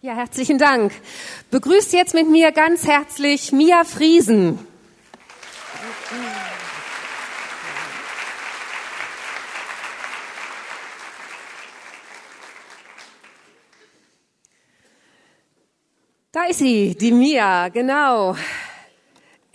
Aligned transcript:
Ja, 0.00 0.14
herzlichen 0.14 0.58
Dank. 0.58 0.92
Begrüßt 1.50 1.92
jetzt 1.92 2.14
mit 2.14 2.30
mir 2.30 2.52
ganz 2.52 2.86
herzlich 2.86 3.50
Mia 3.50 3.82
Friesen. 3.82 4.60
Da 16.30 16.44
ist 16.44 16.60
sie, 16.60 16.94
die 16.94 17.10
Mia, 17.10 17.68
genau. 17.68 18.36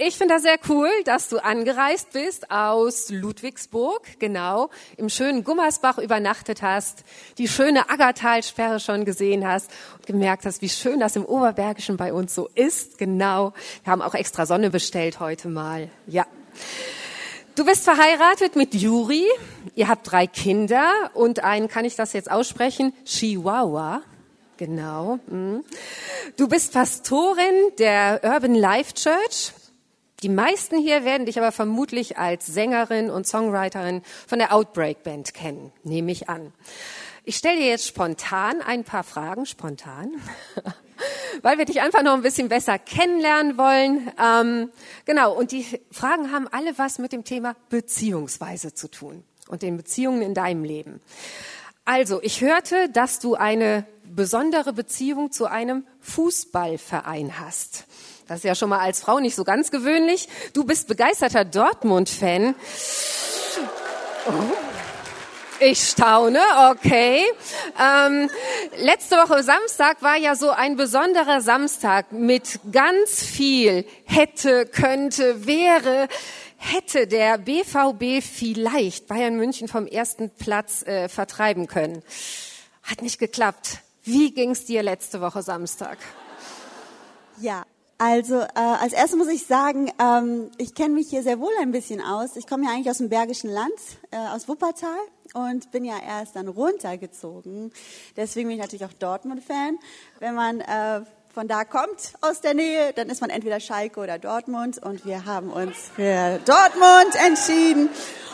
Ich 0.05 0.17
finde 0.17 0.33
das 0.33 0.43
sehr 0.43 0.59
cool, 0.67 0.89
dass 1.05 1.29
du 1.29 1.37
angereist 1.41 2.11
bist 2.11 2.51
aus 2.51 3.09
Ludwigsburg, 3.09 4.01
genau, 4.19 4.69
im 4.97 5.07
schönen 5.07 5.45
Gummersbach 5.45 5.97
übernachtet 5.97 6.61
hast, 6.61 7.05
die 7.37 7.47
schöne 7.47 7.89
Aggertalsperre 7.89 8.81
schon 8.81 9.05
gesehen 9.05 9.47
hast 9.47 9.71
und 9.95 10.05
gemerkt 10.05 10.45
hast, 10.45 10.61
wie 10.61 10.67
schön 10.67 10.99
das 10.99 11.15
im 11.15 11.23
Oberbergischen 11.23 11.95
bei 11.95 12.11
uns 12.11 12.35
so 12.35 12.49
ist, 12.53 12.97
genau. 12.97 13.53
Wir 13.85 13.93
haben 13.93 14.01
auch 14.01 14.13
extra 14.13 14.45
Sonne 14.45 14.71
bestellt 14.71 15.21
heute 15.21 15.47
mal, 15.47 15.89
ja. 16.05 16.25
Du 17.55 17.63
bist 17.63 17.85
verheiratet 17.85 18.57
mit 18.57 18.73
Juri, 18.73 19.23
ihr 19.73 19.87
habt 19.87 20.11
drei 20.11 20.27
Kinder 20.27 20.91
und 21.13 21.45
einen, 21.45 21.69
kann 21.69 21.85
ich 21.85 21.95
das 21.95 22.11
jetzt 22.11 22.29
aussprechen, 22.29 22.91
Chihuahua. 23.05 24.01
Genau. 24.57 25.19
Mhm. 25.27 25.63
Du 26.35 26.49
bist 26.49 26.73
Pastorin 26.73 27.71
der 27.79 28.19
Urban 28.21 28.55
Life 28.55 28.95
Church 28.95 29.53
die 30.23 30.29
meisten 30.29 30.77
hier 30.77 31.03
werden 31.03 31.25
dich 31.25 31.37
aber 31.37 31.51
vermutlich 31.51 32.17
als 32.17 32.45
Sängerin 32.45 33.09
und 33.09 33.27
Songwriterin 33.27 34.01
von 34.25 34.39
der 34.39 34.53
Outbreak 34.53 35.03
Band 35.03 35.33
kennen, 35.33 35.73
nehme 35.83 36.11
ich 36.11 36.29
an. 36.29 36.53
Ich 37.25 37.35
stelle 37.35 37.57
dir 37.57 37.67
jetzt 37.67 37.87
spontan 37.87 38.61
ein 38.61 38.85
paar 38.85 39.03
Fragen, 39.03 39.45
spontan, 39.45 40.11
weil 41.41 41.57
wir 41.57 41.65
dich 41.65 41.81
einfach 41.81 42.03
noch 42.03 42.13
ein 42.13 42.21
bisschen 42.21 42.47
besser 42.47 42.79
kennenlernen 42.79 43.57
wollen. 43.57 44.11
Ähm, 44.21 44.71
genau, 45.05 45.33
und 45.33 45.51
die 45.51 45.65
Fragen 45.91 46.31
haben 46.31 46.47
alle 46.47 46.77
was 46.77 46.99
mit 46.99 47.11
dem 47.11 47.25
Thema 47.25 47.55
Beziehungsweise 47.69 48.73
zu 48.73 48.89
tun 48.89 49.23
und 49.49 49.61
den 49.61 49.75
Beziehungen 49.75 50.21
in 50.21 50.33
deinem 50.33 50.63
Leben. 50.63 51.01
Also, 51.85 52.21
ich 52.21 52.39
hörte, 52.39 52.87
dass 52.89 53.19
du 53.19 53.35
eine 53.35 53.85
besondere 54.05 54.71
Beziehung 54.71 55.31
zu 55.31 55.47
einem 55.47 55.85
Fußballverein 55.99 57.39
hast. 57.39 57.85
Das 58.27 58.37
ist 58.37 58.43
ja 58.45 58.55
schon 58.55 58.69
mal 58.69 58.79
als 58.79 59.01
Frau 59.01 59.19
nicht 59.19 59.35
so 59.35 59.43
ganz 59.43 59.69
gewöhnlich. 59.71 60.29
Du 60.53 60.63
bist 60.63 60.87
begeisterter 60.87 61.43
Dortmund-Fan. 61.45 62.55
Ich 65.59 65.89
staune, 65.89 66.39
okay. 66.71 67.23
Ähm, 67.79 68.29
letzte 68.77 69.15
Woche 69.17 69.43
Samstag 69.43 70.01
war 70.01 70.17
ja 70.17 70.35
so 70.35 70.49
ein 70.49 70.75
besonderer 70.75 71.41
Samstag 71.41 72.11
mit 72.11 72.59
ganz 72.71 73.23
viel 73.23 73.85
hätte, 74.05 74.65
könnte, 74.65 75.45
wäre. 75.45 76.07
Hätte 76.57 77.07
der 77.07 77.37
BVB 77.37 78.23
vielleicht 78.23 79.07
Bayern 79.07 79.35
München 79.35 79.67
vom 79.67 79.85
ersten 79.85 80.29
Platz 80.31 80.83
äh, 80.83 81.09
vertreiben 81.09 81.67
können. 81.67 82.03
Hat 82.83 83.01
nicht 83.01 83.19
geklappt. 83.19 83.79
Wie 84.03 84.33
ging's 84.33 84.65
dir 84.65 84.81
letzte 84.83 85.21
Woche 85.21 85.43
Samstag? 85.43 85.97
Ja, 87.39 87.63
also 88.03 88.41
äh, 88.41 88.47
als 88.55 88.91
erstes 88.91 89.17
muss 89.17 89.29
ich 89.29 89.45
sagen, 89.45 89.89
ähm, 89.97 90.51
ich 90.57 90.75
kenne 90.75 90.93
mich 90.93 91.09
hier 91.09 91.23
sehr 91.23 91.39
wohl 91.39 91.53
ein 91.61 91.71
bisschen 91.71 92.01
aus. 92.01 92.35
Ich 92.35 92.47
komme 92.47 92.65
ja 92.65 92.71
eigentlich 92.71 92.89
aus 92.89 92.97
dem 92.97 93.07
Bergischen 93.07 93.49
Land, 93.49 93.71
äh, 94.11 94.17
aus 94.17 94.49
Wuppertal 94.49 94.89
und 95.35 95.71
bin 95.71 95.85
ja 95.85 95.95
erst 96.05 96.35
dann 96.35 96.49
runtergezogen. 96.49 97.71
Deswegen 98.17 98.49
bin 98.49 98.57
ich 98.57 98.61
natürlich 98.61 98.83
auch 98.83 98.91
Dortmund-Fan. 98.91 99.79
Wenn 100.19 100.35
man 100.35 100.59
äh, 100.59 100.99
von 101.33 101.47
da 101.47 101.63
kommt, 101.63 102.15
aus 102.19 102.41
der 102.41 102.53
Nähe, 102.53 102.91
dann 102.91 103.09
ist 103.09 103.21
man 103.21 103.29
entweder 103.29 103.61
Schalke 103.61 104.01
oder 104.01 104.19
Dortmund 104.19 104.83
und 104.83 105.05
wir 105.05 105.23
haben 105.23 105.49
uns 105.49 105.77
für 105.95 106.39
Dortmund 106.39 107.15
entschieden. 107.25 107.87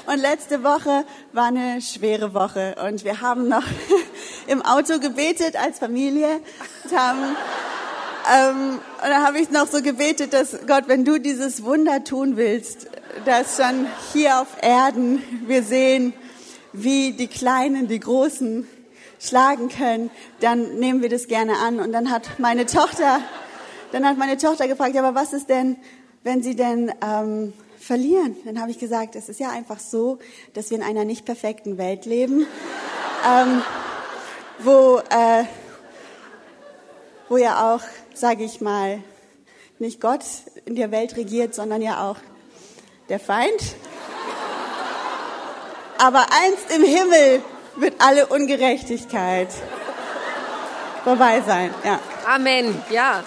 Und 0.07 0.17
letzte 0.19 0.63
Woche 0.63 1.05
war 1.31 1.45
eine 1.45 1.79
schwere 1.83 2.33
Woche 2.33 2.75
und 2.87 3.03
wir 3.03 3.21
haben 3.21 3.47
noch 3.47 3.65
im 4.47 4.63
Auto 4.63 4.97
gebetet 4.99 5.55
als 5.55 5.77
Familie 5.77 6.41
und 6.85 6.97
haben 6.97 7.37
ähm, 8.31 8.79
und 9.01 9.09
da 9.09 9.25
habe 9.25 9.39
ich 9.39 9.49
noch 9.49 9.67
so 9.67 9.81
gebetet, 9.81 10.33
dass 10.33 10.57
Gott, 10.67 10.83
wenn 10.87 11.05
du 11.05 11.19
dieses 11.19 11.63
Wunder 11.63 12.03
tun 12.03 12.37
willst, 12.37 12.87
dass 13.25 13.57
schon 13.57 13.87
hier 14.13 14.41
auf 14.41 14.47
Erden 14.61 15.23
wir 15.47 15.63
sehen, 15.63 16.13
wie 16.73 17.13
die 17.13 17.27
Kleinen 17.27 17.87
die 17.87 17.99
Großen 17.99 18.67
schlagen 19.19 19.69
können, 19.69 20.11
dann 20.39 20.75
nehmen 20.79 21.01
wir 21.01 21.09
das 21.09 21.27
gerne 21.27 21.57
an. 21.57 21.79
Und 21.79 21.91
dann 21.91 22.11
hat 22.11 22.39
meine 22.39 22.65
Tochter, 22.65 23.19
dann 23.91 24.05
hat 24.05 24.17
meine 24.17 24.37
Tochter 24.37 24.67
gefragt, 24.67 24.95
aber 24.95 25.15
was 25.15 25.33
ist 25.33 25.49
denn, 25.49 25.77
wenn 26.23 26.43
sie 26.43 26.55
denn 26.55 26.91
ähm, 27.01 27.53
verlieren? 27.79 28.35
Dann 28.45 28.61
habe 28.61 28.71
ich 28.71 28.79
gesagt, 28.79 29.15
es 29.15 29.29
ist 29.29 29.39
ja 29.39 29.49
einfach 29.49 29.79
so, 29.79 30.19
dass 30.53 30.69
wir 30.69 30.77
in 30.77 30.83
einer 30.83 31.05
nicht 31.05 31.25
perfekten 31.25 31.77
Welt 31.77 32.05
leben, 32.05 32.45
ähm, 33.27 33.61
wo 34.59 34.99
äh, 35.09 35.45
wo 37.29 37.37
ja 37.37 37.73
auch 37.75 37.81
sage 38.19 38.43
ich 38.43 38.59
mal, 38.59 39.01
nicht 39.79 40.01
Gott 40.01 40.23
in 40.65 40.75
der 40.75 40.91
Welt 40.91 41.15
regiert, 41.15 41.55
sondern 41.55 41.81
ja 41.81 42.09
auch 42.09 42.17
der 43.07 43.19
Feind. 43.19 43.75
Aber 45.97 46.19
einst 46.19 46.71
im 46.75 46.83
Himmel 46.83 47.41
wird 47.77 47.95
alle 47.99 48.27
Ungerechtigkeit 48.27 49.49
vorbei 51.03 51.41
sein. 51.45 51.73
Ja. 51.83 51.99
Amen. 52.27 52.81
Ja. 52.89 53.23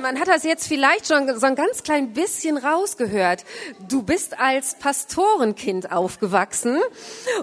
Man 0.00 0.20
hat 0.20 0.28
das 0.28 0.44
jetzt 0.44 0.68
vielleicht 0.68 1.08
schon 1.08 1.26
so 1.38 1.46
ein 1.46 1.56
ganz 1.56 1.82
klein 1.82 2.12
bisschen 2.12 2.56
rausgehört. 2.56 3.44
Du 3.88 4.02
bist 4.02 4.38
als 4.38 4.76
Pastorenkind 4.76 5.90
aufgewachsen 5.90 6.78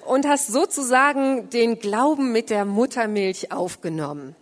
und 0.06 0.26
hast 0.26 0.48
sozusagen 0.48 1.50
den 1.50 1.80
Glauben 1.80 2.32
mit 2.32 2.50
der 2.50 2.64
Muttermilch 2.64 3.52
aufgenommen. 3.52 4.36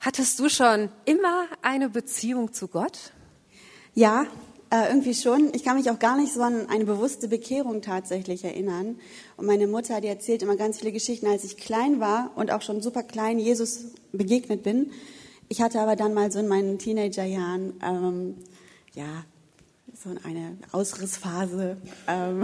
Hattest 0.00 0.40
du 0.40 0.48
schon 0.48 0.88
immer 1.04 1.46
eine 1.62 1.88
Beziehung 1.88 2.52
zu 2.52 2.66
Gott? 2.66 3.12
Ja, 3.94 4.26
äh, 4.70 4.88
irgendwie 4.88 5.14
schon. 5.14 5.52
Ich 5.54 5.62
kann 5.62 5.76
mich 5.76 5.90
auch 5.90 6.00
gar 6.00 6.16
nicht 6.16 6.32
so 6.32 6.42
an 6.42 6.68
eine 6.68 6.84
bewusste 6.84 7.28
Bekehrung 7.28 7.82
tatsächlich 7.82 8.42
erinnern. 8.42 8.98
Und 9.36 9.46
meine 9.46 9.68
Mutter, 9.68 10.00
die 10.00 10.08
erzählt 10.08 10.42
immer 10.42 10.56
ganz 10.56 10.80
viele 10.80 10.90
Geschichten, 10.90 11.28
als 11.28 11.44
ich 11.44 11.56
klein 11.56 12.00
war 12.00 12.32
und 12.34 12.50
auch 12.50 12.62
schon 12.62 12.82
super 12.82 13.04
klein 13.04 13.38
Jesus 13.38 13.92
begegnet 14.12 14.64
bin 14.64 14.90
ich 15.48 15.60
hatte 15.60 15.80
aber 15.80 15.96
dann 15.96 16.14
mal 16.14 16.30
so 16.32 16.38
in 16.38 16.48
meinen 16.48 16.78
Teenagerjahren, 16.78 17.74
ähm, 17.82 18.36
ja, 18.94 19.24
so 19.94 20.10
eine 20.24 20.56
Ausrissphase. 20.72 21.76
Ähm, 22.08 22.42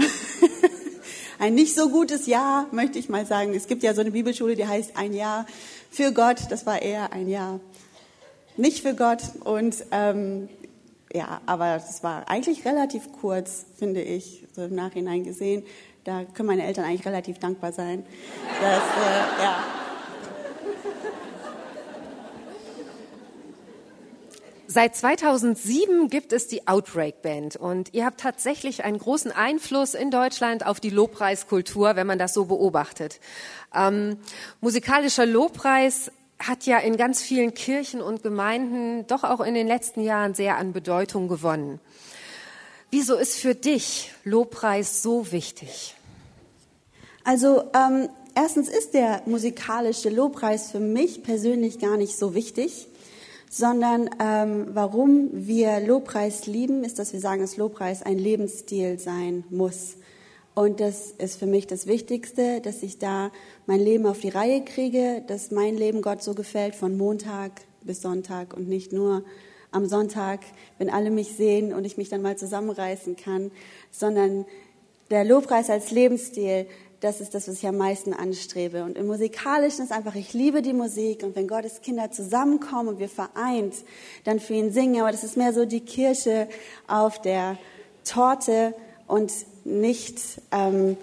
ein 1.38 1.54
nicht 1.54 1.74
so 1.74 1.88
gutes 1.88 2.26
Jahr, 2.26 2.66
möchte 2.72 2.98
ich 2.98 3.08
mal 3.08 3.26
sagen. 3.26 3.54
Es 3.54 3.66
gibt 3.66 3.82
ja 3.82 3.94
so 3.94 4.00
eine 4.00 4.10
Bibelschule, 4.10 4.56
die 4.56 4.66
heißt 4.66 4.96
ein 4.96 5.12
Jahr 5.12 5.46
für 5.90 6.12
Gott. 6.12 6.42
Das 6.50 6.66
war 6.66 6.80
eher 6.82 7.12
ein 7.12 7.28
Jahr 7.28 7.60
nicht 8.56 8.82
für 8.82 8.94
Gott. 8.94 9.22
Und 9.44 9.84
ähm, 9.90 10.48
ja, 11.12 11.40
aber 11.46 11.76
es 11.76 12.02
war 12.02 12.28
eigentlich 12.28 12.64
relativ 12.64 13.10
kurz, 13.20 13.66
finde 13.76 14.02
ich, 14.02 14.46
so 14.54 14.62
im 14.62 14.74
Nachhinein 14.74 15.24
gesehen. 15.24 15.64
Da 16.04 16.24
können 16.24 16.46
meine 16.46 16.64
Eltern 16.64 16.84
eigentlich 16.84 17.06
relativ 17.06 17.38
dankbar 17.38 17.72
sein. 17.72 18.04
Dass, 18.60 18.82
äh, 18.82 19.42
ja, 19.42 19.64
Seit 24.72 24.94
2007 24.94 26.10
gibt 26.10 26.32
es 26.32 26.46
die 26.46 26.68
Outbreak 26.68 27.22
Band 27.22 27.56
und 27.56 27.92
ihr 27.92 28.06
habt 28.06 28.20
tatsächlich 28.20 28.84
einen 28.84 28.98
großen 29.00 29.32
Einfluss 29.32 29.94
in 29.94 30.12
Deutschland 30.12 30.64
auf 30.64 30.78
die 30.78 30.90
Lobpreiskultur, 30.90 31.96
wenn 31.96 32.06
man 32.06 32.20
das 32.20 32.34
so 32.34 32.44
beobachtet. 32.44 33.18
Ähm, 33.74 34.18
musikalischer 34.60 35.26
Lobpreis 35.26 36.12
hat 36.38 36.66
ja 36.66 36.78
in 36.78 36.96
ganz 36.96 37.20
vielen 37.20 37.52
Kirchen 37.52 38.00
und 38.00 38.22
Gemeinden 38.22 39.08
doch 39.08 39.24
auch 39.24 39.40
in 39.40 39.54
den 39.54 39.66
letzten 39.66 40.04
Jahren 40.04 40.34
sehr 40.34 40.56
an 40.56 40.72
Bedeutung 40.72 41.26
gewonnen. 41.26 41.80
Wieso 42.92 43.16
ist 43.16 43.40
für 43.40 43.56
dich 43.56 44.12
Lobpreis 44.22 45.02
so 45.02 45.32
wichtig? 45.32 45.96
Also 47.24 47.64
ähm, 47.74 48.08
erstens 48.36 48.68
ist 48.68 48.94
der 48.94 49.22
musikalische 49.26 50.10
Lobpreis 50.10 50.70
für 50.70 50.78
mich 50.78 51.24
persönlich 51.24 51.80
gar 51.80 51.96
nicht 51.96 52.16
so 52.16 52.34
wichtig 52.34 52.86
sondern 53.52 54.08
ähm, 54.20 54.68
warum 54.74 55.28
wir 55.32 55.80
Lobpreis 55.80 56.46
lieben, 56.46 56.84
ist, 56.84 57.00
dass 57.00 57.12
wir 57.12 57.18
sagen, 57.18 57.40
dass 57.40 57.56
Lobpreis 57.56 58.02
ein 58.02 58.16
Lebensstil 58.16 59.00
sein 59.00 59.42
muss. 59.50 59.96
Und 60.54 60.78
das 60.78 61.10
ist 61.10 61.36
für 61.36 61.46
mich 61.46 61.66
das 61.66 61.88
Wichtigste, 61.88 62.60
dass 62.60 62.84
ich 62.84 62.98
da 62.98 63.32
mein 63.66 63.80
Leben 63.80 64.06
auf 64.06 64.20
die 64.20 64.28
Reihe 64.28 64.64
kriege, 64.64 65.24
dass 65.26 65.50
mein 65.50 65.76
Leben 65.76 66.00
Gott 66.00 66.22
so 66.22 66.34
gefällt 66.34 66.76
von 66.76 66.96
Montag 66.96 67.62
bis 67.82 68.02
Sonntag 68.02 68.54
und 68.56 68.68
nicht 68.68 68.92
nur 68.92 69.24
am 69.72 69.86
Sonntag, 69.86 70.40
wenn 70.78 70.88
alle 70.88 71.10
mich 71.10 71.34
sehen 71.34 71.72
und 71.72 71.84
ich 71.84 71.96
mich 71.96 72.08
dann 72.08 72.22
mal 72.22 72.36
zusammenreißen 72.36 73.16
kann, 73.16 73.50
sondern 73.90 74.44
der 75.10 75.24
Lobpreis 75.24 75.70
als 75.70 75.90
Lebensstil 75.90 76.66
das 77.00 77.20
ist 77.20 77.34
das, 77.34 77.48
was 77.48 77.56
ich 77.56 77.66
am 77.66 77.78
meisten 77.78 78.12
anstrebe. 78.12 78.84
Und 78.84 78.98
im 78.98 79.06
Musikalischen 79.06 79.84
ist 79.84 79.92
einfach, 79.92 80.14
ich 80.14 80.34
liebe 80.34 80.60
die 80.60 80.74
Musik 80.74 81.22
und 81.22 81.34
wenn 81.34 81.48
Gottes 81.48 81.80
Kinder 81.80 82.10
zusammenkommen 82.10 82.88
und 82.88 82.98
wir 82.98 83.08
vereint 83.08 83.74
dann 84.24 84.38
für 84.38 84.54
ihn 84.54 84.70
singen, 84.70 85.00
aber 85.00 85.10
das 85.10 85.24
ist 85.24 85.36
mehr 85.36 85.52
so 85.52 85.64
die 85.64 85.80
Kirsche 85.80 86.46
auf 86.86 87.20
der 87.20 87.56
Torte 88.04 88.74
und 89.06 89.32
nicht, 89.64 90.20
ähm, 90.52 90.96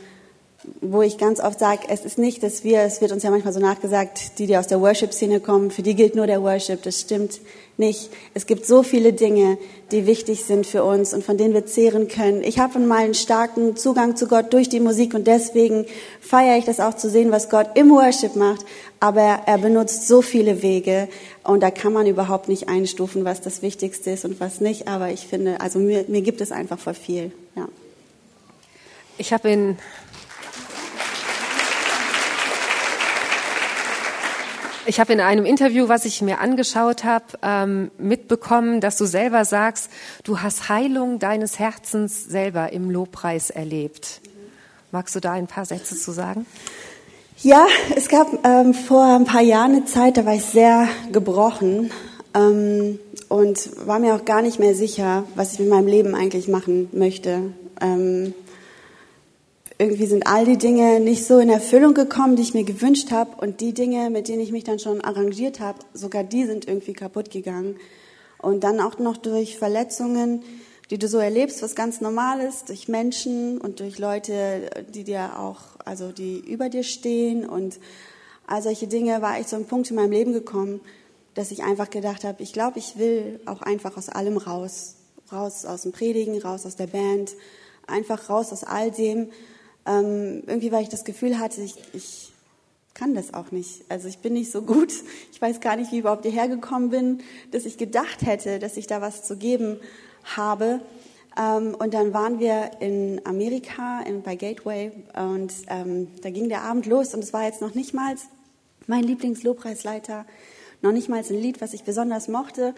wo 0.81 1.01
ich 1.01 1.17
ganz 1.17 1.39
oft 1.39 1.59
sage, 1.59 1.81
es 1.89 2.05
ist 2.05 2.17
nicht, 2.17 2.43
dass 2.43 2.63
wir, 2.63 2.81
es 2.81 3.01
wird 3.01 3.11
uns 3.11 3.23
ja 3.23 3.31
manchmal 3.31 3.53
so 3.53 3.59
nachgesagt, 3.59 4.39
die, 4.39 4.47
die 4.47 4.57
aus 4.57 4.67
der 4.67 4.81
Worship-Szene 4.81 5.39
kommen, 5.39 5.71
für 5.71 5.81
die 5.81 5.95
gilt 5.95 6.15
nur 6.15 6.27
der 6.27 6.41
Worship. 6.41 6.81
Das 6.83 7.01
stimmt 7.01 7.39
nicht. 7.77 8.09
Es 8.33 8.45
gibt 8.45 8.65
so 8.65 8.83
viele 8.83 9.13
Dinge, 9.13 9.57
die 9.91 10.05
wichtig 10.05 10.43
sind 10.43 10.65
für 10.65 10.83
uns 10.83 11.13
und 11.13 11.23
von 11.23 11.37
denen 11.37 11.53
wir 11.53 11.65
zehren 11.65 12.07
können. 12.07 12.43
Ich 12.43 12.59
habe 12.59 12.79
mal 12.79 13.03
einen 13.03 13.13
starken 13.13 13.75
Zugang 13.75 14.15
zu 14.15 14.27
Gott 14.27 14.53
durch 14.53 14.69
die 14.69 14.79
Musik 14.79 15.13
und 15.13 15.27
deswegen 15.27 15.85
feiere 16.21 16.57
ich 16.57 16.65
das 16.65 16.79
auch 16.79 16.95
zu 16.95 17.09
sehen, 17.09 17.31
was 17.31 17.49
Gott 17.49 17.69
im 17.75 17.89
Worship 17.89 18.35
macht. 18.35 18.65
Aber 18.99 19.41
er 19.45 19.57
benutzt 19.59 20.07
so 20.07 20.21
viele 20.21 20.61
Wege 20.61 21.07
und 21.43 21.61
da 21.61 21.69
kann 21.71 21.93
man 21.93 22.07
überhaupt 22.07 22.49
nicht 22.49 22.67
einstufen, 22.67 23.25
was 23.25 23.41
das 23.41 23.61
Wichtigste 23.61 24.11
ist 24.11 24.25
und 24.25 24.39
was 24.39 24.59
nicht. 24.59 24.87
Aber 24.87 25.09
ich 25.11 25.27
finde, 25.27 25.61
also 25.61 25.79
mir, 25.79 26.05
mir 26.07 26.21
gibt 26.21 26.41
es 26.41 26.51
einfach 26.51 26.79
voll 26.79 26.95
viel. 26.95 27.31
Ja. 27.55 27.67
Ich 29.19 29.33
habe 29.33 29.49
in 29.49 29.77
Ich 34.87 35.01
habe 35.01 35.11
in 35.11 35.19
einem 35.19 35.45
Interview, 35.45 35.89
was 35.89 36.05
ich 36.05 36.21
mir 36.21 36.39
angeschaut 36.39 37.03
habe, 37.03 37.25
ähm, 37.43 37.91
mitbekommen, 37.97 38.79
dass 38.79 38.97
du 38.97 39.03
selber 39.03 39.43
sagst, 39.43 39.89
du 40.23 40.39
hast 40.39 40.69
Heilung 40.69 41.19
deines 41.19 41.59
Herzens 41.59 42.23
selber 42.23 42.71
im 42.71 42.89
Lobpreis 42.89 43.49
erlebt. 43.49 44.21
Magst 44.93 45.13
du 45.13 45.19
da 45.19 45.33
ein 45.33 45.47
paar 45.47 45.65
Sätze 45.65 45.97
zu 45.97 46.11
sagen? 46.11 46.45
Ja, 47.43 47.67
es 47.97 48.07
gab 48.07 48.27
ähm, 48.45 48.73
vor 48.73 49.03
ein 49.03 49.25
paar 49.25 49.41
Jahren 49.41 49.73
eine 49.73 49.85
Zeit, 49.85 50.15
da 50.15 50.25
war 50.25 50.35
ich 50.35 50.45
sehr 50.45 50.87
gebrochen 51.11 51.91
ähm, 52.33 52.97
und 53.27 53.69
war 53.85 53.99
mir 53.99 54.15
auch 54.15 54.23
gar 54.23 54.41
nicht 54.41 54.57
mehr 54.57 54.73
sicher, 54.73 55.25
was 55.35 55.53
ich 55.53 55.59
mit 55.59 55.67
meinem 55.67 55.87
Leben 55.87 56.15
eigentlich 56.15 56.47
machen 56.47 56.87
möchte. 56.93 57.41
Ähm, 57.81 58.33
irgendwie 59.79 60.07
sind 60.07 60.25
all 60.25 60.45
die 60.45 60.57
Dinge 60.57 60.99
nicht 60.99 61.25
so 61.25 61.37
in 61.39 61.49
Erfüllung 61.49 61.93
gekommen, 61.93 62.35
die 62.35 62.41
ich 62.41 62.53
mir 62.53 62.63
gewünscht 62.63 63.11
habe. 63.11 63.39
Und 63.39 63.61
die 63.61 63.73
Dinge, 63.73 64.09
mit 64.09 64.27
denen 64.27 64.41
ich 64.41 64.51
mich 64.51 64.63
dann 64.63 64.79
schon 64.79 65.01
arrangiert 65.01 65.59
habe, 65.59 65.79
sogar 65.93 66.23
die 66.23 66.45
sind 66.45 66.67
irgendwie 66.67 66.93
kaputt 66.93 67.29
gegangen. 67.29 67.75
Und 68.39 68.63
dann 68.63 68.79
auch 68.79 68.97
noch 68.97 69.17
durch 69.17 69.57
Verletzungen, 69.57 70.43
die 70.89 70.97
du 70.97 71.07
so 71.07 71.19
erlebst, 71.19 71.61
was 71.61 71.75
ganz 71.75 72.01
normal 72.01 72.39
ist, 72.39 72.69
durch 72.69 72.87
Menschen 72.87 73.59
und 73.59 73.79
durch 73.79 73.99
Leute, 73.99 74.69
die 74.89 75.03
dir 75.03 75.37
auch, 75.37 75.59
also 75.85 76.11
die 76.11 76.39
über 76.39 76.69
dir 76.69 76.83
stehen. 76.83 77.47
Und 77.47 77.79
all 78.47 78.63
solche 78.63 78.87
Dinge 78.87 79.21
war 79.21 79.39
ich 79.39 79.47
zu 79.47 79.57
einem 79.57 79.65
Punkt 79.65 79.89
in 79.89 79.95
meinem 79.95 80.11
Leben 80.11 80.33
gekommen, 80.33 80.81
dass 81.35 81.51
ich 81.51 81.63
einfach 81.63 81.91
gedacht 81.91 82.23
habe, 82.23 82.41
ich 82.41 82.51
glaube, 82.51 82.79
ich 82.79 82.97
will 82.97 83.39
auch 83.45 83.61
einfach 83.61 83.95
aus 83.95 84.09
allem 84.09 84.37
raus. 84.37 84.95
Raus 85.31 85.65
aus 85.65 85.83
dem 85.83 85.91
Predigen, 85.91 86.41
raus 86.41 86.65
aus 86.65 86.77
der 86.77 86.87
Band, 86.87 87.35
einfach 87.85 88.29
raus 88.29 88.51
aus 88.53 88.63
all 88.63 88.91
dem, 88.91 89.29
ähm, 89.87 90.43
irgendwie, 90.45 90.71
weil 90.71 90.83
ich 90.83 90.89
das 90.89 91.05
Gefühl 91.05 91.39
hatte, 91.39 91.61
ich, 91.61 91.75
ich 91.93 92.31
kann 92.93 93.13
das 93.13 93.33
auch 93.33 93.51
nicht. 93.51 93.83
Also 93.89 94.07
ich 94.07 94.19
bin 94.19 94.33
nicht 94.33 94.51
so 94.51 94.61
gut. 94.61 94.91
Ich 95.31 95.41
weiß 95.41 95.59
gar 95.59 95.75
nicht, 95.75 95.91
wie 95.91 95.97
ich 95.97 95.99
überhaupt 95.99 96.25
hierher 96.25 96.47
gekommen 96.47 96.89
bin, 96.89 97.19
dass 97.51 97.65
ich 97.65 97.77
gedacht 97.77 98.25
hätte, 98.25 98.57
dass 98.57 98.75
ich 98.75 98.87
da 98.87 99.01
was 99.01 99.23
zu 99.23 99.37
geben 99.37 99.79
habe. 100.23 100.81
Ähm, 101.39 101.75
und 101.77 101.93
dann 101.93 102.11
waren 102.11 102.39
wir 102.39 102.71
in 102.79 103.21
Amerika 103.23 104.01
in, 104.01 104.23
bei 104.23 104.35
Gateway 104.35 104.91
und 105.15 105.53
ähm, 105.67 106.07
da 106.23 106.31
ging 106.31 106.49
der 106.49 106.63
Abend 106.63 106.87
los 106.87 107.13
und 107.13 107.23
es 107.23 107.33
war 107.33 107.43
jetzt 107.43 107.61
noch 107.61 107.75
nicht 107.75 107.93
mal 107.93 108.15
mein 108.87 109.03
Lieblingslobpreisleiter, 109.03 110.25
noch 110.81 110.91
nicht 110.91 111.07
mal 111.07 111.19
ein 111.19 111.41
Lied, 111.41 111.61
was 111.61 111.73
ich 111.73 111.83
besonders 111.83 112.27
mochte, 112.27 112.73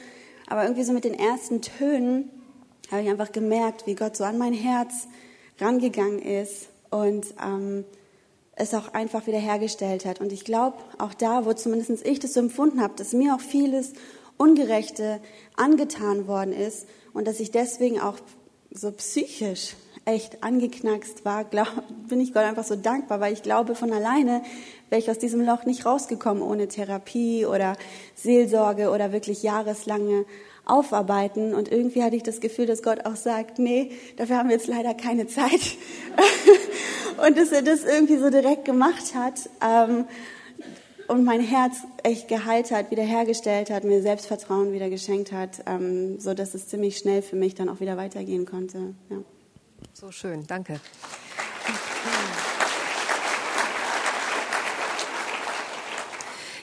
aber 0.48 0.64
irgendwie 0.64 0.84
so 0.84 0.92
mit 0.92 1.06
den 1.06 1.14
ersten 1.14 1.62
Tönen 1.62 2.30
habe 2.92 3.04
ich 3.04 3.10
einfach 3.10 3.32
gemerkt, 3.32 3.88
wie 3.88 3.96
Gott 3.96 4.18
so 4.18 4.26
an 4.26 4.38
mein 4.38 4.54
Herz 4.54 5.08
rangegangen 5.60 6.20
ist 6.20 6.69
und 6.90 7.26
ähm, 7.44 7.86
es 8.56 8.74
auch 8.74 8.94
einfach 8.94 9.26
wiederhergestellt 9.26 10.06
hat. 10.06 10.20
Und 10.20 10.34
ich 10.34 10.44
glaube, 10.44 10.78
auch 10.98 11.14
da, 11.14 11.46
wo 11.46 11.54
zumindest 11.54 12.06
ich 12.06 12.20
das 12.20 12.34
so 12.34 12.42
empfunden 12.42 12.82
habe, 12.82 12.94
dass 12.98 13.14
mir 13.14 13.36
auch 13.36 13.40
vieles 13.40 13.94
Ungerechte 14.38 15.20
angetan 15.56 16.28
worden 16.28 16.54
ist 16.54 16.88
und 17.14 17.28
dass 17.28 17.40
ich 17.40 17.52
deswegen 17.52 18.00
auch 18.00 18.16
so 18.72 18.92
psychisch 18.92 19.76
echt 20.06 20.44
angeknackst 20.44 21.26
war, 21.26 21.44
glaub, 21.44 21.68
bin 22.08 22.20
ich 22.20 22.34
Gott 22.34 22.44
einfach 22.44 22.64
so 22.64 22.76
dankbar, 22.76 23.20
weil 23.20 23.34
ich 23.34 23.44
glaube, 23.44 23.76
von 23.76 23.92
alleine 23.92 24.44
wäre 24.90 25.02
ich 25.02 25.10
aus 25.10 25.20
diesem 25.20 25.42
Loch 25.42 25.66
nicht 25.66 25.86
rausgekommen 25.86 26.44
ohne 26.44 26.68
Therapie 26.68 27.46
oder 27.46 27.76
Seelsorge 28.16 28.90
oder 28.92 29.12
wirklich 29.12 29.44
jahreslange 29.44 30.26
aufarbeiten. 30.66 31.54
Und 31.54 31.72
irgendwie 31.72 32.04
hatte 32.04 32.16
ich 32.16 32.24
das 32.24 32.40
Gefühl, 32.40 32.66
dass 32.66 32.84
Gott 32.84 33.06
auch 33.06 33.16
sagt, 33.16 33.60
nee, 33.60 33.92
dafür 34.18 34.38
haben 34.38 34.50
wir 34.50 34.56
jetzt 34.56 34.68
leider 34.68 34.94
keine 34.94 35.28
Zeit. 35.28 35.78
und 37.26 37.38
dass 37.38 37.52
er 37.52 37.62
das 37.62 37.84
irgendwie 37.84 38.18
so 38.18 38.30
direkt 38.30 38.66
gemacht 38.66 39.16
hat 39.16 39.50
ähm, 39.62 40.06
und 41.08 41.24
mein 41.24 41.42
Herz 41.42 41.78
echt 42.04 42.28
geheilt 42.28 42.72
hat, 42.72 42.92
wiederhergestellt 42.92 43.70
hat, 43.72 43.84
mir 43.84 44.02
Selbstvertrauen 44.02 44.74
wieder 44.74 44.90
geschenkt 44.90 45.32
hat, 45.32 45.64
ähm, 45.66 46.20
so 46.20 46.32
es 46.32 46.68
ziemlich 46.68 46.98
schnell 46.98 47.22
für 47.22 47.36
mich 47.36 47.56
dann 47.56 47.70
auch 47.70 47.80
wieder 47.80 47.98
weitergehen 47.98 48.46
konnte. 48.46 48.94
Ja. 49.10 49.18
So 49.94 50.12
schön, 50.12 50.46
danke. 50.48 50.80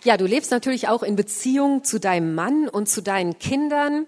Ja, 0.06 0.16
du 0.16 0.24
lebst 0.24 0.52
natürlich 0.52 0.86
auch 0.86 1.02
in 1.02 1.16
Beziehung 1.16 1.82
zu 1.82 1.98
deinem 1.98 2.36
Mann 2.36 2.68
und 2.68 2.88
zu 2.88 3.02
deinen 3.02 3.40
Kindern. 3.40 4.06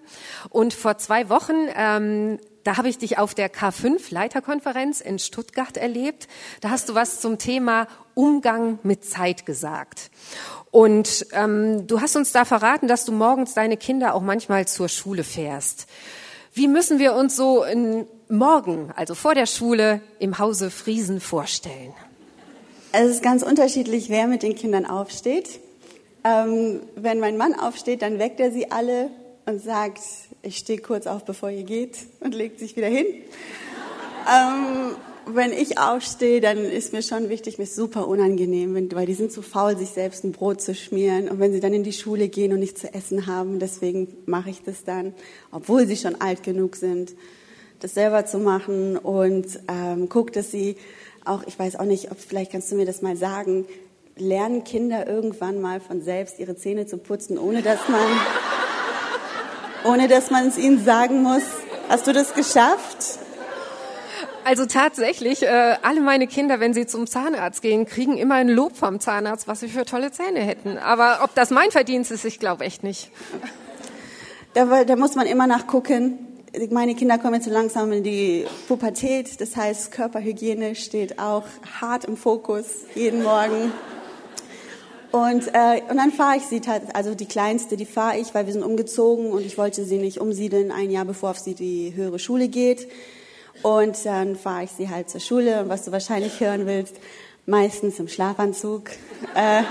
Und 0.49 0.73
vor 0.73 0.97
zwei 0.97 1.27
Wochen, 1.27 1.67
ähm, 1.75 2.39
da 2.63 2.77
habe 2.77 2.87
ich 2.87 2.99
dich 2.99 3.17
auf 3.17 3.35
der 3.35 3.51
K5 3.51 3.99
Leiterkonferenz 4.09 5.01
in 5.01 5.19
Stuttgart 5.19 5.75
erlebt. 5.75 6.29
Da 6.61 6.69
hast 6.69 6.87
du 6.87 6.95
was 6.95 7.19
zum 7.19 7.37
Thema 7.37 7.85
Umgang 8.13 8.79
mit 8.83 9.03
Zeit 9.03 9.45
gesagt. 9.45 10.09
Und 10.71 11.27
ähm, 11.33 11.85
du 11.85 11.99
hast 11.99 12.15
uns 12.15 12.31
da 12.31 12.45
verraten, 12.45 12.87
dass 12.87 13.03
du 13.03 13.11
morgens 13.11 13.53
deine 13.53 13.75
Kinder 13.75 14.13
auch 14.13 14.21
manchmal 14.21 14.69
zur 14.69 14.87
Schule 14.87 15.25
fährst. 15.25 15.85
Wie 16.53 16.69
müssen 16.69 16.99
wir 16.99 17.13
uns 17.13 17.35
so 17.35 17.65
in 17.65 18.07
morgen, 18.29 18.93
also 18.95 19.15
vor 19.15 19.35
der 19.35 19.47
Schule, 19.47 19.99
im 20.19 20.39
Hause 20.39 20.71
Friesen 20.71 21.19
vorstellen? 21.19 21.93
Es 22.93 23.09
ist 23.09 23.21
ganz 23.21 23.43
unterschiedlich, 23.43 24.07
wer 24.07 24.27
mit 24.27 24.43
den 24.43 24.55
Kindern 24.55 24.85
aufsteht. 24.85 25.59
Ähm, 26.23 26.81
wenn 26.95 27.19
mein 27.19 27.37
Mann 27.37 27.53
aufsteht, 27.53 28.01
dann 28.01 28.19
weckt 28.19 28.39
er 28.39 28.51
sie 28.51 28.71
alle 28.71 29.09
und 29.45 29.61
sagt, 29.61 30.01
ich 30.41 30.57
stehe 30.57 30.79
kurz 30.79 31.07
auf, 31.07 31.25
bevor 31.25 31.49
ihr 31.49 31.63
geht 31.63 31.97
und 32.19 32.35
legt 32.35 32.59
sich 32.59 32.75
wieder 32.75 32.87
hin. 32.87 33.05
ähm, 34.27 34.95
wenn 35.25 35.51
ich 35.53 35.77
aufstehe, 35.77 36.41
dann 36.41 36.57
ist 36.57 36.93
mir 36.93 37.01
schon 37.01 37.29
wichtig, 37.29 37.57
mir 37.57 37.65
ist 37.65 37.75
super 37.75 38.07
unangenehm, 38.07 38.91
weil 38.91 39.05
die 39.05 39.13
sind 39.13 39.31
zu 39.31 39.41
faul, 39.41 39.77
sich 39.77 39.89
selbst 39.89 40.23
ein 40.23 40.31
Brot 40.31 40.61
zu 40.61 40.73
schmieren. 40.73 41.29
Und 41.29 41.39
wenn 41.39 41.51
sie 41.51 41.59
dann 41.59 41.73
in 41.73 41.83
die 41.83 41.93
Schule 41.93 42.29
gehen 42.29 42.51
und 42.51 42.59
nichts 42.59 42.81
zu 42.81 42.93
essen 42.93 43.27
haben, 43.27 43.59
deswegen 43.59 44.07
mache 44.25 44.49
ich 44.49 44.63
das 44.63 44.83
dann, 44.83 45.13
obwohl 45.51 45.87
sie 45.87 45.97
schon 45.97 46.19
alt 46.19 46.43
genug 46.43 46.75
sind, 46.75 47.13
das 47.79 47.93
selber 47.93 48.25
zu 48.25 48.39
machen 48.39 48.97
und 48.97 49.59
ähm, 49.67 50.09
guck, 50.09 50.33
dass 50.33 50.51
sie 50.51 50.75
auch, 51.25 51.43
ich 51.47 51.57
weiß 51.57 51.77
auch 51.77 51.85
nicht, 51.85 52.11
ob 52.11 52.19
vielleicht 52.19 52.51
kannst 52.51 52.71
du 52.71 52.75
mir 52.75 52.85
das 52.85 53.01
mal 53.01 53.15
sagen, 53.15 53.65
lernen 54.19 54.63
Kinder 54.63 55.07
irgendwann 55.07 55.61
mal 55.61 55.79
von 55.79 56.01
selbst 56.01 56.39
ihre 56.39 56.55
Zähne 56.55 56.85
zu 56.85 56.97
putzen, 56.97 57.37
ohne 57.37 57.61
dass 57.61 57.87
man, 57.87 58.07
ohne 59.85 60.07
dass 60.07 60.31
man 60.31 60.47
es 60.47 60.57
ihnen 60.57 60.83
sagen 60.83 61.23
muss. 61.23 61.43
Hast 61.89 62.07
du 62.07 62.13
das 62.13 62.33
geschafft? 62.33 63.19
Also 64.43 64.65
tatsächlich, 64.65 65.43
äh, 65.43 65.75
alle 65.81 66.01
meine 66.01 66.25
Kinder, 66.25 66.59
wenn 66.59 66.73
sie 66.73 66.87
zum 66.87 67.07
Zahnarzt 67.07 67.61
gehen, 67.61 67.85
kriegen 67.85 68.17
immer 68.17 68.35
ein 68.35 68.49
Lob 68.49 68.75
vom 68.77 68.99
Zahnarzt, 68.99 69.47
was 69.47 69.59
sie 69.59 69.67
für 69.67 69.85
tolle 69.85 70.11
Zähne 70.11 70.39
hätten. 70.39 70.77
Aber 70.77 71.19
ob 71.23 71.35
das 71.35 71.49
mein 71.51 71.71
Verdienst 71.71 72.11
ist, 72.11 72.25
ich 72.25 72.39
glaube 72.39 72.63
echt 72.65 72.83
nicht. 72.83 73.11
Da, 74.55 74.83
da 74.83 74.95
muss 74.95 75.15
man 75.15 75.27
immer 75.27 75.45
nachgucken. 75.45 76.25
Meine 76.71 76.95
Kinder 76.95 77.19
kommen 77.19 77.35
jetzt 77.35 77.45
so 77.45 77.51
langsam 77.51 77.91
in 77.91 78.03
die 78.03 78.47
Pubertät. 78.67 79.39
Das 79.39 79.55
heißt, 79.55 79.91
Körperhygiene 79.91 80.73
steht 80.73 81.19
auch 81.19 81.43
hart 81.79 82.05
im 82.05 82.17
Fokus 82.17 82.65
jeden 82.95 83.21
Morgen. 83.21 83.71
Und, 85.11 85.47
äh, 85.53 85.81
und 85.89 85.97
dann 85.97 86.11
fahre 86.11 86.37
ich 86.37 86.43
sie, 86.43 86.61
also 86.93 87.15
die 87.15 87.25
kleinste, 87.25 87.77
die 87.77 87.85
fahre 87.85 88.19
ich, 88.19 88.35
weil 88.35 88.45
wir 88.45 88.53
sind 88.53 88.63
umgezogen 88.63 89.31
und 89.31 89.43
ich 89.43 89.57
wollte 89.57 89.83
sie 89.83 89.97
nicht 89.97 90.19
umsiedeln, 90.19 90.71
ein 90.71 90.91
Jahr 90.91 91.05
bevor 91.05 91.33
sie 91.33 91.55
die 91.55 91.93
höhere 91.95 92.19
Schule 92.19 92.47
geht. 92.47 92.87
Und 93.63 94.05
dann 94.05 94.35
fahre 94.35 94.65
ich 94.65 94.71
sie 94.71 94.89
halt 94.89 95.09
zur 95.09 95.19
Schule 95.19 95.61
und 95.61 95.69
was 95.69 95.83
du 95.85 95.91
wahrscheinlich 95.91 96.39
hören 96.39 96.65
willst, 96.65 96.95
meistens 97.45 97.99
im 97.99 98.07
Schlafanzug, 98.07 98.91
äh, 99.33 99.63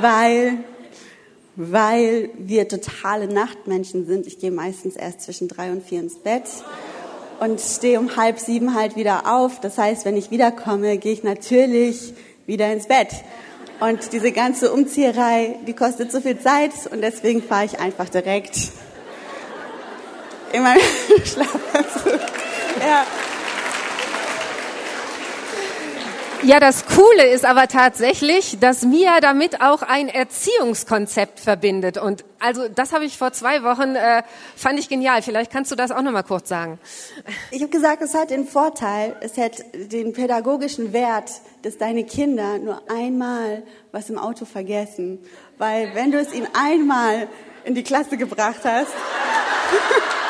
weil, 0.00 0.58
weil 1.54 2.30
wir 2.36 2.68
totale 2.68 3.28
Nachtmenschen 3.28 4.06
sind. 4.06 4.26
Ich 4.26 4.38
gehe 4.40 4.50
meistens 4.50 4.96
erst 4.96 5.22
zwischen 5.22 5.46
drei 5.46 5.70
und 5.70 5.84
vier 5.84 6.00
ins 6.00 6.18
Bett. 6.18 6.44
und 7.38 7.60
stehe 7.60 7.98
um 7.98 8.16
halb 8.16 8.38
sieben 8.38 8.74
halt 8.74 8.96
wieder 8.96 9.32
auf. 9.36 9.60
Das 9.60 9.78
heißt, 9.78 10.04
wenn 10.04 10.16
ich 10.16 10.30
wiederkomme, 10.30 10.98
gehe 10.98 11.12
ich 11.12 11.22
natürlich 11.22 12.14
wieder 12.46 12.72
ins 12.72 12.86
Bett. 12.86 13.08
Und 13.80 14.12
diese 14.12 14.32
ganze 14.32 14.72
Umzieherei, 14.72 15.58
die 15.66 15.74
kostet 15.74 16.10
so 16.10 16.20
viel 16.20 16.38
Zeit 16.38 16.72
und 16.90 17.02
deswegen 17.02 17.42
fahre 17.42 17.66
ich 17.66 17.78
einfach 17.78 18.08
direkt 18.08 18.70
in 20.52 20.62
meinen 20.62 20.80
Schlafanzug. 21.24 22.20
Ja. 22.80 23.04
Ja, 26.42 26.60
das 26.60 26.84
Coole 26.86 27.26
ist 27.26 27.44
aber 27.44 27.66
tatsächlich, 27.66 28.58
dass 28.60 28.82
Mia 28.82 29.20
damit 29.20 29.62
auch 29.62 29.82
ein 29.82 30.08
Erziehungskonzept 30.08 31.40
verbindet. 31.40 31.96
Und 31.98 32.24
also 32.38 32.68
das 32.68 32.92
habe 32.92 33.04
ich 33.04 33.16
vor 33.16 33.32
zwei 33.32 33.62
Wochen, 33.62 33.96
äh, 33.96 34.22
fand 34.54 34.78
ich 34.78 34.88
genial. 34.88 35.22
Vielleicht 35.22 35.50
kannst 35.50 35.70
du 35.72 35.76
das 35.76 35.90
auch 35.90 36.02
noch 36.02 36.12
mal 36.12 36.22
kurz 36.22 36.48
sagen. 36.48 36.78
Ich 37.50 37.62
habe 37.62 37.70
gesagt, 37.70 38.02
es 38.02 38.14
hat 38.14 38.30
den 38.30 38.46
Vorteil, 38.46 39.16
es 39.20 39.38
hat 39.38 39.64
den 39.72 40.12
pädagogischen 40.12 40.92
Wert, 40.92 41.30
dass 41.62 41.78
deine 41.78 42.04
Kinder 42.04 42.58
nur 42.58 42.82
einmal 42.90 43.62
was 43.90 44.10
im 44.10 44.18
Auto 44.18 44.44
vergessen. 44.44 45.18
Weil 45.58 45.94
wenn 45.94 46.12
du 46.12 46.18
es 46.18 46.32
ihnen 46.34 46.48
einmal 46.52 47.28
in 47.64 47.74
die 47.74 47.82
Klasse 47.82 48.18
gebracht 48.18 48.60
hast, 48.62 48.92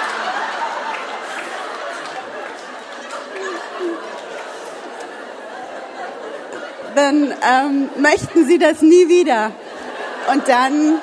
dann 6.97 7.33
ähm, 7.43 7.89
möchten 7.99 8.47
sie 8.47 8.59
das 8.59 8.83
nie 8.83 9.09
wieder. 9.09 9.53
Und 10.33 10.49
dann 10.49 10.99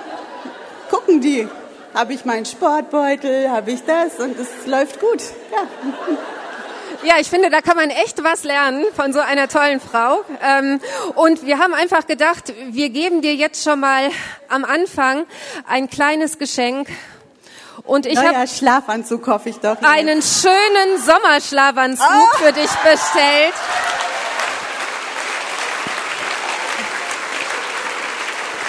gucken 0.90 1.22
die, 1.22 1.48
habe 1.94 2.14
ich 2.14 2.26
meinen 2.26 2.46
Sportbeutel, 2.46 3.50
habe 3.50 3.72
ich 3.72 3.84
das 3.86 4.20
und 4.20 4.38
es 4.40 4.68
läuft 4.68 5.00
gut. 5.00 5.22
Ja. 5.52 5.68
Ja, 7.04 7.16
ich 7.20 7.30
finde, 7.30 7.50
da 7.50 7.60
kann 7.60 7.76
man 7.76 7.90
echt 7.90 8.24
was 8.24 8.46
lernen 8.46 8.86
von 8.96 9.12
so 9.12 9.20
einer 9.20 9.50
tollen 9.50 9.82
Frau. 9.82 10.24
Ähm, 10.42 10.80
und 11.16 11.46
wir 11.46 11.60
haben 11.60 11.74
einfach 11.74 12.08
gedacht, 12.08 12.54
wir 12.70 12.90
geben 12.90 13.22
dir 13.22 13.36
jetzt 13.36 13.64
schon 13.64 13.82
mal 13.82 14.10
am 14.48 14.64
Anfang 14.64 15.26
ein 15.68 15.90
kleines 15.90 16.38
Geschenk. 16.38 16.88
Und 17.84 18.06
ich 18.06 18.18
habe 18.18 18.48
Schlafanzug 18.48 19.28
hoffe 19.28 19.50
ich 19.50 19.58
doch. 19.58 19.82
Einen 19.82 20.22
schönen 20.22 21.02
Sommerschlafanzug 21.04 22.08
oh. 22.08 22.38
für 22.38 22.54
dich 22.54 22.70
bestellt. 22.70 23.54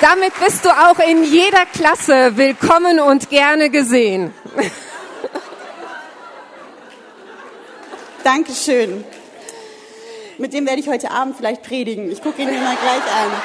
Damit 0.04 0.38
bist 0.38 0.66
du 0.66 0.68
auch 0.68 0.98
in 0.98 1.24
jeder 1.24 1.64
Klasse 1.64 2.36
willkommen 2.36 3.00
und 3.00 3.30
gerne 3.30 3.70
gesehen. 3.70 4.34
Dankeschön. 8.22 9.02
Mit 10.36 10.52
dem 10.52 10.66
werde 10.66 10.80
ich 10.80 10.88
heute 10.88 11.10
Abend 11.10 11.38
vielleicht 11.38 11.62
predigen. 11.62 12.12
Ich 12.12 12.22
gucke 12.22 12.42
ihn 12.42 12.50
mir 12.50 12.60
mal 12.60 12.76
gleich 12.76 13.14
an. 13.14 13.30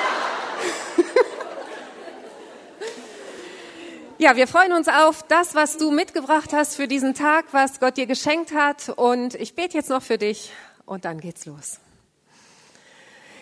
Ja, 4.18 4.36
wir 4.36 4.48
freuen 4.48 4.74
uns 4.74 4.90
auf 4.90 5.24
das, 5.30 5.56
was 5.56 5.78
du 5.78 5.92
mitgebracht 5.92 6.52
hast 6.52 6.76
für 6.76 6.90
diesen 6.90 7.14
Tag, 7.14 7.46
was 7.54 7.80
Gott 7.80 7.96
dir 7.96 8.06
geschenkt 8.06 8.52
hat. 8.52 8.90
Und 8.90 9.34
ich 9.36 9.56
bete 9.56 9.78
jetzt 9.78 9.90
noch 9.90 10.04
für 10.04 10.18
dich 10.18 10.52
und 10.86 11.06
dann 11.06 11.22
geht's 11.22 11.46
los. 11.46 11.80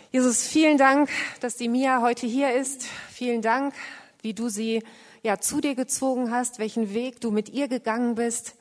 Jesus, 0.10 0.48
vielen 0.48 0.78
Dank, 0.78 1.10
dass 1.42 1.58
die 1.58 1.68
Mia 1.68 2.02
heute 2.02 2.26
hier 2.26 2.54
ist. 2.54 2.84
Vielen 3.10 3.42
Dank, 3.42 3.74
wie 4.22 4.34
du 4.34 4.48
sie 4.48 4.82
ja 5.22 5.38
zu 5.38 5.60
dir 5.60 5.76
gezogen 5.76 6.32
hast, 6.32 6.60
welchen 6.60 6.94
Weg 6.94 7.20
du 7.20 7.30
mit 7.30 7.50
ihr 7.50 7.68
gegangen 7.68 8.16
bist. 8.16 8.56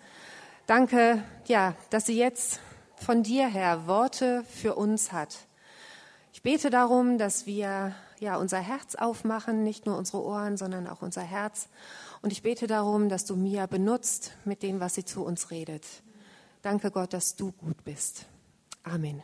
Danke, 0.67 1.23
ja, 1.47 1.76
dass 1.91 2.07
sie 2.07 2.19
jetzt 2.19 2.59
von 2.97 3.23
dir 3.23 3.47
her 3.47 3.87
Worte 3.87 4.45
für 4.61 4.75
uns 4.75 5.12
hat. 5.12 5.37
Ich 6.33 6.43
bete 6.43 6.69
darum, 6.69 7.17
dass 7.17 7.47
wir 7.47 7.95
ja 8.19 8.37
unser 8.38 8.59
Herz 8.59 8.97
aufmachen, 8.97 9.62
nicht 9.62 9.87
nur 9.87 9.97
unsere 9.97 10.25
Ohren, 10.25 10.57
sondern 10.57 10.88
auch 10.88 11.00
unser 11.00 11.23
Herz. 11.23 11.69
Und 12.23 12.33
ich 12.33 12.43
bete 12.43 12.67
darum, 12.67 13.09
dass 13.09 13.25
du 13.25 13.37
Mia 13.37 13.67
benutzt 13.67 14.33
mit 14.45 14.65
dem, 14.65 14.81
was 14.81 14.97
sie 14.97 15.05
zu 15.05 15.25
uns 15.25 15.53
redet. 15.53 15.87
Danke 16.62 16.91
Gott, 16.91 17.12
dass 17.12 17.37
du 17.37 17.53
gut 17.53 17.85
bist. 17.85 18.26
Amen. 18.83 19.23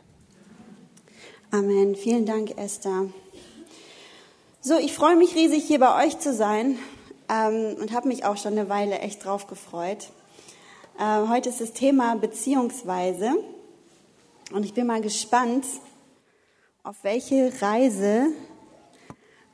Amen. 1.53 1.95
Vielen 1.95 2.25
Dank, 2.25 2.57
Esther. 2.57 3.09
So, 4.59 4.75
ich 4.79 4.91
freue 4.91 5.15
mich 5.15 5.35
riesig, 5.35 5.63
hier 5.63 5.77
bei 5.77 6.03
euch 6.03 6.17
zu 6.17 6.33
sein 6.33 6.79
ähm, 7.29 7.75
und 7.79 7.91
habe 7.91 8.07
mich 8.07 8.25
auch 8.25 8.37
schon 8.37 8.53
eine 8.53 8.69
Weile 8.69 8.97
echt 8.97 9.23
drauf 9.23 9.45
gefreut. 9.45 10.09
Äh, 10.97 11.27
heute 11.27 11.49
ist 11.49 11.61
das 11.61 11.73
Thema 11.73 12.15
Beziehungsweise 12.15 13.35
und 14.51 14.65
ich 14.65 14.73
bin 14.73 14.87
mal 14.87 15.01
gespannt, 15.01 15.63
auf 16.81 16.95
welche 17.03 17.53
Reise 17.61 18.29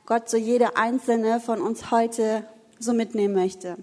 Gott 0.06 0.30
so 0.30 0.38
jede 0.38 0.78
einzelne 0.78 1.38
von 1.38 1.60
uns 1.60 1.90
heute 1.90 2.46
so 2.78 2.94
mitnehmen 2.94 3.34
möchte. 3.34 3.76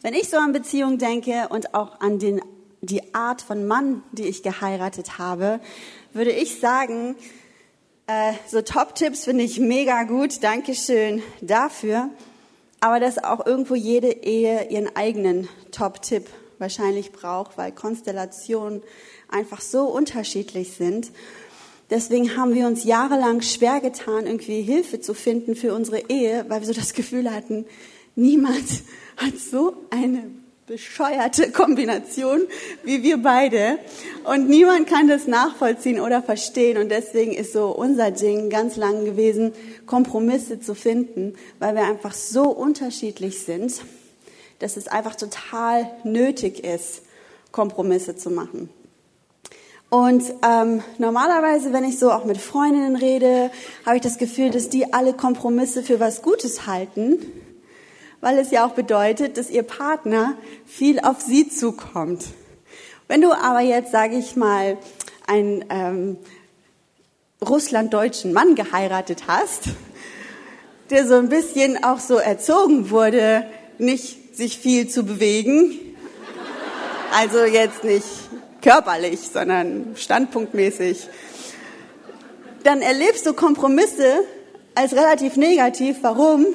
Wenn 0.00 0.14
ich 0.14 0.30
so 0.30 0.38
an 0.38 0.52
Beziehung 0.52 0.96
denke 0.96 1.48
und 1.50 1.74
auch 1.74 2.00
an 2.00 2.18
den, 2.18 2.40
die 2.80 3.14
Art 3.14 3.42
von 3.42 3.66
Mann, 3.66 4.02
die 4.12 4.26
ich 4.26 4.42
geheiratet 4.42 5.18
habe, 5.18 5.60
würde 6.14 6.32
ich 6.32 6.60
sagen, 6.60 7.14
äh, 8.08 8.32
so 8.46 8.62
Top-Tipps 8.62 9.24
finde 9.24 9.44
ich 9.44 9.60
mega 9.60 10.02
gut. 10.02 10.42
Dankeschön 10.42 11.22
dafür. 11.40 12.10
Aber 12.80 13.00
dass 13.00 13.22
auch 13.22 13.44
irgendwo 13.44 13.74
jede 13.74 14.10
Ehe 14.10 14.68
ihren 14.70 14.94
eigenen 14.96 15.48
Top-Tipp 15.72 16.26
wahrscheinlich 16.58 17.12
braucht, 17.12 17.58
weil 17.58 17.70
Konstellationen 17.70 18.82
einfach 19.28 19.60
so 19.60 19.84
unterschiedlich 19.84 20.72
sind. 20.72 21.12
Deswegen 21.90 22.36
haben 22.36 22.54
wir 22.54 22.66
uns 22.66 22.84
jahrelang 22.84 23.42
schwer 23.42 23.80
getan, 23.80 24.26
irgendwie 24.26 24.62
Hilfe 24.62 25.00
zu 25.00 25.14
finden 25.14 25.54
für 25.54 25.74
unsere 25.74 26.08
Ehe, 26.08 26.44
weil 26.48 26.60
wir 26.60 26.66
so 26.66 26.72
das 26.72 26.94
Gefühl 26.94 27.32
hatten, 27.32 27.66
niemand 28.14 28.82
hat 29.16 29.38
so 29.38 29.76
eine 29.90 30.24
bescheuerte 30.68 31.50
Kombination 31.50 32.42
wie 32.84 33.02
wir 33.02 33.16
beide. 33.22 33.78
Und 34.24 34.48
niemand 34.48 34.86
kann 34.86 35.08
das 35.08 35.26
nachvollziehen 35.26 35.98
oder 35.98 36.22
verstehen. 36.22 36.78
Und 36.78 36.90
deswegen 36.90 37.32
ist 37.32 37.52
so 37.52 37.68
unser 37.68 38.10
Ding 38.10 38.50
ganz 38.50 38.76
lang 38.76 39.04
gewesen, 39.04 39.52
Kompromisse 39.86 40.60
zu 40.60 40.74
finden, 40.74 41.34
weil 41.58 41.74
wir 41.74 41.84
einfach 41.84 42.12
so 42.12 42.50
unterschiedlich 42.50 43.40
sind, 43.40 43.80
dass 44.58 44.76
es 44.76 44.88
einfach 44.88 45.16
total 45.16 45.90
nötig 46.04 46.64
ist, 46.64 47.02
Kompromisse 47.50 48.16
zu 48.16 48.30
machen. 48.30 48.68
Und 49.90 50.22
ähm, 50.46 50.82
normalerweise, 50.98 51.72
wenn 51.72 51.84
ich 51.84 51.98
so 51.98 52.12
auch 52.12 52.26
mit 52.26 52.36
Freundinnen 52.36 52.94
rede, 52.94 53.50
habe 53.86 53.96
ich 53.96 54.02
das 54.02 54.18
Gefühl, 54.18 54.50
dass 54.50 54.68
die 54.68 54.92
alle 54.92 55.14
Kompromisse 55.14 55.82
für 55.82 55.98
was 55.98 56.20
Gutes 56.20 56.66
halten 56.66 57.20
weil 58.20 58.38
es 58.38 58.50
ja 58.50 58.66
auch 58.66 58.72
bedeutet, 58.72 59.36
dass 59.36 59.50
ihr 59.50 59.62
Partner 59.62 60.34
viel 60.66 61.00
auf 61.00 61.20
sie 61.20 61.48
zukommt. 61.48 62.24
Wenn 63.06 63.20
du 63.20 63.32
aber 63.32 63.60
jetzt, 63.60 63.92
sage 63.92 64.16
ich 64.16 64.36
mal, 64.36 64.76
einen 65.26 65.64
ähm, 65.70 66.16
russlanddeutschen 67.46 68.32
Mann 68.32 68.54
geheiratet 68.54 69.24
hast, 69.26 69.64
der 70.90 71.06
so 71.06 71.14
ein 71.14 71.28
bisschen 71.28 71.82
auch 71.84 72.00
so 72.00 72.16
erzogen 72.16 72.90
wurde, 72.90 73.46
nicht 73.78 74.36
sich 74.36 74.58
viel 74.58 74.88
zu 74.88 75.04
bewegen, 75.04 75.78
also 77.12 77.44
jetzt 77.44 77.84
nicht 77.84 78.06
körperlich, 78.62 79.20
sondern 79.32 79.94
standpunktmäßig, 79.96 81.08
dann 82.64 82.82
erlebst 82.82 83.24
du 83.26 83.32
Kompromisse 83.32 84.24
als 84.74 84.92
relativ 84.92 85.36
negativ. 85.36 85.98
Warum? 86.02 86.46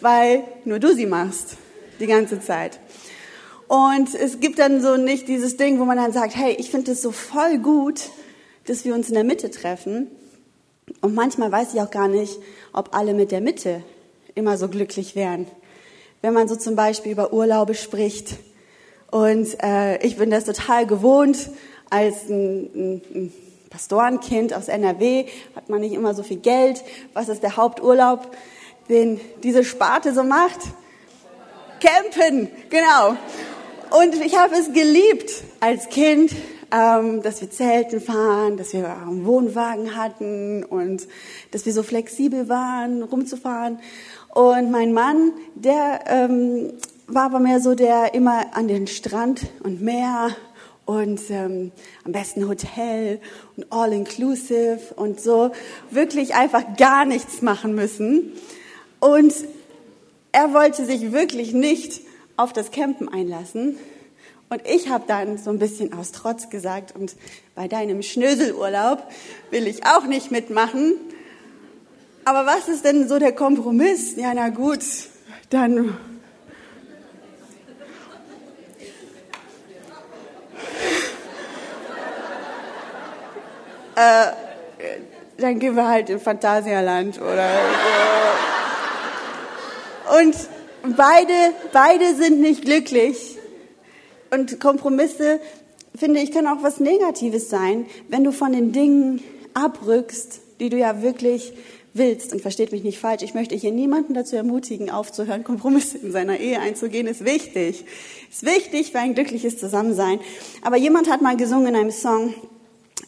Weil 0.00 0.44
nur 0.64 0.78
du 0.78 0.94
sie 0.94 1.06
machst 1.06 1.56
die 1.98 2.06
ganze 2.06 2.40
Zeit. 2.40 2.80
Und 3.68 4.14
es 4.14 4.40
gibt 4.40 4.58
dann 4.58 4.80
so 4.80 4.96
nicht 4.96 5.28
dieses 5.28 5.56
Ding, 5.56 5.78
wo 5.78 5.84
man 5.84 5.96
dann 5.96 6.12
sagt, 6.12 6.34
hey, 6.34 6.56
ich 6.58 6.70
finde 6.70 6.92
es 6.92 7.02
so 7.02 7.12
voll 7.12 7.58
gut, 7.58 8.10
dass 8.66 8.84
wir 8.84 8.94
uns 8.94 9.08
in 9.08 9.14
der 9.14 9.24
Mitte 9.24 9.50
treffen. 9.50 10.08
Und 11.02 11.14
manchmal 11.14 11.52
weiß 11.52 11.74
ich 11.74 11.80
auch 11.80 11.90
gar 11.90 12.08
nicht, 12.08 12.38
ob 12.72 12.96
alle 12.96 13.14
mit 13.14 13.30
der 13.30 13.40
Mitte 13.40 13.82
immer 14.34 14.58
so 14.58 14.68
glücklich 14.68 15.14
wären. 15.14 15.46
Wenn 16.20 16.34
man 16.34 16.48
so 16.48 16.56
zum 16.56 16.74
Beispiel 16.74 17.12
über 17.12 17.32
Urlaube 17.32 17.74
spricht. 17.74 18.34
Und 19.10 19.62
äh, 19.62 20.04
ich 20.04 20.16
bin 20.16 20.30
das 20.30 20.44
total 20.44 20.86
gewohnt, 20.86 21.50
als 21.90 22.28
ein, 22.28 22.70
ein, 22.74 23.02
ein 23.14 23.32
Pastorenkind 23.70 24.52
aus 24.52 24.66
NRW 24.66 25.26
hat 25.54 25.68
man 25.68 25.80
nicht 25.80 25.94
immer 25.94 26.14
so 26.14 26.24
viel 26.24 26.38
Geld. 26.38 26.82
Was 27.14 27.28
ist 27.28 27.42
der 27.42 27.56
Haupturlaub? 27.56 28.30
Den 28.90 29.20
diese 29.42 29.64
Sparte 29.64 30.12
so 30.12 30.22
macht? 30.22 30.60
Campen, 31.80 32.50
genau. 32.68 33.16
Und 33.90 34.14
ich 34.24 34.36
habe 34.36 34.54
es 34.54 34.72
geliebt 34.72 35.42
als 35.60 35.88
Kind, 35.88 36.32
ähm, 36.70 37.22
dass 37.22 37.40
wir 37.40 37.50
Zelten 37.50 38.00
fahren, 38.00 38.56
dass 38.56 38.72
wir 38.72 38.88
einen 38.88 39.24
Wohnwagen 39.24 39.96
hatten 39.96 40.62
und 40.64 41.08
dass 41.50 41.66
wir 41.66 41.72
so 41.72 41.82
flexibel 41.82 42.48
waren, 42.48 43.02
rumzufahren. 43.02 43.80
Und 44.28 44.70
mein 44.70 44.92
Mann, 44.92 45.32
der 45.54 46.00
ähm, 46.06 46.72
war 47.08 47.24
aber 47.24 47.40
mehr 47.40 47.60
so 47.60 47.74
der 47.74 48.14
immer 48.14 48.54
an 48.56 48.68
den 48.68 48.86
Strand 48.86 49.46
und 49.64 49.82
Meer 49.82 50.36
und 50.84 51.20
ähm, 51.30 51.72
am 52.04 52.12
besten 52.12 52.48
Hotel 52.48 53.20
und 53.56 53.66
all 53.70 53.92
inclusive 53.92 54.78
und 54.96 55.20
so 55.20 55.50
wirklich 55.90 56.34
einfach 56.34 56.76
gar 56.76 57.04
nichts 57.04 57.42
machen 57.42 57.74
müssen. 57.74 58.32
Und 59.00 59.34
er 60.32 60.52
wollte 60.54 60.84
sich 60.84 61.12
wirklich 61.12 61.52
nicht 61.52 62.02
auf 62.36 62.52
das 62.52 62.70
Campen 62.70 63.08
einlassen. 63.08 63.78
Und 64.48 64.62
ich 64.66 64.88
habe 64.88 65.04
dann 65.06 65.38
so 65.38 65.50
ein 65.50 65.58
bisschen 65.58 65.92
aus 65.92 66.12
Trotz 66.12 66.50
gesagt, 66.50 66.94
und 66.94 67.16
bei 67.54 67.68
deinem 67.68 68.02
Schnöselurlaub 68.02 69.02
will 69.50 69.66
ich 69.66 69.86
auch 69.86 70.04
nicht 70.06 70.30
mitmachen. 70.30 70.94
Aber 72.24 72.46
was 72.46 72.68
ist 72.68 72.84
denn 72.84 73.08
so 73.08 73.18
der 73.18 73.32
Kompromiss? 73.32 74.16
Ja, 74.16 74.32
na 74.34 74.50
gut, 74.50 74.84
dann 75.50 75.96
äh, 83.96 84.26
dann 85.38 85.58
gehen 85.58 85.74
wir 85.74 85.88
halt 85.88 86.10
in 86.10 86.20
Phantasialand 86.20 87.20
oder. 87.20 87.48
Und 90.18 90.36
beide, 90.96 91.32
beide 91.72 92.14
sind 92.14 92.40
nicht 92.40 92.64
glücklich. 92.64 93.38
Und 94.30 94.60
Kompromisse, 94.60 95.40
finde 95.94 96.20
ich, 96.20 96.32
können 96.32 96.48
auch 96.48 96.62
was 96.62 96.80
Negatives 96.80 97.48
sein, 97.48 97.86
wenn 98.08 98.24
du 98.24 98.32
von 98.32 98.52
den 98.52 98.72
Dingen 98.72 99.22
abrückst, 99.54 100.40
die 100.60 100.68
du 100.68 100.78
ja 100.78 101.02
wirklich 101.02 101.52
willst. 101.94 102.32
Und 102.32 102.40
versteht 102.40 102.72
mich 102.72 102.84
nicht 102.84 102.98
falsch, 102.98 103.22
ich 103.22 103.34
möchte 103.34 103.54
hier 103.54 103.72
niemanden 103.72 104.14
dazu 104.14 104.36
ermutigen, 104.36 104.90
aufzuhören, 104.90 105.44
Kompromisse 105.44 105.98
in 105.98 106.12
seiner 106.12 106.38
Ehe 106.38 106.60
einzugehen, 106.60 107.06
ist 107.06 107.24
wichtig. 107.24 107.84
Ist 108.30 108.44
wichtig 108.44 108.92
für 108.92 108.98
ein 109.00 109.14
glückliches 109.14 109.58
Zusammensein. 109.58 110.20
Aber 110.62 110.76
jemand 110.76 111.10
hat 111.10 111.22
mal 111.22 111.36
gesungen 111.36 111.68
in 111.68 111.76
einem 111.76 111.90
Song, 111.90 112.34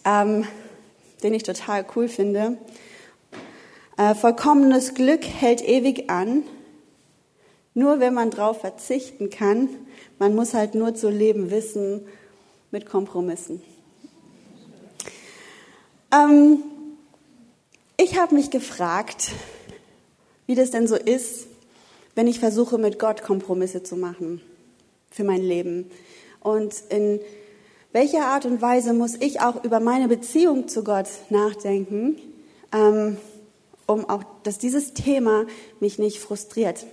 ähm, 0.04 0.44
den 1.22 1.34
ich 1.34 1.44
total 1.44 1.84
cool 1.94 2.08
finde. 2.08 2.58
Äh, 3.96 4.14
vollkommenes 4.14 4.94
Glück 4.94 5.24
hält 5.24 5.62
ewig 5.62 6.10
an, 6.10 6.42
nur 7.74 8.00
wenn 8.00 8.14
man 8.14 8.30
drauf 8.30 8.60
verzichten 8.60 9.30
kann. 9.30 9.68
Man 10.18 10.34
muss 10.34 10.54
halt 10.54 10.74
nur 10.74 10.94
zu 10.94 11.08
leben 11.10 11.50
wissen 11.50 12.06
mit 12.70 12.86
Kompromissen. 12.86 13.62
Ähm, 16.12 16.62
ich 17.96 18.18
habe 18.18 18.34
mich 18.34 18.50
gefragt, 18.50 19.30
wie 20.46 20.54
das 20.54 20.70
denn 20.70 20.86
so 20.86 20.96
ist, 20.96 21.46
wenn 22.14 22.26
ich 22.26 22.40
versuche, 22.40 22.76
mit 22.76 22.98
Gott 22.98 23.22
Kompromisse 23.22 23.82
zu 23.82 23.96
machen 23.96 24.42
für 25.10 25.24
mein 25.24 25.42
Leben. 25.42 25.90
Und 26.40 26.74
in 26.90 27.20
welcher 27.92 28.26
Art 28.26 28.44
und 28.44 28.60
Weise 28.60 28.92
muss 28.92 29.14
ich 29.14 29.40
auch 29.40 29.64
über 29.64 29.80
meine 29.80 30.08
Beziehung 30.08 30.68
zu 30.68 30.84
Gott 30.84 31.08
nachdenken, 31.30 32.16
ähm, 32.72 33.16
um 33.86 34.08
auch, 34.08 34.24
dass 34.42 34.58
dieses 34.58 34.94
Thema 34.94 35.46
mich 35.80 35.98
nicht 35.98 36.18
frustriert. 36.18 36.86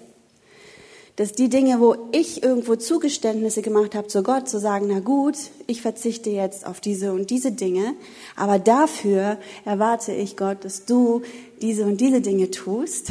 Dass 1.19 1.33
die 1.33 1.49
Dinge, 1.49 1.81
wo 1.81 1.97
ich 2.13 2.43
irgendwo 2.43 2.77
Zugeständnisse 2.77 3.61
gemacht 3.61 3.93
habe 3.93 4.07
zu 4.07 4.23
Gott, 4.23 4.47
zu 4.47 4.57
sagen, 4.57 4.85
na 4.87 5.01
gut, 5.01 5.35
ich 5.67 5.81
verzichte 5.81 6.29
jetzt 6.29 6.65
auf 6.65 6.79
diese 6.79 7.11
und 7.11 7.29
diese 7.29 7.51
Dinge, 7.51 7.93
aber 8.37 8.57
dafür 8.57 9.37
erwarte 9.65 10.13
ich 10.13 10.37
Gott, 10.37 10.63
dass 10.63 10.85
du 10.85 11.23
diese 11.61 11.83
und 11.83 11.99
diese 11.99 12.21
Dinge 12.21 12.51
tust. 12.51 13.09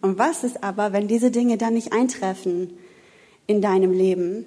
Und 0.00 0.18
was 0.18 0.42
ist 0.42 0.64
aber, 0.64 0.94
wenn 0.94 1.06
diese 1.06 1.30
Dinge 1.30 1.58
dann 1.58 1.74
nicht 1.74 1.92
eintreffen 1.92 2.78
in 3.46 3.60
deinem 3.60 3.92
Leben? 3.92 4.46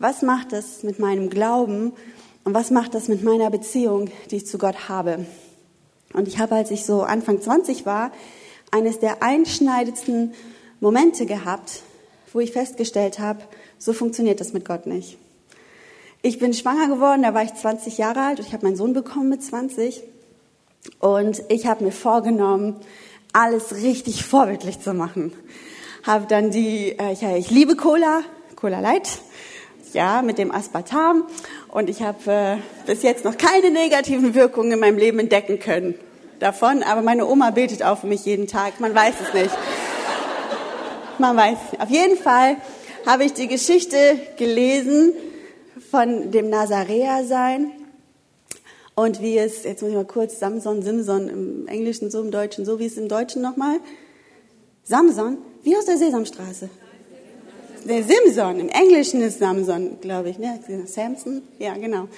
Was 0.00 0.22
macht 0.22 0.50
das 0.50 0.82
mit 0.82 0.98
meinem 0.98 1.30
Glauben 1.30 1.92
und 2.42 2.52
was 2.52 2.72
macht 2.72 2.94
das 2.94 3.06
mit 3.06 3.22
meiner 3.22 3.48
Beziehung, 3.48 4.10
die 4.32 4.38
ich 4.38 4.46
zu 4.48 4.58
Gott 4.58 4.88
habe? 4.88 5.24
Und 6.12 6.26
ich 6.26 6.40
habe, 6.40 6.56
als 6.56 6.72
ich 6.72 6.84
so 6.84 7.02
Anfang 7.02 7.40
20 7.40 7.86
war, 7.86 8.10
eines 8.72 8.98
der 8.98 9.22
einschneidendsten 9.22 10.34
Momente 10.80 11.26
gehabt, 11.26 11.82
wo 12.34 12.40
ich 12.40 12.52
festgestellt 12.52 13.18
habe, 13.18 13.40
so 13.78 13.94
funktioniert 13.94 14.40
das 14.40 14.52
mit 14.52 14.66
Gott 14.66 14.86
nicht. 14.86 15.16
Ich 16.20 16.38
bin 16.38 16.52
schwanger 16.52 16.88
geworden, 16.88 17.22
da 17.22 17.32
war 17.32 17.44
ich 17.44 17.54
20 17.54 17.96
Jahre 17.96 18.20
alt 18.20 18.40
und 18.40 18.46
ich 18.46 18.52
habe 18.52 18.66
meinen 18.66 18.76
Sohn 18.76 18.92
bekommen 18.92 19.30
mit 19.30 19.42
20. 19.42 20.02
Und 20.98 21.42
ich 21.48 21.66
habe 21.66 21.84
mir 21.84 21.92
vorgenommen, 21.92 22.76
alles 23.32 23.76
richtig 23.76 24.24
vorbildlich 24.24 24.80
zu 24.80 24.94
machen. 24.94 25.32
Habe 26.02 26.26
dann 26.26 26.50
die, 26.50 26.96
äh, 26.98 27.12
ich, 27.12 27.22
ich 27.22 27.50
liebe 27.50 27.76
Cola, 27.76 28.22
Cola 28.56 28.80
Light, 28.80 29.18
ja, 29.92 30.22
mit 30.22 30.38
dem 30.38 30.50
Aspartam. 30.50 31.24
Und 31.68 31.88
ich 31.88 32.02
habe 32.02 32.30
äh, 32.30 32.56
bis 32.86 33.02
jetzt 33.02 33.24
noch 33.24 33.38
keine 33.38 33.70
negativen 33.70 34.34
Wirkungen 34.34 34.72
in 34.72 34.80
meinem 34.80 34.98
Leben 34.98 35.18
entdecken 35.18 35.60
können 35.60 35.94
davon. 36.40 36.82
Aber 36.82 37.02
meine 37.02 37.26
Oma 37.26 37.50
betet 37.50 37.82
für 38.00 38.06
mich 38.06 38.24
jeden 38.24 38.46
Tag. 38.46 38.80
Man 38.80 38.94
weiß 38.94 39.14
es 39.26 39.34
nicht. 39.34 39.50
Man 41.18 41.36
weiß. 41.36 41.58
Auf 41.78 41.90
jeden 41.90 42.16
Fall 42.16 42.56
habe 43.06 43.24
ich 43.24 43.32
die 43.32 43.48
Geschichte 43.48 43.96
gelesen 44.36 45.12
von 45.90 46.30
dem 46.30 46.50
Nazaräer-Sein 46.50 47.70
und 48.94 49.20
wie 49.20 49.38
es, 49.38 49.64
jetzt 49.64 49.82
muss 49.82 49.90
ich 49.90 49.96
mal 49.96 50.04
kurz, 50.04 50.38
Samson, 50.38 50.82
Simson 50.82 51.28
im 51.28 51.68
Englischen 51.68 52.10
so, 52.10 52.20
im 52.20 52.30
Deutschen 52.30 52.64
so, 52.64 52.78
wie 52.78 52.86
es 52.86 52.96
im 52.96 53.08
Deutschen 53.08 53.42
nochmal? 53.42 53.78
Samson, 54.84 55.38
wie 55.62 55.76
aus 55.76 55.86
der 55.86 55.98
Sesamstraße 55.98 56.68
der 57.84 58.02
Simson, 58.02 58.60
im 58.60 58.68
Englischen 58.68 59.20
ist 59.20 59.38
Samson, 59.38 60.00
glaube 60.00 60.30
ich, 60.30 60.38
ne? 60.38 60.58
Samson? 60.86 61.42
Ja, 61.58 61.74
genau. 61.74 62.08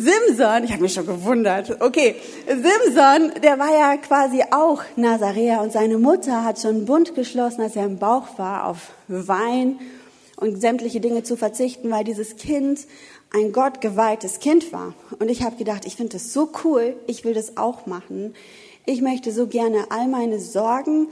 Simson, 0.00 0.62
ich 0.62 0.70
habe 0.70 0.82
mich 0.82 0.94
schon 0.94 1.06
gewundert. 1.06 1.80
Okay, 1.80 2.14
Simson, 2.46 3.32
der 3.42 3.58
war 3.58 3.72
ja 3.72 3.96
quasi 3.96 4.44
auch 4.48 4.84
Nazaräer 4.94 5.60
und 5.60 5.72
seine 5.72 5.98
Mutter 5.98 6.44
hat 6.44 6.60
schon 6.60 6.84
Bund 6.84 7.16
geschlossen, 7.16 7.62
als 7.62 7.74
er 7.74 7.84
im 7.84 7.98
Bauch 7.98 8.38
war, 8.38 8.68
auf 8.68 8.92
Wein 9.08 9.80
und 10.36 10.60
sämtliche 10.60 11.00
Dinge 11.00 11.24
zu 11.24 11.36
verzichten, 11.36 11.90
weil 11.90 12.04
dieses 12.04 12.36
Kind 12.36 12.78
ein 13.34 13.50
gottgeweihtes 13.50 14.38
Kind 14.38 14.72
war. 14.72 14.94
Und 15.18 15.30
ich 15.30 15.42
habe 15.42 15.56
gedacht, 15.56 15.84
ich 15.84 15.96
finde 15.96 16.12
das 16.12 16.32
so 16.32 16.48
cool, 16.62 16.94
ich 17.08 17.24
will 17.24 17.34
das 17.34 17.56
auch 17.56 17.86
machen. 17.86 18.34
Ich 18.86 19.02
möchte 19.02 19.32
so 19.32 19.48
gerne 19.48 19.86
all 19.90 20.06
meine 20.06 20.38
Sorgen 20.38 21.08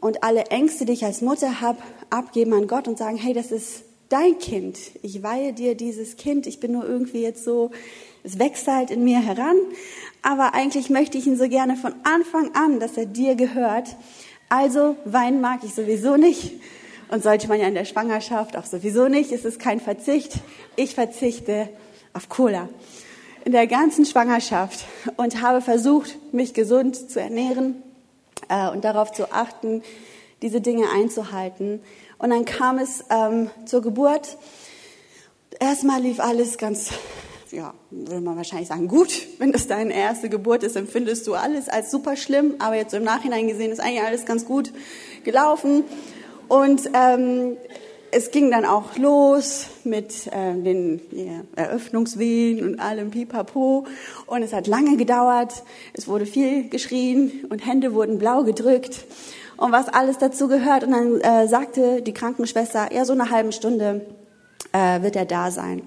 und 0.00 0.24
alle 0.24 0.46
Ängste, 0.46 0.86
die 0.86 0.94
ich 0.94 1.04
als 1.04 1.20
Mutter 1.20 1.60
habe, 1.60 1.82
abgeben 2.08 2.54
an 2.54 2.66
Gott 2.66 2.88
und 2.88 2.96
sagen, 2.96 3.18
hey, 3.18 3.34
das 3.34 3.52
ist 3.52 3.82
dein 4.08 4.38
Kind. 4.38 4.78
Ich 5.02 5.22
weihe 5.22 5.52
dir 5.52 5.74
dieses 5.74 6.16
Kind. 6.16 6.46
Ich 6.46 6.60
bin 6.60 6.72
nur 6.72 6.86
irgendwie 6.86 7.20
jetzt 7.20 7.44
so, 7.44 7.70
es 8.24 8.38
wächst 8.38 8.66
halt 8.68 8.90
in 8.90 9.04
mir 9.04 9.20
heran. 9.20 9.56
Aber 10.22 10.54
eigentlich 10.54 10.90
möchte 10.90 11.18
ich 11.18 11.26
ihn 11.26 11.36
so 11.36 11.48
gerne 11.48 11.76
von 11.76 11.94
Anfang 12.04 12.54
an, 12.54 12.78
dass 12.78 12.96
er 12.96 13.06
dir 13.06 13.34
gehört. 13.34 13.96
Also 14.48 14.96
Wein 15.04 15.40
mag 15.40 15.60
ich 15.64 15.74
sowieso 15.74 16.16
nicht. 16.16 16.52
Und 17.08 17.22
sollte 17.22 17.48
man 17.48 17.60
ja 17.60 17.66
in 17.66 17.74
der 17.74 17.84
Schwangerschaft 17.84 18.56
auch 18.56 18.64
sowieso 18.64 19.08
nicht. 19.08 19.32
Es 19.32 19.44
ist 19.44 19.58
kein 19.58 19.80
Verzicht. 19.80 20.34
Ich 20.76 20.94
verzichte 20.94 21.68
auf 22.12 22.28
Cola. 22.28 22.68
In 23.44 23.52
der 23.52 23.66
ganzen 23.66 24.06
Schwangerschaft 24.06 24.84
und 25.16 25.42
habe 25.42 25.60
versucht, 25.60 26.16
mich 26.32 26.54
gesund 26.54 27.10
zu 27.10 27.20
ernähren 27.20 27.82
äh, 28.48 28.70
und 28.70 28.84
darauf 28.84 29.12
zu 29.12 29.32
achten, 29.32 29.82
diese 30.42 30.60
Dinge 30.60 30.90
einzuhalten. 30.90 31.80
Und 32.18 32.30
dann 32.30 32.44
kam 32.44 32.78
es 32.78 33.04
ähm, 33.10 33.50
zur 33.66 33.82
Geburt. 33.82 34.36
Erstmal 35.58 36.00
lief 36.00 36.20
alles 36.20 36.56
ganz, 36.56 36.90
ja, 37.52 37.74
würde 37.90 38.20
man 38.20 38.36
wahrscheinlich 38.36 38.68
sagen, 38.68 38.88
gut. 38.88 39.26
Wenn 39.38 39.52
das 39.52 39.66
deine 39.66 39.94
erste 39.94 40.28
Geburt 40.28 40.62
ist, 40.62 40.74
empfindest 40.74 41.26
du 41.26 41.34
alles 41.34 41.68
als 41.68 41.90
super 41.90 42.16
schlimm. 42.16 42.56
Aber 42.58 42.76
jetzt 42.76 42.94
im 42.94 43.04
Nachhinein 43.04 43.46
gesehen 43.46 43.70
ist 43.70 43.80
eigentlich 43.80 44.02
alles 44.02 44.24
ganz 44.24 44.44
gut 44.44 44.72
gelaufen. 45.24 45.84
Und 46.48 46.90
ähm, 46.94 47.56
es 48.10 48.30
ging 48.30 48.50
dann 48.50 48.64
auch 48.64 48.96
los 48.96 49.66
mit 49.84 50.26
äh, 50.28 50.54
den 50.54 51.00
ja, 51.12 51.44
Eröffnungswehen 51.56 52.64
und 52.66 52.80
allem 52.80 53.10
Pipapo. 53.10 53.86
Und 54.26 54.42
es 54.42 54.52
hat 54.52 54.66
lange 54.66 54.96
gedauert. 54.96 55.62
Es 55.92 56.08
wurde 56.08 56.26
viel 56.26 56.68
geschrien 56.68 57.46
und 57.50 57.66
Hände 57.66 57.92
wurden 57.94 58.18
blau 58.18 58.44
gedrückt 58.44 59.04
und 59.58 59.72
was 59.72 59.88
alles 59.88 60.18
dazu 60.18 60.48
gehört. 60.48 60.84
Und 60.84 60.92
dann 60.92 61.20
äh, 61.20 61.48
sagte 61.48 62.02
die 62.02 62.14
Krankenschwester, 62.14 62.92
ja, 62.92 63.04
so 63.04 63.12
eine 63.12 63.30
halbe 63.30 63.52
Stunde 63.52 64.06
äh, 64.72 65.02
wird 65.02 65.16
er 65.16 65.26
da 65.26 65.50
sein. 65.50 65.82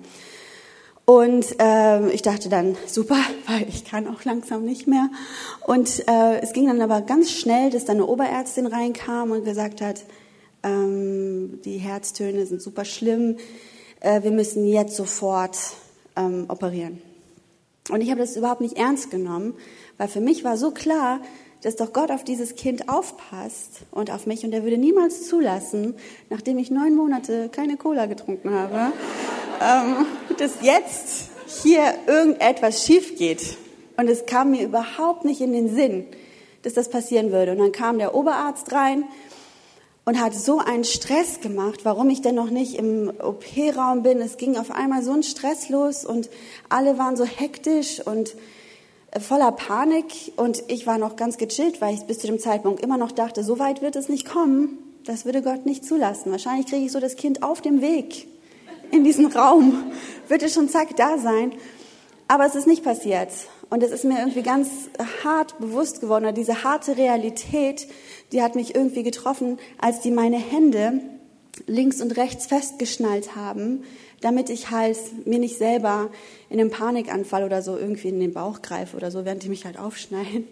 Und 1.06 1.60
äh, 1.60 2.10
ich 2.10 2.24
dachte 2.24 2.50
dann, 2.50 2.76
super, 2.88 3.18
weil 3.48 3.68
ich 3.70 3.86
kann 3.86 4.08
auch 4.08 4.24
langsam 4.24 4.66
nicht 4.66 4.88
mehr. 4.88 5.10
Und 5.66 6.08
äh, 6.08 6.40
es 6.42 6.54
ging 6.54 6.68
dann 6.68 6.82
aber 6.82 7.02
ganz 7.02 7.32
schnell, 7.32 7.70
dass 7.70 7.86
dann 7.86 7.98
eine 7.98 8.08
Oberärztin 8.08 8.66
reinkam 8.66 9.32
und 9.32 9.46
gesagt 9.46 9.82
hat, 9.82 10.06
ähm, 10.64 11.60
die 11.64 11.78
Herztöne 11.78 12.46
sind 12.46 12.62
super 12.62 12.86
schlimm, 12.86 13.38
äh, 14.00 14.24
wir 14.24 14.32
müssen 14.32 14.66
jetzt 14.66 14.96
sofort 14.96 15.58
ähm, 16.16 16.46
operieren. 16.48 17.02
Und 17.92 18.02
ich 18.02 18.10
habe 18.10 18.20
das 18.20 18.36
überhaupt 18.36 18.62
nicht 18.62 18.78
ernst 18.78 19.12
genommen, 19.12 19.54
weil 19.98 20.08
für 20.08 20.22
mich 20.22 20.44
war 20.44 20.58
so 20.58 20.72
klar, 20.72 21.22
dass 21.62 21.76
doch 21.76 21.94
Gott 21.94 22.12
auf 22.12 22.24
dieses 22.24 22.56
Kind 22.56 22.90
aufpasst 22.90 23.82
und 23.92 24.12
auf 24.12 24.26
mich 24.26 24.44
und 24.44 24.54
er 24.54 24.64
würde 24.64 24.78
niemals 24.78 25.28
zulassen, 25.28 25.96
nachdem 26.30 26.58
ich 26.58 26.72
neun 26.72 26.96
Monate 26.96 27.50
keine 27.50 27.78
Cola 27.78 28.08
getrunken 28.08 28.52
habe, 28.52 28.92
ähm, 29.62 30.06
dass 30.38 30.62
jetzt 30.62 31.30
hier 31.64 31.94
irgendetwas 32.08 32.86
schief 32.86 33.18
geht. 33.18 33.58
Und 33.98 34.10
es 34.10 34.26
kam 34.26 34.52
mir 34.52 34.64
überhaupt 34.64 35.26
nicht 35.26 35.42
in 35.42 35.54
den 35.54 35.74
Sinn, 35.74 36.06
dass 36.64 36.74
das 36.74 36.90
passieren 36.90 37.32
würde. 37.32 37.54
Und 37.54 37.60
dann 37.60 37.72
kam 37.72 37.98
der 37.98 38.14
Oberarzt 38.14 38.72
rein 38.72 39.06
und 40.06 40.22
hat 40.22 40.34
so 40.34 40.60
einen 40.60 40.84
Stress 40.84 41.40
gemacht, 41.40 41.82
warum 41.84 42.10
ich 42.10 42.22
denn 42.22 42.36
noch 42.36 42.50
nicht 42.50 42.76
im 42.76 43.12
OP-Raum 43.20 44.04
bin. 44.04 44.22
Es 44.22 44.38
ging 44.38 44.58
auf 44.58 44.72
einmal 44.72 45.02
so 45.02 45.12
ein 45.12 45.24
Stress 45.24 45.70
los 45.70 46.06
und 46.06 46.30
alle 46.70 46.98
waren 46.98 47.16
so 47.16 47.26
hektisch 47.26 48.02
und 48.06 48.36
voller 49.20 49.52
Panik 49.52 50.34
und 50.36 50.64
ich 50.68 50.86
war 50.86 50.98
noch 50.98 51.16
ganz 51.16 51.38
gechillt, 51.38 51.82
weil 51.82 51.96
ich 51.96 52.02
bis 52.02 52.20
zu 52.20 52.28
dem 52.28 52.40
Zeitpunkt 52.40 52.84
immer 52.84 52.98
noch 52.98 53.12
dachte, 53.12 53.44
so 53.44 53.60
weit 53.60 53.82
wird 53.82 53.96
es 53.96 54.10
nicht 54.10 54.28
kommen. 54.28 54.78
Das 55.06 55.26
würde 55.26 55.42
Gott 55.42 55.66
nicht 55.66 55.86
zulassen. 55.86 56.32
Wahrscheinlich 56.32 56.68
kriege 56.68 56.86
ich 56.86 56.92
so 56.92 57.00
das 57.00 57.16
Kind 57.16 57.42
auf 57.42 57.62
dem 57.62 57.82
Weg 57.82 58.28
in 58.92 59.04
diesen 59.04 59.28
Raum. 59.28 59.92
Wird 60.28 60.44
es 60.44 60.54
schon 60.54 60.70
zack 60.70 60.96
da 60.96 61.18
sein. 61.18 61.54
Aber 62.28 62.46
es 62.46 62.56
ist 62.56 62.68
nicht 62.68 62.84
passiert. 62.84 63.30
Und 63.70 63.84
es 63.84 63.92
ist 63.92 64.04
mir 64.04 64.20
irgendwie 64.20 64.42
ganz 64.42 64.70
hart 65.24 65.58
bewusst 65.60 66.02
geworden, 66.02 66.34
diese 66.36 66.64
harte 66.64 66.98
Realität, 66.98 67.88
die 68.32 68.42
hat 68.42 68.56
mich 68.56 68.76
irgendwie 68.76 69.04
getroffen, 69.04 69.58
als 69.80 70.02
die 70.02 70.12
meine 70.12 70.38
Hände 70.38 71.02
links 71.68 72.02
und 72.02 72.16
rechts 72.18 72.46
festgeschnallt 72.46 73.36
haben, 73.36 73.84
damit 74.22 74.50
ich 74.50 74.72
halt 74.72 74.98
mir 75.26 75.40
nicht 75.40 75.58
selber 75.58 76.10
in 76.50 76.60
einem 76.60 76.70
Panikanfall 76.70 77.44
oder 77.44 77.62
so 77.62 77.78
irgendwie 77.78 78.10
in 78.10 78.20
den 78.20 78.34
Bauch 78.34 78.62
greife 78.62 78.98
oder 78.98 79.12
so, 79.12 79.26
während 79.26 79.44
die 79.44 79.50
mich 79.50 79.66
halt 79.66 79.80
aufschneiden. 79.80 80.48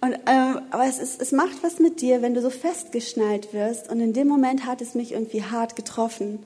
Und, 0.00 0.14
ähm, 0.26 0.60
aber 0.70 0.86
es, 0.86 0.98
ist, 0.98 1.20
es 1.20 1.30
macht 1.30 1.62
was 1.62 1.78
mit 1.78 2.00
dir, 2.00 2.22
wenn 2.22 2.34
du 2.34 2.40
so 2.40 2.50
festgeschnallt 2.50 3.52
wirst. 3.52 3.90
Und 3.90 4.00
in 4.00 4.12
dem 4.12 4.28
Moment 4.28 4.64
hat 4.64 4.80
es 4.80 4.94
mich 4.94 5.12
irgendwie 5.12 5.44
hart 5.44 5.76
getroffen. 5.76 6.38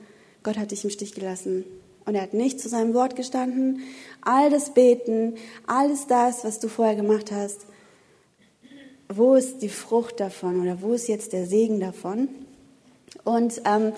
Gott 0.45 0.57
hat 0.57 0.71
dich 0.71 0.83
im 0.83 0.91
Stich 0.91 1.15
gelassen. 1.15 1.65
Und 2.05 2.13
er 2.13 2.21
hat 2.21 2.35
nicht 2.35 2.61
zu 2.61 2.69
seinem 2.69 2.93
Wort 2.93 3.15
gestanden. 3.15 3.81
All 4.21 4.51
das 4.51 4.73
Beten, 4.73 5.33
alles 5.65 6.05
das, 6.05 6.45
was 6.45 6.59
du 6.59 6.67
vorher 6.69 6.95
gemacht 6.95 7.31
hast, 7.31 7.65
wo 9.09 9.33
ist 9.33 9.63
die 9.63 9.69
Frucht 9.69 10.19
davon 10.19 10.61
oder 10.61 10.81
wo 10.81 10.93
ist 10.93 11.07
jetzt 11.07 11.33
der 11.33 11.47
Segen 11.47 11.79
davon? 11.79 12.29
Und 13.23 13.59
ähm, 13.65 13.91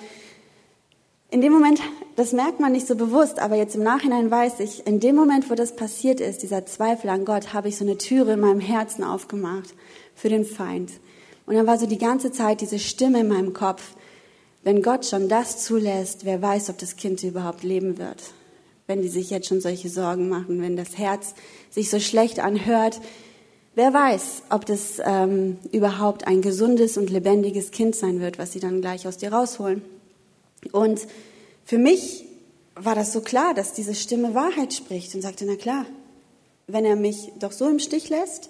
in 1.30 1.42
dem 1.42 1.52
Moment, 1.52 1.82
das 2.16 2.32
merkt 2.32 2.62
man 2.62 2.72
nicht 2.72 2.88
so 2.88 2.96
bewusst, 2.96 3.40
aber 3.40 3.58
jetzt 3.58 3.76
im 3.76 3.84
Nachhinein 3.84 4.32
weiß 4.32 4.62
ich, 4.62 4.88
in 4.88 5.02
dem 5.02 5.16
Moment, 5.16 5.50
wo 5.50 5.56
das 5.56 5.76
passiert 5.76 6.22
ist, 6.22 6.44
dieser 6.44 6.66
Zweifel 6.66 7.10
an 7.10 7.26
Gott, 7.26 7.54
habe 7.54 7.68
ich 7.68 7.78
so 7.78 7.84
eine 7.84 7.98
Türe 7.98 8.34
in 8.34 8.40
meinem 8.40 8.62
Herzen 8.62 9.04
aufgemacht 9.04 9.76
für 10.16 10.30
den 10.30 10.46
Feind. 10.46 10.92
Und 11.46 11.56
dann 11.56 11.68
war 11.68 11.78
so 11.78 11.86
die 11.86 11.98
ganze 11.98 12.32
Zeit 12.32 12.62
diese 12.62 12.80
Stimme 12.80 13.20
in 13.20 13.28
meinem 13.28 13.52
Kopf, 13.52 13.96
wenn 14.68 14.82
Gott 14.82 15.06
schon 15.06 15.30
das 15.30 15.64
zulässt, 15.64 16.26
wer 16.26 16.42
weiß, 16.42 16.70
ob 16.70 16.78
das 16.78 16.98
Kind 16.98 17.24
überhaupt 17.24 17.64
leben 17.64 17.98
wird. 17.98 18.22
Wenn 18.86 19.02
die 19.02 19.08
sich 19.08 19.30
jetzt 19.30 19.48
schon 19.48 19.62
solche 19.62 19.88
Sorgen 19.88 20.28
machen, 20.28 20.62
wenn 20.62 20.76
das 20.76 20.98
Herz 20.98 21.36
sich 21.70 21.90
so 21.90 22.02
schlecht 22.02 22.42
anhört, 22.42 23.00
wer 23.76 23.94
weiß, 23.94 24.44
ob 24.50 24.66
das 24.66 25.02
ähm, 25.06 25.58
überhaupt 25.72 26.28
ein 26.28 26.42
gesundes 26.42 26.98
und 26.98 27.10
lebendiges 27.10 27.72
Kind 27.72 27.96
sein 27.96 28.20
wird, 28.20 28.40
was 28.40 28.52
sie 28.52 28.60
dann 28.60 28.82
gleich 28.82 29.08
aus 29.08 29.16
dir 29.16 29.32
rausholen. 29.32 29.84
Und 30.74 31.08
für 31.64 31.78
mich 31.78 32.26
war 32.76 32.94
das 32.94 33.14
so 33.14 33.22
klar, 33.22 33.54
dass 33.54 33.72
diese 33.72 33.96
Stimme 33.96 34.36
Wahrheit 34.36 34.74
spricht 34.74 35.16
und 35.16 35.22
sagte, 35.22 35.46
na 35.46 35.56
klar, 35.56 35.86
wenn 36.68 36.84
er 36.84 36.98
mich 36.98 37.32
doch 37.40 37.54
so 37.54 37.70
im 37.70 37.80
Stich 37.80 38.10
lässt, 38.10 38.50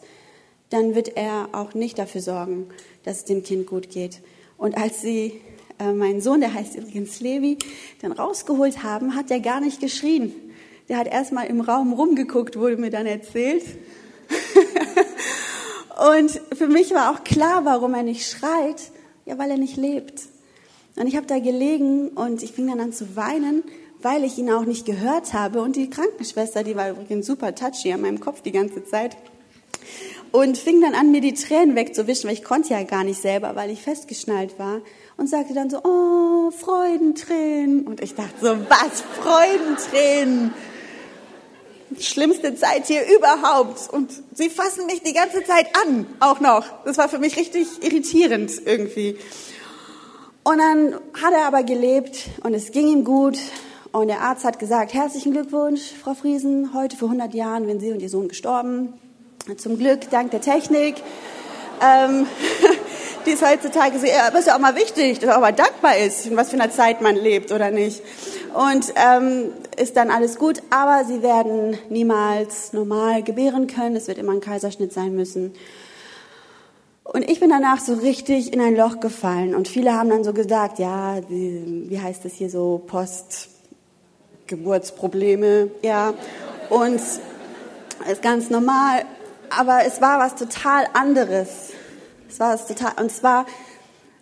dann 0.71 0.95
wird 0.95 1.15
er 1.15 1.49
auch 1.51 1.75
nicht 1.75 1.99
dafür 1.99 2.21
sorgen, 2.21 2.69
dass 3.03 3.17
es 3.17 3.25
dem 3.25 3.43
Kind 3.43 3.67
gut 3.67 3.91
geht. 3.91 4.19
Und 4.57 4.75
als 4.75 5.01
sie 5.01 5.41
äh, 5.79 5.93
meinen 5.93 6.21
Sohn, 6.21 6.39
der 6.39 6.53
heißt 6.53 6.75
übrigens 6.75 7.19
Levi, 7.19 7.57
dann 8.01 8.11
rausgeholt 8.11 8.83
haben, 8.83 9.15
hat 9.15 9.31
er 9.31 9.39
gar 9.39 9.59
nicht 9.59 9.79
geschrien. 9.79 10.33
Der 10.89 10.97
hat 10.97 11.07
erstmal 11.07 11.47
im 11.47 11.61
Raum 11.61 11.93
rumgeguckt, 11.93 12.57
wurde 12.57 12.77
mir 12.77 12.89
dann 12.89 13.05
erzählt. 13.05 13.63
und 16.17 16.41
für 16.57 16.67
mich 16.67 16.91
war 16.91 17.11
auch 17.11 17.23
klar, 17.23 17.65
warum 17.65 17.93
er 17.93 18.03
nicht 18.03 18.25
schreit. 18.25 18.91
Ja, 19.25 19.37
weil 19.37 19.51
er 19.51 19.57
nicht 19.57 19.75
lebt. 19.75 20.21
Und 20.95 21.07
ich 21.07 21.15
habe 21.15 21.27
da 21.27 21.37
gelegen 21.39 22.09
und 22.09 22.41
ich 22.41 22.53
fing 22.53 22.67
dann 22.67 22.79
an 22.79 22.93
zu 22.93 23.15
weinen, 23.15 23.63
weil 24.01 24.23
ich 24.23 24.37
ihn 24.37 24.49
auch 24.49 24.65
nicht 24.65 24.85
gehört 24.85 25.33
habe. 25.33 25.61
Und 25.61 25.75
die 25.75 25.89
Krankenschwester, 25.89 26.63
die 26.63 26.75
war 26.75 26.89
übrigens 26.89 27.27
super 27.27 27.53
touchy 27.53 27.91
an 27.91 28.01
meinem 28.01 28.19
Kopf 28.19 28.41
die 28.41 28.53
ganze 28.53 28.85
Zeit. 28.85 29.17
Und 30.31 30.57
fing 30.57 30.81
dann 30.81 30.95
an, 30.95 31.11
mir 31.11 31.21
die 31.21 31.33
Tränen 31.33 31.75
wegzuwischen, 31.75 32.27
weil 32.27 32.35
ich 32.35 32.43
konnte 32.43 32.73
ja 32.73 32.83
gar 32.83 33.03
nicht 33.03 33.21
selber, 33.21 33.55
weil 33.55 33.69
ich 33.69 33.81
festgeschnallt 33.81 34.57
war. 34.57 34.81
Und 35.17 35.27
sagte 35.27 35.53
dann 35.53 35.69
so, 35.69 35.81
oh, 35.83 36.51
Freudentränen. 36.51 37.87
Und 37.87 38.01
ich 38.01 38.13
dachte 38.15 38.33
so, 38.39 38.57
was, 38.69 39.01
Freudentränen? 39.19 40.53
Schlimmste 41.99 42.55
Zeit 42.55 42.85
hier 42.85 43.01
überhaupt. 43.17 43.91
Und 43.91 44.11
sie 44.33 44.49
fassen 44.49 44.85
mich 44.85 45.01
die 45.01 45.13
ganze 45.13 45.43
Zeit 45.43 45.67
an, 45.85 46.05
auch 46.19 46.39
noch. 46.39 46.65
Das 46.85 46.97
war 46.97 47.09
für 47.09 47.17
mich 47.17 47.35
richtig 47.37 47.67
irritierend 47.81 48.51
irgendwie. 48.65 49.17
Und 50.43 50.59
dann 50.59 50.93
hat 51.21 51.33
er 51.33 51.47
aber 51.47 51.63
gelebt 51.63 52.29
und 52.43 52.53
es 52.53 52.71
ging 52.71 52.87
ihm 52.87 53.03
gut. 53.03 53.37
Und 53.91 54.07
der 54.07 54.21
Arzt 54.21 54.45
hat 54.45 54.59
gesagt, 54.59 54.93
herzlichen 54.93 55.31
Glückwunsch, 55.31 55.81
Frau 56.01 56.13
Friesen, 56.13 56.73
heute 56.73 56.95
vor 56.95 57.07
100 57.07 57.33
Jahren 57.33 57.65
sind 57.65 57.79
Sie 57.79 57.91
und 57.91 58.01
Ihr 58.01 58.09
Sohn 58.09 58.27
gestorben. 58.27 58.93
Zum 59.57 59.77
Glück, 59.77 60.09
dank 60.09 60.31
der 60.31 60.41
Technik. 60.41 60.95
Ähm, 61.81 62.27
die 63.27 63.33
ist 63.33 63.45
heutzutage 63.45 63.99
so, 63.99 64.07
aber 64.25 64.39
ist 64.39 64.47
ja 64.47 64.55
auch 64.55 64.59
mal 64.59 64.75
wichtig, 64.75 65.19
dass 65.19 65.27
man 65.27 65.35
auch 65.35 65.41
mal 65.41 65.51
dankbar 65.51 65.97
ist, 65.97 66.25
in 66.25 66.37
was 66.37 66.49
für 66.49 66.55
einer 66.55 66.71
Zeit 66.71 67.01
man 67.01 67.15
lebt 67.15 67.51
oder 67.51 67.69
nicht. 67.71 68.01
Und 68.53 68.93
ähm, 68.95 69.51
ist 69.75 69.97
dann 69.97 70.09
alles 70.09 70.37
gut, 70.37 70.63
aber 70.69 71.03
sie 71.05 71.21
werden 71.21 71.77
niemals 71.89 72.71
normal 72.73 73.21
gebären 73.23 73.67
können. 73.67 73.97
Es 73.97 74.07
wird 74.07 74.17
immer 74.17 74.31
ein 74.31 74.39
Kaiserschnitt 74.39 74.93
sein 74.93 75.13
müssen. 75.13 75.51
Und 77.03 77.29
ich 77.29 77.41
bin 77.41 77.49
danach 77.49 77.79
so 77.79 77.95
richtig 77.95 78.53
in 78.53 78.61
ein 78.61 78.75
Loch 78.75 78.99
gefallen. 78.99 79.55
Und 79.55 79.67
viele 79.67 79.93
haben 79.93 80.09
dann 80.09 80.23
so 80.23 80.33
gesagt, 80.33 80.79
ja, 80.79 81.17
wie 81.27 81.99
heißt 82.01 82.25
das 82.25 82.33
hier 82.33 82.49
so, 82.49 82.81
Postgeburtsprobleme, 82.87 85.69
ja. 85.83 86.15
Und 86.69 86.99
ist 88.09 88.21
ganz 88.21 88.49
normal. 88.49 89.03
Aber 89.49 89.85
es 89.85 90.01
war 90.01 90.19
was 90.19 90.35
total 90.35 90.87
anderes. 90.93 91.71
War 92.39 92.53
was 92.53 92.67
total, 92.67 92.93
und 93.01 93.11
zwar, 93.11 93.45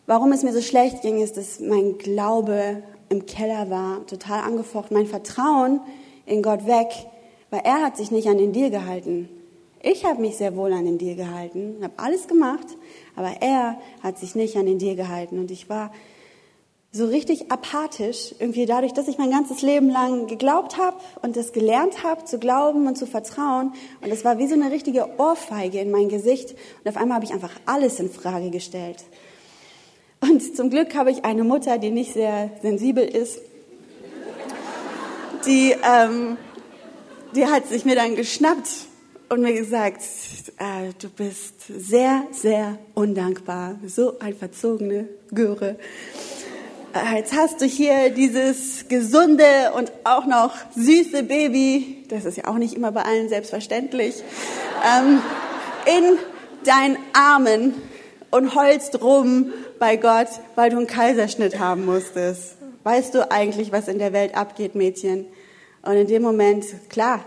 warum 0.05 0.31
es 0.31 0.43
mir 0.43 0.53
so 0.53 0.61
schlecht 0.61 1.01
ging, 1.01 1.21
ist, 1.21 1.37
dass 1.37 1.59
mein 1.59 1.97
Glaube 1.97 2.83
im 3.09 3.25
Keller 3.25 3.69
war, 3.69 4.05
total 4.07 4.41
angefochten, 4.41 4.95
mein 4.97 5.07
Vertrauen 5.07 5.79
in 6.25 6.41
Gott 6.41 6.65
weg, 6.65 6.87
weil 7.49 7.61
er 7.63 7.81
hat 7.81 7.97
sich 7.97 8.11
nicht 8.11 8.27
an 8.27 8.37
den 8.37 8.53
Deal 8.53 8.69
gehalten. 8.69 9.29
Ich 9.81 10.03
habe 10.03 10.19
mich 10.19 10.37
sehr 10.37 10.55
wohl 10.55 10.73
an 10.73 10.85
den 10.85 10.97
Deal 10.97 11.15
gehalten, 11.15 11.77
habe 11.83 11.93
alles 11.97 12.27
gemacht, 12.27 12.65
aber 13.15 13.33
er 13.41 13.77
hat 14.01 14.17
sich 14.17 14.33
nicht 14.33 14.57
an 14.57 14.65
den 14.65 14.79
Deal 14.79 14.95
gehalten 14.95 15.37
und 15.37 15.51
ich 15.51 15.69
war 15.69 15.91
so 16.95 17.05
richtig 17.07 17.51
apathisch, 17.51 18.33
irgendwie 18.39 18.65
dadurch, 18.65 18.93
dass 18.93 19.09
ich 19.09 19.17
mein 19.17 19.29
ganzes 19.29 19.61
Leben 19.61 19.89
lang 19.89 20.27
geglaubt 20.27 20.77
habe 20.77 20.95
und 21.21 21.35
das 21.35 21.51
gelernt 21.51 22.05
habe, 22.05 22.23
zu 22.23 22.39
glauben 22.39 22.87
und 22.87 22.97
zu 22.97 23.05
vertrauen. 23.05 23.73
Und 24.01 24.11
es 24.11 24.23
war 24.23 24.37
wie 24.37 24.47
so 24.47 24.53
eine 24.53 24.71
richtige 24.71 25.19
Ohrfeige 25.19 25.81
in 25.81 25.91
mein 25.91 26.07
Gesicht. 26.07 26.51
Und 26.51 26.89
auf 26.89 26.95
einmal 26.95 27.15
habe 27.15 27.25
ich 27.25 27.33
einfach 27.33 27.51
alles 27.65 27.99
in 27.99 28.09
Frage 28.09 28.49
gestellt. 28.49 29.03
Und 30.21 30.55
zum 30.55 30.69
Glück 30.69 30.95
habe 30.95 31.11
ich 31.11 31.25
eine 31.25 31.43
Mutter, 31.43 31.77
die 31.79 31.91
nicht 31.91 32.13
sehr 32.13 32.49
sensibel 32.61 33.03
ist. 33.03 33.39
Die, 35.45 35.75
ähm, 35.83 36.37
die 37.35 37.45
hat 37.45 37.67
sich 37.67 37.83
mir 37.83 37.95
dann 37.95 38.15
geschnappt 38.15 38.69
und 39.27 39.41
mir 39.41 39.53
gesagt, 39.53 40.01
äh, 40.59 40.93
du 41.01 41.09
bist 41.09 41.55
sehr, 41.67 42.23
sehr 42.31 42.79
undankbar, 42.93 43.75
so 43.85 44.17
ein 44.19 44.33
verzogene 44.33 45.09
Göre. 45.33 45.75
Äh, 46.95 47.17
jetzt 47.17 47.35
hast 47.35 47.59
du 47.59 47.65
hier 47.65 48.09
dieses 48.09 48.87
gesunde 48.87 49.73
und 49.75 49.91
auch 50.05 50.25
noch 50.25 50.53
süße 50.75 51.23
Baby, 51.23 52.05
das 52.09 52.23
ist 52.23 52.37
ja 52.37 52.47
auch 52.47 52.55
nicht 52.55 52.73
immer 52.73 52.93
bei 52.93 53.01
allen 53.01 53.27
selbstverständlich, 53.27 54.23
ähm, 54.97 55.21
in 55.85 56.17
deinen 56.63 56.97
Armen 57.13 57.73
und 58.31 58.55
heulst 58.55 59.01
rum 59.01 59.51
bei 59.77 59.97
Gott, 59.97 60.29
weil 60.55 60.69
du 60.69 60.77
einen 60.77 60.87
Kaiserschnitt 60.87 61.59
haben 61.59 61.85
musstest. 61.85 62.55
Weißt 62.83 63.13
du 63.13 63.29
eigentlich, 63.29 63.73
was 63.73 63.89
in 63.89 63.99
der 63.99 64.13
Welt 64.13 64.35
abgeht, 64.35 64.75
Mädchen? 64.75 65.25
Und 65.81 65.93
in 65.97 66.07
dem 66.07 66.21
Moment, 66.21 66.65
klar, 66.89 67.25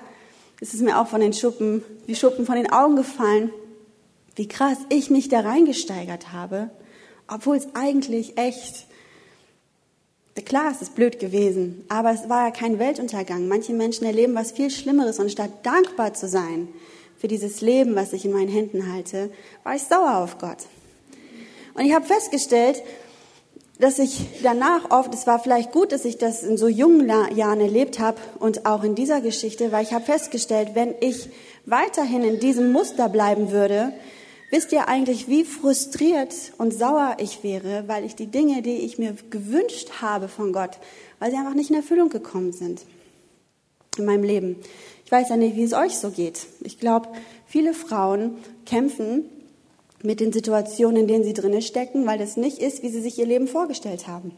es 0.61 0.73
ist 0.73 0.81
mir 0.81 0.99
auch 0.99 1.09
von 1.09 1.21
den 1.21 1.35
Schuppen, 1.35 1.85
die 2.07 2.17
Schuppen 2.17 2.47
von 2.47 2.57
den 2.57 2.73
Augen 2.73 2.97
gefallen, 2.97 3.51
wie 4.35 4.49
krass 4.49 4.79
ich 4.89 5.11
mich 5.11 5.29
da 5.29 5.41
reingesteigert 5.41 6.33
habe, 6.33 6.71
obwohl 7.29 7.57
es 7.57 7.69
eigentlich 7.75 8.39
echt, 8.39 8.88
klar, 10.43 10.71
es 10.71 10.83
ist 10.83 10.95
blöd 10.95 11.19
gewesen, 11.19 11.85
aber 11.89 12.11
es 12.13 12.29
war 12.29 12.47
ja 12.47 12.51
kein 12.51 12.79
Weltuntergang. 12.79 13.49
Manche 13.49 13.73
Menschen 13.73 14.05
erleben 14.07 14.35
was 14.35 14.53
viel 14.53 14.71
Schlimmeres 14.71 15.19
und 15.19 15.31
statt 15.31 15.51
dankbar 15.63 16.15
zu 16.15 16.29
sein 16.29 16.69
für 17.19 17.29
dieses 17.29 17.61
Leben, 17.61 17.97
was 17.97 18.13
ich 18.13 18.25
in 18.25 18.33
meinen 18.33 18.49
Händen 18.49 18.93
halte, 18.93 19.31
war 19.65 19.75
ich 19.75 19.83
sauer 19.83 20.19
auf 20.19 20.39
Gott. 20.39 20.59
Und 21.75 21.85
ich 21.85 21.95
habe 21.95 22.05
festgestellt, 22.05 22.83
dass 23.79 23.99
ich 23.99 24.27
danach 24.43 24.91
oft, 24.91 25.15
es 25.15 25.27
war 25.27 25.39
vielleicht 25.39 25.71
gut, 25.71 25.93
dass 25.93 26.05
ich 26.05 26.19
das 26.19 26.43
in 26.43 26.57
so 26.57 26.67
jungen 26.67 27.09
Jahren 27.09 27.61
erlebt 27.61 27.99
habe 28.01 28.19
und 28.41 28.67
auch 28.67 28.83
in 28.83 28.95
dieser 28.95 29.21
Geschichte, 29.21 29.71
weil 29.71 29.85
ich 29.85 29.93
habe 29.93 30.05
festgestellt, 30.05 30.71
wenn 30.75 30.95
ich 31.01 31.29
weiterhin 31.65 32.25
in 32.25 32.41
diesem 32.41 32.73
Muster 32.73 33.09
bleiben 33.09 33.53
würde, 33.53 33.93
wisst 34.51 34.73
ihr 34.73 34.89
eigentlich, 34.89 35.29
wie 35.29 35.45
frustriert 35.45 36.35
und 36.59 36.73
sauer 36.73 37.17
ich 37.19 37.43
wäre, 37.43 37.85
weil 37.87 38.05
ich 38.05 38.15
die 38.15 38.27
Dinge, 38.27 38.63
die 38.63 38.77
ich 38.79 38.99
mir 38.99 39.15
gewünscht 39.31 40.01
habe 40.01 40.29
von 40.29 40.53
Gott, 40.53 40.79
weil 41.19 41.31
sie 41.31 41.37
einfach 41.37 41.55
nicht 41.55 41.71
in 41.71 41.77
Erfüllung 41.77 42.09
gekommen 42.09 42.53
sind 42.53 42.83
in 43.99 44.05
meinem 44.05 44.23
Leben. 44.23 44.57
Ich 45.05 45.13
weiß 45.13 45.29
ja 45.31 45.37
nicht, 45.37 45.57
wie 45.57 45.65
es 45.65 45.73
euch 45.73 45.97
so 45.97 46.11
geht. 46.11 46.47
Ich 46.61 46.79
glaube, 46.79 47.09
viele 47.47 47.75
Frauen 47.75 48.37
kämpfen 48.65 49.25
mit 50.03 50.21
den 50.21 50.33
Situationen, 50.33 51.03
in 51.03 51.09
denen 51.09 51.25
sie 51.25 51.33
drinne 51.33 51.63
stecken, 51.63 52.07
weil 52.07 52.19
das 52.19 52.37
nicht 52.37 52.59
ist, 52.59 52.83
wie 52.83 52.89
sie 52.89 53.01
sich 53.01 53.19
ihr 53.19 53.27
Leben 53.27 53.49
vorgestellt 53.49 54.07
haben. 54.07 54.31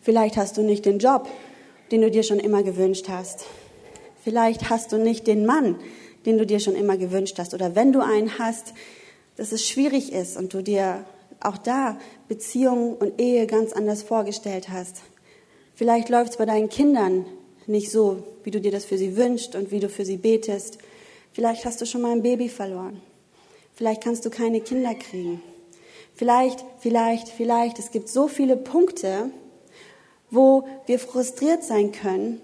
Vielleicht 0.00 0.36
hast 0.36 0.56
du 0.56 0.62
nicht 0.62 0.86
den 0.86 1.00
Job, 1.00 1.28
den 1.90 2.02
du 2.02 2.10
dir 2.10 2.22
schon 2.22 2.38
immer 2.38 2.62
gewünscht 2.62 3.08
hast. 3.08 3.46
Vielleicht 4.22 4.70
hast 4.70 4.92
du 4.92 4.98
nicht 4.98 5.26
den 5.26 5.46
Mann, 5.46 5.76
den 6.26 6.38
du 6.38 6.46
dir 6.46 6.60
schon 6.60 6.74
immer 6.74 6.96
gewünscht 6.96 7.38
hast. 7.38 7.54
Oder 7.54 7.74
wenn 7.74 7.92
du 7.92 8.00
einen 8.00 8.38
hast, 8.38 8.74
dass 9.36 9.52
es 9.52 9.66
schwierig 9.66 10.12
ist 10.12 10.36
und 10.36 10.52
du 10.52 10.62
dir 10.62 11.04
auch 11.40 11.58
da 11.58 11.98
Beziehung 12.26 12.96
und 12.96 13.20
Ehe 13.20 13.46
ganz 13.46 13.72
anders 13.72 14.02
vorgestellt 14.02 14.68
hast. 14.68 14.96
Vielleicht 15.74 16.08
läuft 16.08 16.32
es 16.32 16.36
bei 16.36 16.46
deinen 16.46 16.68
Kindern 16.68 17.24
nicht 17.66 17.90
so, 17.90 18.24
wie 18.42 18.50
du 18.50 18.60
dir 18.60 18.72
das 18.72 18.84
für 18.84 18.98
sie 18.98 19.16
wünschst 19.16 19.54
und 19.54 19.70
wie 19.70 19.80
du 19.80 19.88
für 19.88 20.04
sie 20.04 20.16
betest. 20.16 20.78
Vielleicht 21.32 21.64
hast 21.64 21.80
du 21.80 21.86
schon 21.86 22.02
mal 22.02 22.12
ein 22.12 22.22
Baby 22.22 22.48
verloren. 22.48 23.00
Vielleicht 23.74 24.02
kannst 24.02 24.24
du 24.24 24.30
keine 24.30 24.60
Kinder 24.60 24.94
kriegen. 24.94 25.40
Vielleicht, 26.14 26.64
vielleicht, 26.80 27.28
vielleicht. 27.28 27.78
Es 27.78 27.92
gibt 27.92 28.08
so 28.08 28.26
viele 28.26 28.56
Punkte, 28.56 29.30
wo 30.30 30.66
wir 30.86 30.98
frustriert 30.98 31.62
sein 31.62 31.92
können 31.92 32.40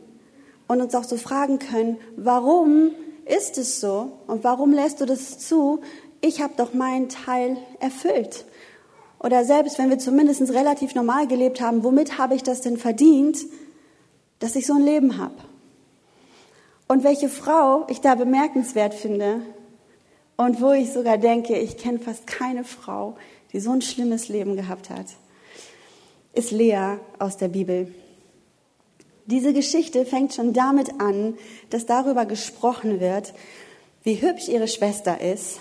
und 0.69 0.81
uns 0.81 0.95
auch 0.95 1.03
so 1.03 1.17
fragen 1.17 1.59
können, 1.59 1.99
warum 2.17 2.93
ist 3.27 3.59
es 3.59 3.81
so 3.81 4.13
und 4.27 4.45
warum 4.45 4.73
lässt 4.73 5.01
du 5.01 5.07
das 5.07 5.39
zu? 5.39 5.81
Ich 6.21 6.41
habe 6.41 6.55
doch 6.57 6.73
meinen 6.75 7.09
Teil 7.09 7.57
erfüllt. 7.81 8.45
Oder 9.19 9.45
selbst 9.45 9.79
wenn 9.79 9.91
wir 9.91 9.99
zumindest 9.99 10.43
relativ 10.53 10.95
normal 10.95 11.27
gelebt 11.27 11.61
haben, 11.61 11.85
womit 11.85 12.19
habe 12.19 12.35
ich 12.35 12.43
das 12.43 12.61
denn 12.61 12.77
verdient, 12.77 13.39
dass 14.39 14.57
ich 14.57 14.67
so 14.67 14.75
ein 14.75 14.85
Leben 14.85 15.19
habe? 15.19 15.35
Und 16.89 17.05
welche 17.05 17.29
Frau 17.29 17.87
ich 17.89 18.01
da 18.01 18.15
bemerkenswert 18.15 18.93
finde, 18.93 19.41
und 20.37 20.61
wo 20.61 20.73
ich 20.73 20.93
sogar 20.93 21.19
denke, 21.19 21.57
ich 21.59 21.77
kenne 21.77 21.99
fast 21.99 22.27
keine 22.27 22.65
Frau, 22.65 23.15
die 23.53 23.61
so 23.61 23.71
ein 23.71 23.83
schlimmes 23.83 24.29
Leben 24.29 24.57
gehabt 24.57 24.91
hat, 24.91 25.07
ist 26.33 26.51
Lea 26.51 26.97
aus 27.19 27.37
der 27.37 27.49
Bibel. 27.49 27.95
Diese 29.27 29.55
Geschichte 29.55 30.05
fängt 30.05 30.35
schon 30.35 30.53
damit 30.53 31.01
an, 31.01 31.39
dass 31.71 31.87
darüber 31.87 32.27
gesprochen 32.27 33.01
wird, 33.01 33.33
wie 34.03 34.21
hübsch 34.21 34.49
ihre 34.49 34.69
Schwester 34.69 35.21
ist, 35.21 35.61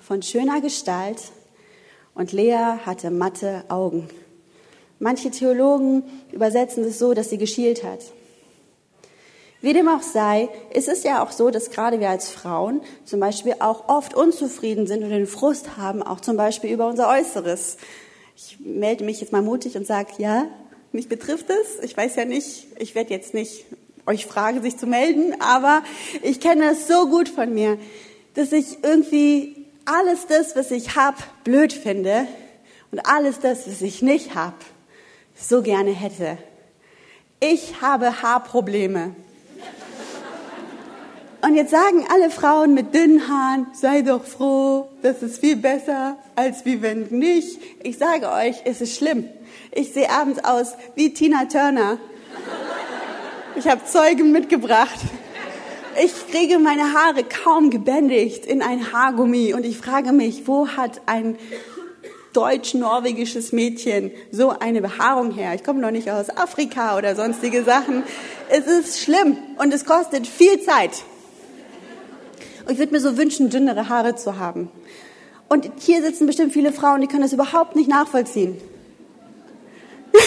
von 0.00 0.22
schöner 0.22 0.60
Gestalt, 0.60 1.20
und 2.14 2.32
Lea 2.32 2.78
hatte 2.84 3.10
matte 3.10 3.64
Augen. 3.68 4.08
Manche 4.98 5.30
Theologen 5.30 6.02
übersetzen 6.32 6.84
es 6.84 6.98
so, 6.98 7.14
dass 7.14 7.30
sie 7.30 7.38
geschielt 7.38 7.82
hat. 7.82 8.00
Wie 9.62 9.72
dem 9.72 9.88
auch 9.88 10.02
sei, 10.02 10.48
ist 10.72 10.88
es 10.88 11.02
ja 11.02 11.24
auch 11.24 11.32
so, 11.32 11.50
dass 11.50 11.70
gerade 11.70 12.00
wir 12.00 12.10
als 12.10 12.30
Frauen 12.30 12.80
zum 13.04 13.20
Beispiel 13.20 13.56
auch 13.58 13.88
oft 13.88 14.14
unzufrieden 14.14 14.86
sind 14.86 15.02
und 15.02 15.10
den 15.10 15.26
Frust 15.26 15.76
haben, 15.76 16.02
auch 16.02 16.20
zum 16.20 16.36
Beispiel 16.36 16.70
über 16.70 16.86
unser 16.86 17.08
Äußeres. 17.08 17.76
Ich 18.36 18.58
melde 18.60 19.04
mich 19.04 19.20
jetzt 19.20 19.32
mal 19.32 19.42
mutig 19.42 19.76
und 19.76 19.86
sage, 19.86 20.12
ja, 20.18 20.46
mich 20.92 21.08
betrifft 21.08 21.46
es. 21.50 21.82
Ich 21.84 21.96
weiß 21.96 22.16
ja 22.16 22.24
nicht, 22.24 22.66
ich 22.78 22.94
werde 22.94 23.10
jetzt 23.10 23.34
nicht 23.34 23.64
euch 24.06 24.26
fragen, 24.26 24.62
sich 24.62 24.76
zu 24.76 24.86
melden, 24.86 25.40
aber 25.40 25.82
ich 26.22 26.40
kenne 26.40 26.70
es 26.70 26.88
so 26.88 27.06
gut 27.08 27.28
von 27.28 27.52
mir, 27.52 27.78
dass 28.34 28.52
ich 28.52 28.82
irgendwie 28.82 29.66
alles 29.84 30.26
das, 30.26 30.56
was 30.56 30.70
ich 30.70 30.96
habe, 30.96 31.18
blöd 31.44 31.72
finde 31.72 32.26
und 32.90 33.00
alles 33.06 33.40
das, 33.40 33.68
was 33.68 33.82
ich 33.82 34.02
nicht 34.02 34.34
habe, 34.34 34.56
so 35.36 35.62
gerne 35.62 35.92
hätte. 35.92 36.38
Ich 37.40 37.80
habe 37.80 38.22
Haarprobleme. 38.22 39.14
Und 41.42 41.54
jetzt 41.54 41.70
sagen 41.70 42.04
alle 42.12 42.30
Frauen 42.30 42.74
mit 42.74 42.94
dünnen 42.94 43.26
Haaren, 43.28 43.66
sei 43.72 44.02
doch 44.02 44.24
froh, 44.24 44.88
das 45.02 45.22
ist 45.22 45.38
viel 45.38 45.56
besser, 45.56 46.18
als 46.36 46.66
wie 46.66 46.82
wenn 46.82 47.06
nicht. 47.10 47.58
Ich 47.82 47.96
sage 47.96 48.30
euch, 48.30 48.56
es 48.64 48.82
ist 48.82 48.96
schlimm. 48.96 49.26
Ich 49.72 49.92
sehe 49.94 50.10
abends 50.10 50.44
aus 50.44 50.74
wie 50.96 51.14
Tina 51.14 51.46
Turner. 51.46 51.98
Ich 53.56 53.68
habe 53.68 53.84
Zeugen 53.86 54.32
mitgebracht. 54.32 54.98
Ich 56.02 56.12
kriege 56.30 56.58
meine 56.58 56.92
Haare 56.92 57.24
kaum 57.24 57.70
gebändigt 57.70 58.44
in 58.44 58.62
ein 58.62 58.92
Haargummi 58.92 59.54
und 59.54 59.64
ich 59.64 59.78
frage 59.78 60.12
mich, 60.12 60.46
wo 60.46 60.68
hat 60.68 61.00
ein 61.06 61.36
deutsch-norwegisches 62.32 63.52
Mädchen 63.52 64.12
so 64.30 64.50
eine 64.50 64.82
Behaarung 64.82 65.32
her? 65.32 65.54
Ich 65.54 65.64
komme 65.64 65.80
noch 65.80 65.90
nicht 65.90 66.10
aus 66.10 66.30
Afrika 66.30 66.96
oder 66.96 67.16
sonstige 67.16 67.64
Sachen. 67.64 68.02
Es 68.50 68.66
ist 68.66 69.00
schlimm 69.00 69.36
und 69.58 69.72
es 69.72 69.84
kostet 69.84 70.26
viel 70.26 70.60
Zeit. 70.60 71.02
Ich 72.70 72.78
würde 72.78 72.92
mir 72.92 73.00
so 73.00 73.16
wünschen, 73.16 73.50
dünnere 73.50 73.88
Haare 73.88 74.14
zu 74.14 74.38
haben. 74.38 74.70
Und 75.48 75.68
hier 75.80 76.02
sitzen 76.02 76.26
bestimmt 76.26 76.52
viele 76.52 76.72
Frauen, 76.72 77.00
die 77.00 77.08
können 77.08 77.22
das 77.22 77.32
überhaupt 77.32 77.74
nicht 77.74 77.88
nachvollziehen. 77.88 78.56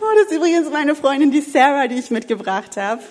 oh, 0.00 0.06
das 0.16 0.28
ist 0.30 0.36
übrigens 0.36 0.70
meine 0.70 0.94
Freundin, 0.94 1.30
die 1.30 1.42
Sarah, 1.42 1.88
die 1.88 1.96
ich 1.96 2.10
mitgebracht 2.10 2.78
habe. 2.78 3.02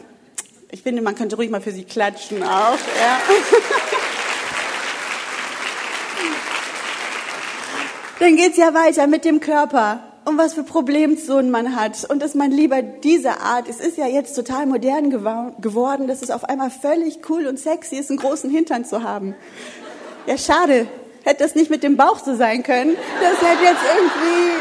Ich 0.71 0.81
finde, 0.81 1.03
man 1.03 1.13
könnte 1.13 1.35
ruhig 1.35 1.51
mal 1.51 1.61
für 1.61 1.71
sie 1.71 1.83
klatschen 1.83 2.41
auch. 2.41 2.79
Ja. 2.99 3.19
Dann 8.19 8.35
geht's 8.35 8.57
ja 8.57 8.73
weiter 8.73 9.05
mit 9.05 9.23
dem 9.23 9.39
Körper 9.39 10.08
und 10.29 10.37
was 10.37 10.53
für 10.53 10.63
Problemzonen 10.63 11.49
man 11.49 11.75
hat 11.75 12.05
und 12.07 12.21
dass 12.21 12.35
man 12.35 12.51
lieber 12.51 12.83
diese 12.83 13.41
Art, 13.41 13.67
es 13.67 13.79
ist 13.79 13.97
ja 13.97 14.05
jetzt 14.05 14.35
total 14.35 14.67
modern 14.67 15.09
geworden, 15.09 16.07
dass 16.07 16.21
es 16.21 16.29
auf 16.29 16.43
einmal 16.43 16.69
völlig 16.69 17.19
cool 17.29 17.47
und 17.47 17.59
sexy 17.59 17.95
ist, 17.95 18.11
einen 18.11 18.19
großen 18.19 18.49
Hintern 18.49 18.85
zu 18.85 19.01
haben. 19.03 19.35
Ja, 20.27 20.37
schade. 20.37 20.87
Hätte 21.23 21.43
das 21.43 21.55
nicht 21.55 21.71
mit 21.71 21.83
dem 21.83 21.97
Bauch 21.97 22.19
so 22.19 22.35
sein 22.35 22.63
können. 22.63 22.95
Das 23.19 23.41
hätte 23.41 23.63
jetzt 23.63 23.81
irgendwie, 23.95 24.53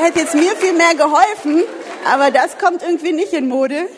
hätte 0.00 0.18
jetzt 0.20 0.34
mir 0.34 0.54
viel 0.56 0.74
mehr 0.74 0.94
geholfen, 0.94 1.62
aber 2.04 2.30
das 2.30 2.58
kommt 2.58 2.82
irgendwie 2.82 3.12
nicht 3.12 3.32
in 3.32 3.48
Mode. 3.48 3.88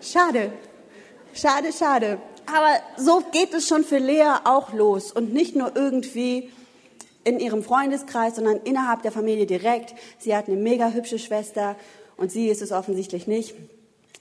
Schade. 0.00 0.52
Schade, 1.34 1.72
schade. 1.76 2.18
Aber 2.54 2.80
so 2.96 3.22
geht 3.30 3.52
es 3.52 3.68
schon 3.68 3.84
für 3.84 3.98
Lea 3.98 4.32
auch 4.44 4.72
los 4.72 5.12
und 5.12 5.34
nicht 5.34 5.54
nur 5.54 5.76
irgendwie 5.76 6.50
in 7.24 7.40
ihrem 7.40 7.62
Freundeskreis, 7.62 8.36
sondern 8.36 8.60
innerhalb 8.64 9.02
der 9.02 9.12
Familie 9.12 9.44
direkt. 9.44 9.94
Sie 10.18 10.34
hat 10.34 10.48
eine 10.48 10.56
mega 10.56 10.90
hübsche 10.90 11.18
Schwester 11.18 11.76
und 12.16 12.32
sie 12.32 12.48
ist 12.48 12.62
es 12.62 12.72
offensichtlich 12.72 13.26
nicht, 13.26 13.54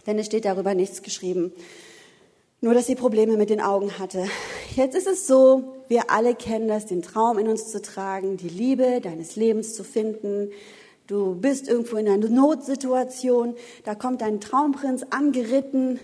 denn 0.06 0.20
es 0.20 0.26
steht 0.26 0.44
darüber 0.44 0.74
nichts 0.74 1.04
geschrieben. 1.04 1.54
Nur, 2.60 2.74
dass 2.74 2.88
sie 2.88 2.96
Probleme 2.96 3.38
mit 3.38 3.50
den 3.50 3.62
Augen 3.62 3.98
hatte. 3.98 4.26
Jetzt 4.76 4.96
ist 4.96 5.08
es 5.08 5.26
so, 5.26 5.76
wir 5.88 6.10
alle 6.12 6.36
kennen 6.36 6.68
das, 6.68 6.86
den 6.86 7.02
Traum 7.02 7.38
in 7.38 7.48
uns 7.48 7.72
zu 7.72 7.82
tragen, 7.82 8.36
die 8.36 8.50
Liebe 8.50 9.00
deines 9.00 9.38
Lebens 9.38 9.74
zu 9.74 9.86
finden. 9.86 10.52
Du 11.06 11.36
bist 11.36 11.70
irgendwo 11.70 11.96
in 11.96 12.10
einer 12.10 12.28
Notsituation, 12.28 13.56
da 13.86 13.96
kommt 13.96 14.22
dein 14.22 14.42
Traumprinz 14.42 15.04
angeritten, 15.12 16.00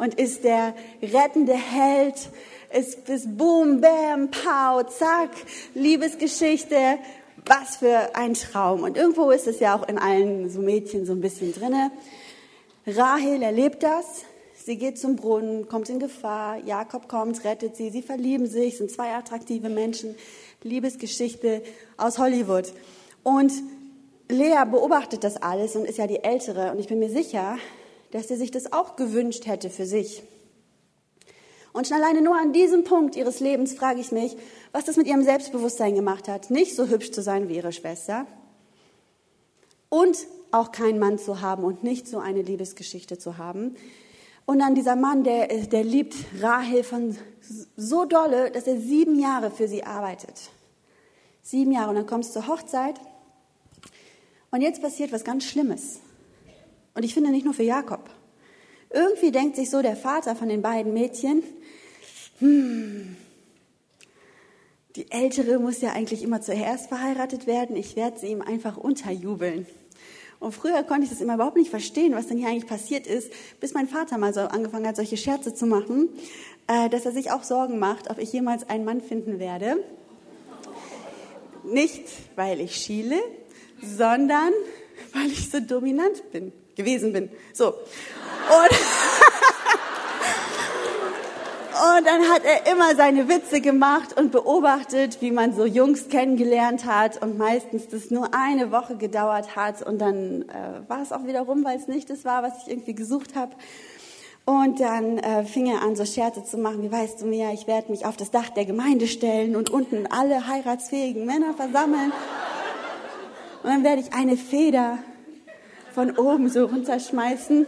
und 0.00 0.14
ist 0.14 0.44
der 0.44 0.74
rettende 1.02 1.52
Held. 1.52 2.30
Es 2.70 2.94
ist 2.94 3.36
Boom, 3.36 3.80
Bam, 3.80 4.30
Pow, 4.30 4.84
Zack, 4.88 5.30
Liebesgeschichte. 5.74 6.98
Was 7.46 7.76
für 7.76 8.14
ein 8.14 8.34
Traum. 8.34 8.82
Und 8.82 8.96
irgendwo 8.96 9.30
ist 9.30 9.46
es 9.46 9.60
ja 9.60 9.74
auch 9.74 9.88
in 9.88 9.98
allen 9.98 10.50
so 10.50 10.60
Mädchen 10.60 11.06
so 11.06 11.12
ein 11.12 11.20
bisschen 11.20 11.52
drinne. 11.52 11.90
Rahel 12.86 13.42
erlebt 13.42 13.82
das. 13.82 14.24
Sie 14.54 14.76
geht 14.76 14.98
zum 14.98 15.16
Brunnen, 15.16 15.66
kommt 15.68 15.88
in 15.88 15.98
Gefahr. 15.98 16.58
Jakob 16.58 17.08
kommt, 17.08 17.44
rettet 17.44 17.76
sie. 17.76 17.90
Sie 17.90 18.02
verlieben 18.02 18.46
sich, 18.46 18.76
sind 18.76 18.90
zwei 18.90 19.14
attraktive 19.14 19.70
Menschen. 19.70 20.14
Liebesgeschichte 20.62 21.62
aus 21.96 22.18
Hollywood. 22.18 22.72
Und 23.22 23.52
Lea 24.28 24.64
beobachtet 24.70 25.24
das 25.24 25.38
alles 25.38 25.76
und 25.76 25.86
ist 25.86 25.98
ja 25.98 26.06
die 26.06 26.22
Ältere. 26.22 26.72
Und 26.72 26.78
ich 26.78 26.88
bin 26.88 26.98
mir 26.98 27.10
sicher, 27.10 27.58
dass 28.10 28.28
sie 28.28 28.36
sich 28.36 28.50
das 28.50 28.72
auch 28.72 28.96
gewünscht 28.96 29.46
hätte 29.46 29.70
für 29.70 29.86
sich. 29.86 30.22
Und 31.72 31.86
schon 31.86 31.96
alleine 31.96 32.20
nur 32.20 32.36
an 32.36 32.52
diesem 32.52 32.84
Punkt 32.84 33.14
ihres 33.16 33.40
Lebens 33.40 33.74
frage 33.74 34.00
ich 34.00 34.10
mich, 34.10 34.36
was 34.72 34.84
das 34.84 34.96
mit 34.96 35.06
ihrem 35.06 35.22
Selbstbewusstsein 35.22 35.94
gemacht 35.94 36.28
hat, 36.28 36.50
nicht 36.50 36.74
so 36.74 36.88
hübsch 36.88 37.12
zu 37.12 37.22
sein 37.22 37.48
wie 37.48 37.56
ihre 37.56 37.72
Schwester 37.72 38.26
und 39.88 40.16
auch 40.50 40.72
keinen 40.72 40.98
Mann 40.98 41.18
zu 41.18 41.40
haben 41.40 41.62
und 41.62 41.84
nicht 41.84 42.08
so 42.08 42.18
eine 42.18 42.42
Liebesgeschichte 42.42 43.18
zu 43.18 43.38
haben. 43.38 43.76
Und 44.46 44.58
dann 44.58 44.74
dieser 44.74 44.96
Mann, 44.96 45.22
der, 45.22 45.46
der 45.46 45.84
liebt 45.84 46.16
Rahel 46.40 46.82
von 46.82 47.16
so 47.76 48.04
dolle, 48.04 48.50
dass 48.50 48.66
er 48.66 48.80
sieben 48.80 49.18
Jahre 49.18 49.52
für 49.52 49.68
sie 49.68 49.84
arbeitet. 49.84 50.50
Sieben 51.42 51.70
Jahre. 51.70 51.90
Und 51.90 51.96
dann 51.96 52.06
kommt 52.06 52.24
es 52.24 52.32
zur 52.32 52.48
Hochzeit. 52.48 53.00
Und 54.50 54.62
jetzt 54.62 54.82
passiert 54.82 55.12
was 55.12 55.22
ganz 55.22 55.44
Schlimmes. 55.44 56.00
Und 56.94 57.04
ich 57.04 57.14
finde 57.14 57.30
nicht 57.30 57.44
nur 57.44 57.54
für 57.54 57.62
Jakob. 57.62 58.10
Irgendwie 58.92 59.30
denkt 59.30 59.56
sich 59.56 59.70
so 59.70 59.82
der 59.82 59.96
Vater 59.96 60.34
von 60.34 60.48
den 60.48 60.62
beiden 60.62 60.92
Mädchen, 60.92 61.42
hm, 62.38 63.16
die 64.96 65.10
Ältere 65.10 65.58
muss 65.60 65.80
ja 65.80 65.92
eigentlich 65.92 66.22
immer 66.22 66.40
zuerst 66.40 66.88
verheiratet 66.88 67.46
werden. 67.46 67.76
Ich 67.76 67.94
werde 67.94 68.18
sie 68.18 68.26
ihm 68.26 68.42
einfach 68.42 68.76
unterjubeln. 68.76 69.66
Und 70.40 70.52
früher 70.52 70.82
konnte 70.82 71.04
ich 71.04 71.10
das 71.10 71.20
immer 71.20 71.34
überhaupt 71.34 71.56
nicht 71.56 71.70
verstehen, 71.70 72.14
was 72.14 72.26
denn 72.26 72.38
hier 72.38 72.48
eigentlich 72.48 72.66
passiert 72.66 73.06
ist, 73.06 73.30
bis 73.60 73.74
mein 73.74 73.86
Vater 73.86 74.18
mal 74.18 74.32
so 74.32 74.40
angefangen 74.40 74.86
hat, 74.86 74.96
solche 74.96 75.18
Scherze 75.18 75.54
zu 75.54 75.66
machen, 75.66 76.08
äh, 76.66 76.88
dass 76.88 77.04
er 77.04 77.12
sich 77.12 77.30
auch 77.30 77.44
Sorgen 77.44 77.78
macht, 77.78 78.10
ob 78.10 78.18
ich 78.18 78.32
jemals 78.32 78.68
einen 78.68 78.84
Mann 78.84 79.02
finden 79.02 79.38
werde. 79.38 79.84
Nicht, 81.62 82.04
weil 82.36 82.60
ich 82.60 82.74
schiele, 82.76 83.16
sondern 83.82 84.52
weil 85.12 85.26
ich 85.26 85.50
so 85.50 85.60
dominant 85.60 86.32
bin, 86.32 86.52
gewesen 86.80 87.12
bin. 87.12 87.30
So. 87.52 87.68
Und 87.68 88.70
Und 91.80 92.06
dann 92.06 92.28
hat 92.28 92.42
er 92.44 92.70
immer 92.70 92.94
seine 92.94 93.26
Witze 93.30 93.62
gemacht 93.62 94.18
und 94.20 94.32
beobachtet, 94.32 95.22
wie 95.22 95.30
man 95.30 95.54
so 95.54 95.64
Jungs 95.64 96.10
kennengelernt 96.10 96.84
hat 96.84 97.22
und 97.22 97.38
meistens 97.38 97.88
das 97.88 98.10
nur 98.10 98.34
eine 98.34 98.70
Woche 98.70 98.96
gedauert 98.96 99.56
hat 99.56 99.80
und 99.80 99.98
dann 99.98 100.42
äh, 100.42 100.88
war 100.88 101.00
es 101.00 101.10
auch 101.10 101.24
wieder 101.24 101.40
rum, 101.40 101.64
weil 101.64 101.78
es 101.78 101.88
nicht 101.88 102.10
das 102.10 102.26
war, 102.26 102.42
was 102.42 102.52
ich 102.62 102.70
irgendwie 102.70 102.94
gesucht 102.94 103.34
habe. 103.34 103.52
Und 104.44 104.80
dann 104.80 105.16
äh, 105.18 105.44
fing 105.44 105.66
er 105.68 105.80
an, 105.80 105.96
so 105.96 106.04
Scherze 106.04 106.44
zu 106.44 106.58
machen, 106.58 106.82
wie 106.82 106.92
weißt 106.92 107.22
du 107.22 107.26
mehr, 107.26 107.54
ich 107.54 107.66
werde 107.66 107.90
mich 107.90 108.04
auf 108.04 108.16
das 108.18 108.30
Dach 108.30 108.50
der 108.50 108.66
Gemeinde 108.66 109.06
stellen 109.06 109.56
und 109.56 109.70
unten 109.70 110.06
alle 110.10 110.48
heiratsfähigen 110.48 111.24
Männer 111.24 111.54
versammeln. 111.54 112.12
Und 113.62 113.70
dann 113.70 113.84
werde 113.84 114.02
ich 114.02 114.12
eine 114.12 114.36
Feder 114.36 114.98
von 115.94 116.16
oben 116.16 116.48
so 116.48 116.66
runterschmeißen 116.66 117.66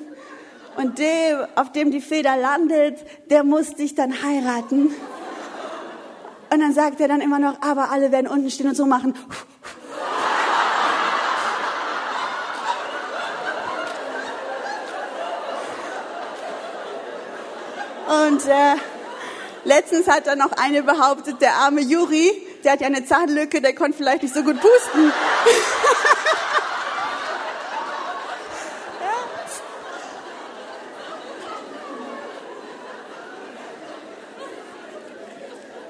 und 0.77 0.99
dem, 0.99 1.47
auf 1.55 1.73
dem 1.73 1.91
die 1.91 2.01
Feder 2.01 2.37
landet, 2.37 2.99
der 3.31 3.45
muss 3.45 3.75
dich 3.75 3.95
dann 3.95 4.23
heiraten. 4.23 4.95
Und 6.53 6.61
dann 6.61 6.73
sagt 6.73 7.01
er 7.01 7.09
dann 7.09 7.21
immer 7.21 7.39
noch, 7.39 7.61
aber 7.63 7.91
alle 7.91 8.13
werden 8.13 8.27
unten 8.27 8.51
stehen 8.51 8.69
und 8.69 8.77
so 8.77 8.87
machen. 8.87 9.15
Und 18.29 18.47
äh, 18.47 18.75
letztens 19.65 20.07
hat 20.09 20.27
dann 20.27 20.39
noch 20.39 20.53
eine 20.53 20.83
behauptet, 20.83 21.41
der 21.41 21.55
arme 21.55 21.81
Juri, 21.81 22.31
der 22.63 22.73
hat 22.73 22.81
ja 22.81 22.87
eine 22.87 23.05
Zahnlücke, 23.05 23.63
der 23.63 23.75
konnte 23.75 23.97
vielleicht 23.97 24.23
nicht 24.23 24.35
so 24.35 24.43
gut 24.43 24.61
pusten. 24.61 25.13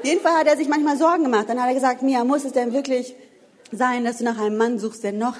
jeden 0.04 0.20
Fall 0.20 0.32
hat 0.32 0.46
er 0.46 0.56
sich 0.56 0.68
manchmal 0.68 0.96
Sorgen 0.96 1.24
gemacht. 1.24 1.48
Dann 1.48 1.60
hat 1.60 1.68
er 1.68 1.74
gesagt, 1.74 2.02
Mia, 2.02 2.24
muss 2.24 2.44
es 2.44 2.52
denn 2.52 2.72
wirklich 2.72 3.14
sein, 3.70 4.04
dass 4.04 4.18
du 4.18 4.24
nach 4.24 4.38
einem 4.38 4.56
Mann 4.56 4.78
suchst, 4.78 5.02
der 5.04 5.12
noch 5.12 5.36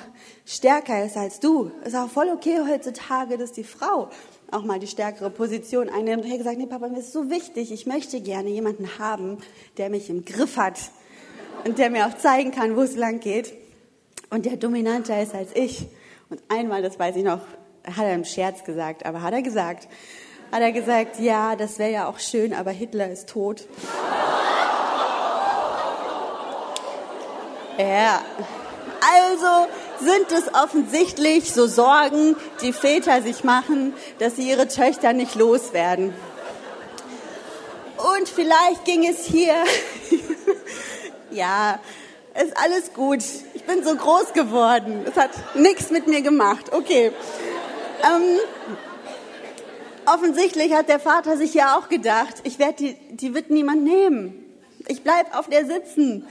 stärker 0.46 1.04
ist 1.04 1.16
als 1.16 1.40
du? 1.40 1.70
Ist 1.84 1.96
auch 1.96 2.08
voll 2.08 2.28
okay 2.28 2.58
heutzutage, 2.68 3.38
dass 3.38 3.52
die 3.52 3.64
Frau 3.64 4.08
auch 4.50 4.64
mal 4.64 4.78
die 4.78 4.86
stärkere 4.86 5.30
Position 5.30 5.88
einnimmt. 5.88 6.24
Und 6.24 6.30
er 6.30 6.32
hat 6.32 6.38
gesagt, 6.38 6.58
nee, 6.58 6.66
Papa, 6.66 6.88
mir 6.88 7.00
ist 7.00 7.12
so 7.12 7.30
wichtig. 7.30 7.72
Ich 7.72 7.86
möchte 7.86 8.20
gerne 8.20 8.50
jemanden 8.50 8.98
haben, 8.98 9.38
der 9.78 9.90
mich 9.90 10.10
im 10.10 10.24
Griff 10.24 10.56
hat 10.56 10.78
und 11.64 11.78
der 11.78 11.90
mir 11.90 12.06
auch 12.06 12.16
zeigen 12.16 12.50
kann, 12.50 12.76
wo 12.76 12.82
es 12.82 12.96
lang 12.96 13.20
geht 13.20 13.54
und 14.30 14.46
der 14.46 14.56
dominanter 14.56 15.22
ist 15.22 15.34
als 15.34 15.50
ich. 15.54 15.86
Und 16.30 16.40
einmal, 16.48 16.82
das 16.82 16.98
weiß 16.98 17.16
ich 17.16 17.24
noch, 17.24 17.40
hat 17.84 18.04
er 18.04 18.14
im 18.14 18.24
Scherz 18.24 18.64
gesagt, 18.64 19.04
aber 19.04 19.22
hat 19.22 19.32
er 19.32 19.42
gesagt, 19.42 19.88
hat 20.50 20.60
er 20.60 20.72
gesagt, 20.72 21.18
ja, 21.18 21.56
das 21.56 21.78
wäre 21.78 21.90
ja 21.90 22.08
auch 22.08 22.18
schön, 22.18 22.52
aber 22.52 22.70
Hitler 22.70 23.10
ist 23.10 23.28
tot. 23.28 23.66
Ja. 27.82 28.22
Also 29.00 29.66
sind 30.00 30.30
es 30.30 30.54
offensichtlich 30.54 31.52
so 31.52 31.66
Sorgen, 31.66 32.36
die 32.60 32.72
Väter 32.72 33.22
sich 33.22 33.42
machen, 33.42 33.94
dass 34.20 34.36
sie 34.36 34.48
ihre 34.48 34.68
Töchter 34.68 35.12
nicht 35.12 35.34
loswerden. 35.34 36.14
Und 37.96 38.28
vielleicht 38.28 38.84
ging 38.84 39.06
es 39.06 39.24
hier, 39.24 39.54
ja, 41.30 41.80
ist 42.40 42.56
alles 42.56 42.94
gut. 42.94 43.22
Ich 43.54 43.64
bin 43.64 43.82
so 43.84 43.96
groß 43.96 44.32
geworden. 44.32 45.04
Es 45.08 45.16
hat 45.16 45.30
nichts 45.54 45.90
mit 45.90 46.06
mir 46.06 46.22
gemacht. 46.22 46.72
Okay. 46.72 47.12
Ähm, 48.02 48.38
offensichtlich 50.06 50.72
hat 50.72 50.88
der 50.88 51.00
Vater 51.00 51.36
sich 51.36 51.54
ja 51.54 51.76
auch 51.76 51.88
gedacht, 51.88 52.34
ich 52.44 52.58
werde 52.60 52.74
die, 52.74 52.94
die 53.10 53.34
wird 53.34 53.50
niemand 53.50 53.82
nehmen. 53.82 54.38
Ich 54.86 55.02
bleib 55.02 55.36
auf 55.36 55.48
der 55.48 55.66
sitzen 55.66 56.26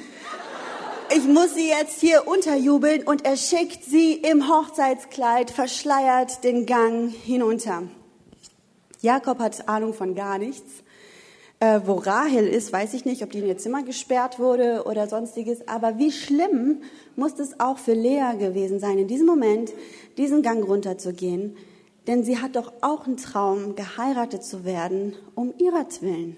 ich 1.16 1.28
muss 1.28 1.56
sie 1.56 1.68
jetzt 1.68 2.00
hier 2.00 2.28
unterjubeln 2.28 3.04
und 3.04 3.26
er 3.26 3.36
schickt 3.36 3.84
sie 3.84 4.14
im 4.14 4.48
Hochzeitskleid 4.48 5.52
verschleiert 5.52 6.44
den 6.44 6.66
Gang 6.66 7.10
hinunter. 7.10 7.84
Jakob 9.02 9.40
hat 9.40 9.68
Ahnung 9.68 9.94
von 9.94 10.16
gar 10.16 10.38
nichts. 10.38 10.84
Äh, 11.60 11.82
wo 11.86 11.94
Rahel 11.94 12.48
ist, 12.48 12.72
weiß 12.72 12.94
ich 12.94 13.06
nicht, 13.06 13.24
ob 13.24 13.32
die 13.32 13.40
in 13.40 13.48
ihr 13.48 13.58
Zimmer 13.58 13.84
gesperrt 13.84 14.40
wurde 14.40 14.84
oder 14.86 15.08
sonstiges. 15.08 15.68
Aber 15.68 16.00
wie 16.00 16.12
schlimm 16.12 16.82
muss 17.16 17.38
es 17.40 17.60
auch 17.60 17.78
für 17.78 17.94
Lea 17.94 18.34
gewesen 18.40 18.80
sein, 18.80 18.98
in 18.98 19.08
diesem 19.08 19.28
Moment 19.28 19.72
diesen 20.18 20.42
Gang 20.42 20.66
runterzugehen. 20.66 21.58
Denn 22.08 22.24
sie 22.24 22.40
hat 22.40 22.56
doch 22.56 22.72
auch 22.82 23.06
einen 23.06 23.18
Traum, 23.18 23.76
geheiratet 23.76 24.44
zu 24.44 24.66
werden, 24.66 25.16
um 25.36 25.54
ihretwillen 25.58 26.38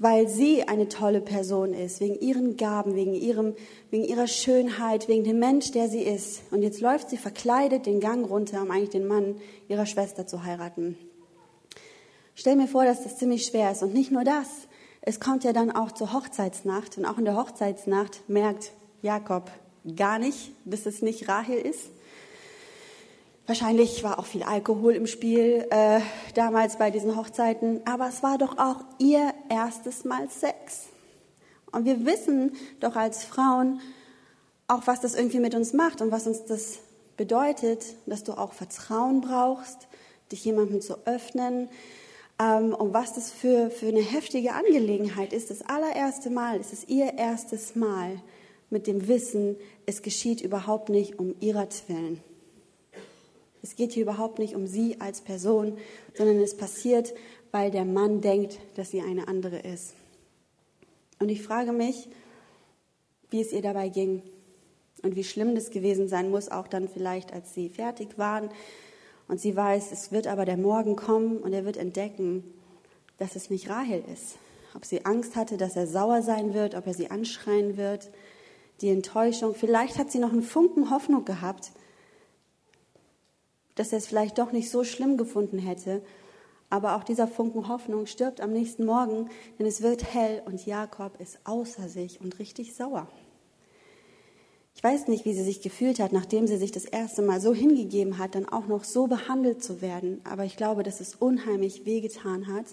weil 0.00 0.28
sie 0.28 0.66
eine 0.66 0.88
tolle 0.88 1.20
Person 1.20 1.74
ist, 1.74 2.00
wegen 2.00 2.18
ihren 2.18 2.56
Gaben, 2.56 2.96
wegen, 2.96 3.12
ihrem, 3.12 3.54
wegen 3.90 4.04
ihrer 4.04 4.26
Schönheit, 4.26 5.08
wegen 5.08 5.24
dem 5.24 5.38
Mensch, 5.38 5.72
der 5.72 5.88
sie 5.88 6.00
ist. 6.00 6.40
Und 6.50 6.62
jetzt 6.62 6.80
läuft 6.80 7.10
sie 7.10 7.18
verkleidet 7.18 7.84
den 7.84 8.00
Gang 8.00 8.28
runter, 8.28 8.62
um 8.62 8.70
eigentlich 8.70 8.88
den 8.88 9.06
Mann 9.06 9.36
ihrer 9.68 9.84
Schwester 9.84 10.26
zu 10.26 10.42
heiraten. 10.42 10.96
Stell 12.34 12.56
mir 12.56 12.66
vor, 12.66 12.86
dass 12.86 13.04
das 13.04 13.18
ziemlich 13.18 13.44
schwer 13.44 13.70
ist. 13.70 13.82
Und 13.82 13.92
nicht 13.92 14.10
nur 14.10 14.24
das, 14.24 14.48
es 15.02 15.20
kommt 15.20 15.44
ja 15.44 15.52
dann 15.52 15.70
auch 15.70 15.92
zur 15.92 16.14
Hochzeitsnacht. 16.14 16.96
Und 16.96 17.04
auch 17.04 17.18
in 17.18 17.26
der 17.26 17.36
Hochzeitsnacht 17.36 18.26
merkt 18.26 18.72
Jakob 19.02 19.50
gar 19.96 20.18
nicht, 20.18 20.52
dass 20.64 20.86
es 20.86 21.02
nicht 21.02 21.28
Rahel 21.28 21.58
ist. 21.58 21.90
Wahrscheinlich 23.46 24.04
war 24.04 24.18
auch 24.18 24.26
viel 24.26 24.42
Alkohol 24.42 24.94
im 24.94 25.06
Spiel 25.06 25.66
äh, 25.70 26.00
damals 26.34 26.76
bei 26.76 26.90
diesen 26.90 27.16
Hochzeiten, 27.16 27.80
aber 27.84 28.08
es 28.08 28.22
war 28.22 28.38
doch 28.38 28.58
auch 28.58 28.84
ihr 28.98 29.34
erstes 29.48 30.04
Mal 30.04 30.28
Sex. 30.30 30.86
Und 31.72 31.84
wir 31.84 32.04
wissen 32.06 32.52
doch 32.80 32.96
als 32.96 33.24
Frauen 33.24 33.80
auch, 34.68 34.86
was 34.86 35.00
das 35.00 35.14
irgendwie 35.14 35.40
mit 35.40 35.54
uns 35.54 35.72
macht 35.72 36.00
und 36.00 36.10
was 36.12 36.26
uns 36.26 36.44
das 36.44 36.78
bedeutet, 37.16 37.84
dass 38.06 38.24
du 38.24 38.32
auch 38.32 38.52
Vertrauen 38.52 39.20
brauchst, 39.20 39.88
dich 40.32 40.44
jemandem 40.44 40.80
zu 40.80 41.06
öffnen 41.06 41.68
ähm, 42.40 42.72
und 42.72 42.94
was 42.94 43.14
das 43.14 43.30
für, 43.32 43.70
für 43.70 43.88
eine 43.88 44.00
heftige 44.00 44.52
Angelegenheit 44.52 45.32
ist. 45.32 45.50
Das 45.50 45.62
allererste 45.62 46.30
Mal, 46.30 46.60
es 46.60 46.72
ist 46.72 46.88
ihr 46.88 47.14
erstes 47.18 47.74
Mal 47.74 48.22
mit 48.70 48.86
dem 48.86 49.08
Wissen, 49.08 49.56
es 49.86 50.02
geschieht 50.02 50.40
überhaupt 50.40 50.88
nicht 50.88 51.18
um 51.18 51.34
ihretwillen. 51.40 52.20
Es 53.62 53.76
geht 53.76 53.92
hier 53.92 54.04
überhaupt 54.04 54.38
nicht 54.38 54.54
um 54.54 54.66
sie 54.66 55.00
als 55.00 55.20
Person, 55.20 55.76
sondern 56.14 56.38
es 56.38 56.56
passiert, 56.56 57.14
weil 57.50 57.70
der 57.70 57.84
Mann 57.84 58.20
denkt, 58.20 58.58
dass 58.74 58.90
sie 58.90 59.00
eine 59.00 59.28
andere 59.28 59.58
ist. 59.58 59.94
Und 61.18 61.28
ich 61.28 61.42
frage 61.42 61.72
mich, 61.72 62.08
wie 63.30 63.40
es 63.40 63.52
ihr 63.52 63.62
dabei 63.62 63.88
ging 63.88 64.22
und 65.02 65.16
wie 65.16 65.24
schlimm 65.24 65.54
das 65.54 65.70
gewesen 65.70 66.08
sein 66.08 66.30
muss, 66.30 66.50
auch 66.50 66.68
dann 66.68 66.88
vielleicht, 66.88 67.32
als 67.32 67.54
sie 67.54 67.68
fertig 67.68 68.18
waren 68.18 68.48
und 69.28 69.40
sie 69.40 69.54
weiß, 69.54 69.92
es 69.92 70.10
wird 70.12 70.26
aber 70.26 70.44
der 70.44 70.56
Morgen 70.56 70.96
kommen 70.96 71.38
und 71.38 71.52
er 71.52 71.64
wird 71.64 71.76
entdecken, 71.76 72.42
dass 73.18 73.36
es 73.36 73.50
nicht 73.50 73.68
Rahel 73.68 74.02
ist. 74.12 74.36
Ob 74.74 74.84
sie 74.84 75.04
Angst 75.04 75.36
hatte, 75.36 75.56
dass 75.56 75.76
er 75.76 75.86
sauer 75.86 76.22
sein 76.22 76.54
wird, 76.54 76.74
ob 76.74 76.86
er 76.86 76.94
sie 76.94 77.10
anschreien 77.10 77.76
wird, 77.76 78.10
die 78.80 78.88
Enttäuschung. 78.88 79.54
Vielleicht 79.54 79.98
hat 79.98 80.10
sie 80.10 80.18
noch 80.18 80.32
einen 80.32 80.42
Funken 80.42 80.90
Hoffnung 80.90 81.24
gehabt, 81.24 81.72
dass 83.80 83.92
er 83.92 83.98
es 83.98 84.06
vielleicht 84.06 84.36
doch 84.36 84.52
nicht 84.52 84.70
so 84.70 84.84
schlimm 84.84 85.16
gefunden 85.16 85.58
hätte. 85.58 86.02
Aber 86.68 86.96
auch 86.96 87.02
dieser 87.02 87.26
Funken 87.26 87.66
Hoffnung 87.66 88.04
stirbt 88.04 88.42
am 88.42 88.52
nächsten 88.52 88.84
Morgen, 88.84 89.30
denn 89.58 89.64
es 89.64 89.80
wird 89.80 90.04
hell 90.04 90.42
und 90.44 90.66
Jakob 90.66 91.18
ist 91.18 91.38
außer 91.44 91.88
sich 91.88 92.20
und 92.20 92.38
richtig 92.38 92.74
sauer. 92.74 93.08
Ich 94.74 94.84
weiß 94.84 95.08
nicht, 95.08 95.24
wie 95.24 95.32
sie 95.32 95.44
sich 95.44 95.62
gefühlt 95.62 95.98
hat, 95.98 96.12
nachdem 96.12 96.46
sie 96.46 96.58
sich 96.58 96.72
das 96.72 96.84
erste 96.84 97.22
Mal 97.22 97.40
so 97.40 97.54
hingegeben 97.54 98.18
hat, 98.18 98.34
dann 98.34 98.46
auch 98.46 98.66
noch 98.66 98.84
so 98.84 99.06
behandelt 99.06 99.64
zu 99.64 99.80
werden. 99.80 100.20
Aber 100.24 100.44
ich 100.44 100.58
glaube, 100.58 100.82
dass 100.82 101.00
es 101.00 101.14
unheimlich 101.14 101.86
wehgetan 101.86 102.48
hat 102.48 102.66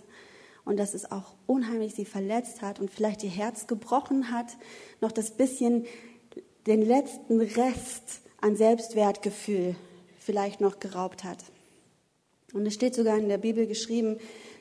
und 0.65 0.75
dass 0.75 0.93
es 0.93 1.09
auch 1.09 1.35
unheimlich 1.45 1.95
sie 1.95 2.03
verletzt 2.03 2.61
hat 2.61 2.81
und 2.81 2.91
vielleicht 2.91 3.23
ihr 3.23 3.29
Herz 3.29 3.65
gebrochen 3.65 4.29
hat, 4.29 4.57
noch 4.99 5.13
das 5.13 5.31
bisschen, 5.31 5.85
den 6.65 6.81
letzten 6.81 7.39
Rest 7.39 8.19
an 8.41 8.57
Selbstwertgefühl 8.57 9.77
vielleicht 10.27 10.59
noch 10.59 10.79
geraubt 10.79 11.23
hat. 11.23 11.37
Und 12.53 12.65
es 12.65 12.73
steht 12.73 12.93
sogar 12.93 13.17
in 13.17 13.29
der 13.29 13.37
Bibel 13.37 13.65
geschrieben, 13.65 14.17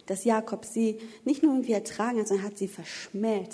dass 0.07 0.25
Jakob 0.25 0.64
sie 0.64 1.01
nicht 1.25 1.43
nur 1.43 1.53
irgendwie 1.53 1.73
ertragen 1.73 2.21
hat, 2.21 2.29
sondern 2.29 2.47
hat 2.47 2.57
sie 2.57 2.69
verschmäht. 2.69 3.51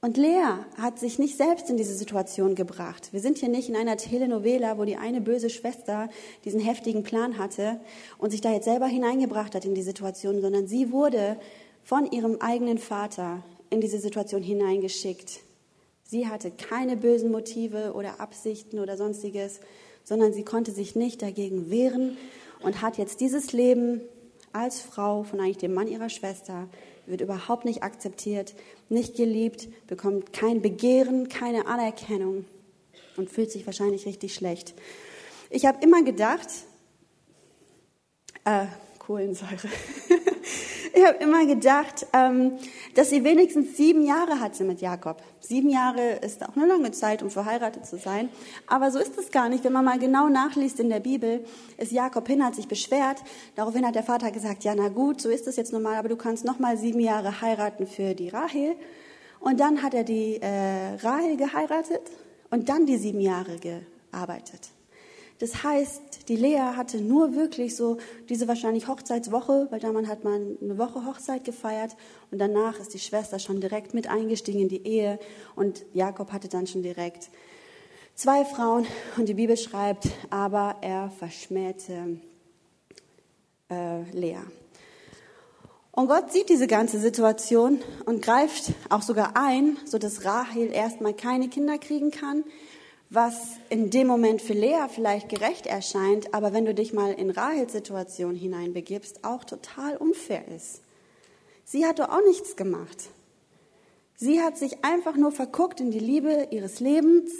Und 0.00 0.16
Lea 0.16 0.64
hat 0.78 0.98
sich 0.98 1.18
nicht 1.18 1.36
selbst 1.36 1.68
in 1.68 1.76
diese 1.76 1.94
Situation 1.94 2.54
gebracht. 2.54 3.10
Wir 3.12 3.20
sind 3.20 3.36
hier 3.38 3.50
nicht 3.50 3.68
in 3.68 3.76
einer 3.76 3.98
Telenovela, 3.98 4.78
wo 4.78 4.86
die 4.86 4.96
eine 4.96 5.20
böse 5.20 5.50
Schwester 5.50 6.08
diesen 6.46 6.60
heftigen 6.60 7.02
Plan 7.02 7.36
hatte 7.36 7.78
und 8.16 8.30
sich 8.30 8.40
da 8.40 8.50
jetzt 8.50 8.64
selber 8.64 8.86
hineingebracht 8.86 9.54
hat 9.54 9.66
in 9.66 9.74
die 9.74 9.82
Situation, 9.82 10.40
sondern 10.40 10.66
sie 10.66 10.92
wurde 10.92 11.38
von 11.82 12.10
ihrem 12.10 12.40
eigenen 12.40 12.78
Vater 12.78 13.42
in 13.68 13.82
diese 13.82 13.98
Situation 13.98 14.42
hineingeschickt. 14.42 15.40
Sie 16.04 16.26
hatte 16.26 16.50
keine 16.50 16.96
bösen 16.96 17.30
Motive 17.30 17.92
oder 17.92 18.20
Absichten 18.20 18.78
oder 18.78 18.96
sonstiges, 18.96 19.60
sondern 20.04 20.32
sie 20.32 20.44
konnte 20.44 20.72
sich 20.72 20.94
nicht 20.94 21.22
dagegen 21.22 21.70
wehren 21.70 22.16
und 22.60 22.82
hat 22.82 22.98
jetzt 22.98 23.20
dieses 23.20 23.52
Leben 23.52 24.00
als 24.52 24.80
Frau 24.80 25.24
von 25.24 25.40
eigentlich 25.40 25.58
dem 25.58 25.74
Mann 25.74 25.88
ihrer 25.88 26.08
Schwester 26.08 26.68
wird 27.06 27.20
überhaupt 27.20 27.64
nicht 27.64 27.82
akzeptiert, 27.82 28.54
nicht 28.88 29.16
geliebt, 29.16 29.68
bekommt 29.86 30.32
kein 30.32 30.62
Begehren, 30.62 31.28
keine 31.28 31.66
Anerkennung 31.66 32.44
und 33.16 33.30
fühlt 33.30 33.50
sich 33.50 33.66
wahrscheinlich 33.66 34.06
richtig 34.06 34.34
schlecht. 34.34 34.74
Ich 35.50 35.66
habe 35.66 35.78
immer 35.82 36.02
gedacht, 36.02 36.48
äh, 38.44 38.66
Kohlensäure. 38.98 39.68
ich 40.94 41.04
habe 41.04 41.18
immer 41.18 41.44
gedacht, 41.44 42.06
ähm, 42.12 42.52
dass 42.94 43.10
sie 43.10 43.24
wenigstens 43.24 43.76
sieben 43.76 44.06
Jahre 44.06 44.40
hatte 44.40 44.62
mit 44.64 44.80
Jakob. 44.80 45.22
Sieben 45.40 45.68
Jahre 45.68 46.20
ist 46.22 46.44
auch 46.46 46.56
eine 46.56 46.66
lange 46.66 46.92
Zeit, 46.92 47.22
um 47.22 47.30
verheiratet 47.30 47.84
zu 47.84 47.98
sein. 47.98 48.28
Aber 48.66 48.90
so 48.90 49.00
ist 49.00 49.18
es 49.18 49.30
gar 49.30 49.48
nicht. 49.48 49.64
Wenn 49.64 49.72
man 49.72 49.84
mal 49.84 49.98
genau 49.98 50.28
nachliest 50.28 50.78
in 50.78 50.90
der 50.90 51.00
Bibel, 51.00 51.44
ist 51.78 51.90
Jakob 51.90 52.28
hin, 52.28 52.44
hat 52.44 52.54
sich 52.54 52.68
beschwert. 52.68 53.18
Daraufhin 53.56 53.84
hat 53.84 53.96
der 53.96 54.04
Vater 54.04 54.30
gesagt, 54.30 54.62
ja, 54.62 54.74
na 54.76 54.88
gut, 54.88 55.20
so 55.20 55.28
ist 55.28 55.48
es 55.48 55.56
jetzt 55.56 55.72
normal, 55.72 55.96
aber 55.96 56.08
du 56.08 56.16
kannst 56.16 56.44
noch 56.44 56.60
mal 56.60 56.76
sieben 56.76 57.00
Jahre 57.00 57.40
heiraten 57.40 57.86
für 57.86 58.14
die 58.14 58.28
Rahel. 58.28 58.76
Und 59.40 59.58
dann 59.58 59.82
hat 59.82 59.94
er 59.94 60.04
die 60.04 60.40
äh, 60.40 60.94
Rahel 61.02 61.36
geheiratet 61.36 62.02
und 62.50 62.68
dann 62.68 62.86
die 62.86 62.98
sieben 62.98 63.20
Jahre 63.20 63.58
gearbeitet. 63.58 64.70
Das 65.40 65.64
heißt, 65.64 66.13
die 66.28 66.36
Lea 66.36 66.74
hatte 66.76 67.00
nur 67.00 67.34
wirklich 67.34 67.76
so 67.76 67.98
diese 68.28 68.48
wahrscheinlich 68.48 68.88
Hochzeitswoche, 68.88 69.68
weil 69.70 69.80
damals 69.80 70.08
hat 70.08 70.24
man 70.24 70.56
eine 70.60 70.78
Woche 70.78 71.04
Hochzeit 71.04 71.44
gefeiert 71.44 71.96
und 72.30 72.38
danach 72.38 72.78
ist 72.80 72.94
die 72.94 72.98
Schwester 72.98 73.38
schon 73.38 73.60
direkt 73.60 73.94
mit 73.94 74.08
eingestiegen 74.08 74.60
in 74.60 74.68
die 74.68 74.86
Ehe 74.86 75.18
und 75.54 75.84
Jakob 75.92 76.32
hatte 76.32 76.48
dann 76.48 76.66
schon 76.66 76.82
direkt 76.82 77.30
zwei 78.14 78.44
Frauen 78.44 78.86
und 79.16 79.28
die 79.28 79.34
Bibel 79.34 79.56
schreibt, 79.56 80.08
aber 80.30 80.76
er 80.80 81.10
verschmähte 81.10 82.18
äh, 83.70 84.02
Lea. 84.12 84.38
Und 85.90 86.08
Gott 86.08 86.32
sieht 86.32 86.48
diese 86.48 86.66
ganze 86.66 86.98
Situation 86.98 87.80
und 88.04 88.20
greift 88.20 88.72
auch 88.88 89.02
sogar 89.02 89.36
ein, 89.36 89.76
so 89.84 89.98
dass 89.98 90.24
Rahel 90.24 90.72
erstmal 90.72 91.14
keine 91.14 91.48
Kinder 91.48 91.78
kriegen 91.78 92.10
kann 92.10 92.44
was 93.10 93.56
in 93.70 93.90
dem 93.90 94.06
Moment 94.06 94.42
für 94.42 94.54
Lea 94.54 94.86
vielleicht 94.88 95.28
gerecht 95.28 95.66
erscheint, 95.66 96.34
aber 96.34 96.52
wenn 96.52 96.64
du 96.64 96.74
dich 96.74 96.92
mal 96.92 97.12
in 97.12 97.30
Rahels 97.30 97.72
Situation 97.72 98.34
hineinbegibst, 98.34 99.24
auch 99.24 99.44
total 99.44 99.96
unfair 99.96 100.48
ist. 100.48 100.82
Sie 101.64 101.86
hatte 101.86 102.10
auch 102.10 102.22
nichts 102.26 102.56
gemacht. 102.56 103.10
Sie 104.16 104.40
hat 104.40 104.58
sich 104.58 104.84
einfach 104.84 105.16
nur 105.16 105.32
verguckt 105.32 105.80
in 105.80 105.90
die 105.90 105.98
Liebe 105.98 106.48
ihres 106.50 106.80
Lebens 106.80 107.32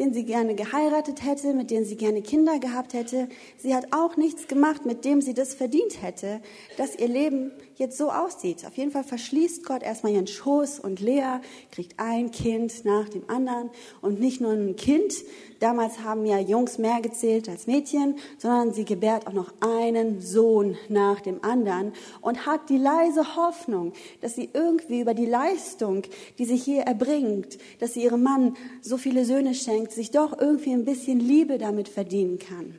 den 0.00 0.14
sie 0.14 0.24
gerne 0.24 0.54
geheiratet 0.54 1.22
hätte, 1.24 1.52
mit 1.52 1.70
dem 1.70 1.84
sie 1.84 1.96
gerne 1.96 2.22
Kinder 2.22 2.58
gehabt 2.58 2.94
hätte. 2.94 3.28
Sie 3.58 3.74
hat 3.74 3.92
auch 3.92 4.16
nichts 4.16 4.48
gemacht, 4.48 4.86
mit 4.86 5.04
dem 5.04 5.20
sie 5.20 5.34
das 5.34 5.52
verdient 5.52 6.00
hätte, 6.00 6.40
dass 6.78 6.96
ihr 6.96 7.08
Leben 7.08 7.52
jetzt 7.80 7.98
so 7.98 8.10
aussieht. 8.10 8.64
Auf 8.66 8.76
jeden 8.76 8.92
Fall 8.92 9.02
verschließt 9.02 9.64
Gott 9.64 9.82
erstmal 9.82 10.12
ihren 10.12 10.26
Schoß 10.26 10.78
und 10.78 11.00
Lea 11.00 11.40
kriegt 11.72 11.98
ein 11.98 12.30
Kind 12.30 12.84
nach 12.84 13.08
dem 13.08 13.28
anderen 13.28 13.70
und 14.00 14.20
nicht 14.20 14.40
nur 14.40 14.52
ein 14.52 14.76
Kind. 14.76 15.12
Damals 15.58 16.04
haben 16.04 16.24
ja 16.24 16.38
Jungs 16.38 16.78
mehr 16.78 17.00
gezählt 17.00 17.48
als 17.48 17.66
Mädchen, 17.66 18.16
sondern 18.38 18.72
sie 18.72 18.84
gebärt 18.84 19.26
auch 19.26 19.32
noch 19.32 19.52
einen 19.60 20.20
Sohn 20.20 20.76
nach 20.88 21.20
dem 21.20 21.42
anderen 21.42 21.92
und 22.20 22.46
hat 22.46 22.68
die 22.68 22.78
leise 22.78 23.36
Hoffnung, 23.36 23.92
dass 24.20 24.36
sie 24.36 24.50
irgendwie 24.52 25.00
über 25.00 25.14
die 25.14 25.26
Leistung, 25.26 26.02
die 26.38 26.44
sie 26.44 26.56
hier 26.56 26.82
erbringt, 26.82 27.58
dass 27.80 27.94
sie 27.94 28.04
ihrem 28.04 28.22
Mann 28.22 28.56
so 28.82 28.96
viele 28.96 29.24
Söhne 29.24 29.54
schenkt, 29.54 29.92
sich 29.92 30.10
doch 30.10 30.38
irgendwie 30.38 30.72
ein 30.72 30.84
bisschen 30.84 31.18
Liebe 31.18 31.58
damit 31.58 31.88
verdienen 31.88 32.38
kann. 32.38 32.76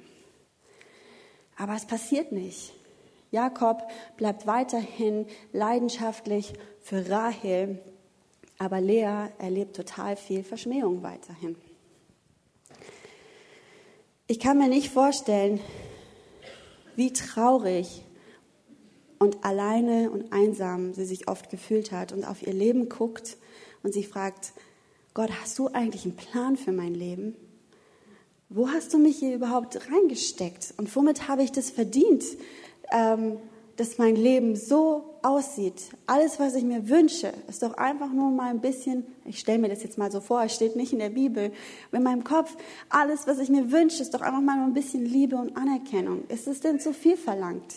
Aber 1.57 1.75
es 1.75 1.85
passiert 1.85 2.31
nicht. 2.31 2.73
Jakob 3.31 3.87
bleibt 4.17 4.45
weiterhin 4.45 5.25
leidenschaftlich 5.53 6.53
für 6.81 7.09
Rahel, 7.09 7.79
aber 8.57 8.81
Lea 8.81 9.29
erlebt 9.39 9.75
total 9.75 10.17
viel 10.17 10.43
Verschmähung 10.43 11.01
weiterhin. 11.01 11.55
Ich 14.27 14.39
kann 14.39 14.57
mir 14.57 14.67
nicht 14.67 14.89
vorstellen, 14.89 15.59
wie 16.95 17.11
traurig 17.11 18.03
und 19.17 19.43
alleine 19.43 20.11
und 20.11 20.31
einsam 20.33 20.93
sie 20.93 21.05
sich 21.05 21.27
oft 21.27 21.49
gefühlt 21.49 21.91
hat 21.91 22.11
und 22.11 22.23
auf 22.23 22.45
ihr 22.45 22.53
Leben 22.53 22.89
guckt 22.89 23.37
und 23.83 23.93
sich 23.93 24.07
fragt, 24.07 24.53
Gott, 25.13 25.29
hast 25.41 25.59
du 25.59 25.67
eigentlich 25.67 26.05
einen 26.05 26.15
Plan 26.15 26.57
für 26.57 26.71
mein 26.71 26.93
Leben? 26.93 27.35
Wo 28.49 28.69
hast 28.69 28.93
du 28.93 28.97
mich 28.97 29.17
hier 29.17 29.35
überhaupt 29.35 29.79
reingesteckt? 29.91 30.73
Und 30.77 30.93
womit 30.95 31.27
habe 31.27 31.43
ich 31.43 31.51
das 31.51 31.69
verdient, 31.69 32.23
ähm, 32.91 33.37
dass 33.77 33.97
mein 33.97 34.15
Leben 34.15 34.55
so 34.55 35.03
aussieht? 35.21 35.89
Alles, 36.05 36.39
was 36.39 36.55
ich 36.55 36.63
mir 36.63 36.89
wünsche, 36.89 37.33
ist 37.47 37.63
doch 37.63 37.73
einfach 37.75 38.11
nur 38.11 38.31
mal 38.31 38.49
ein 38.49 38.61
bisschen, 38.61 39.05
ich 39.25 39.39
stelle 39.39 39.59
mir 39.59 39.69
das 39.69 39.83
jetzt 39.83 39.97
mal 39.97 40.11
so 40.11 40.19
vor, 40.19 40.43
es 40.43 40.53
steht 40.53 40.75
nicht 40.75 40.93
in 40.93 40.99
der 40.99 41.09
Bibel, 41.09 41.51
in 41.91 42.03
meinem 42.03 42.23
Kopf, 42.23 42.55
alles, 42.89 43.27
was 43.27 43.39
ich 43.39 43.49
mir 43.49 43.71
wünsche, 43.71 44.01
ist 44.01 44.13
doch 44.13 44.21
einfach 44.21 44.41
mal 44.41 44.59
ein 44.63 44.73
bisschen 44.73 45.05
Liebe 45.05 45.35
und 45.35 45.57
Anerkennung. 45.57 46.23
Ist 46.27 46.47
es 46.47 46.59
denn 46.59 46.79
zu 46.79 46.93
viel 46.93 47.17
verlangt? 47.17 47.75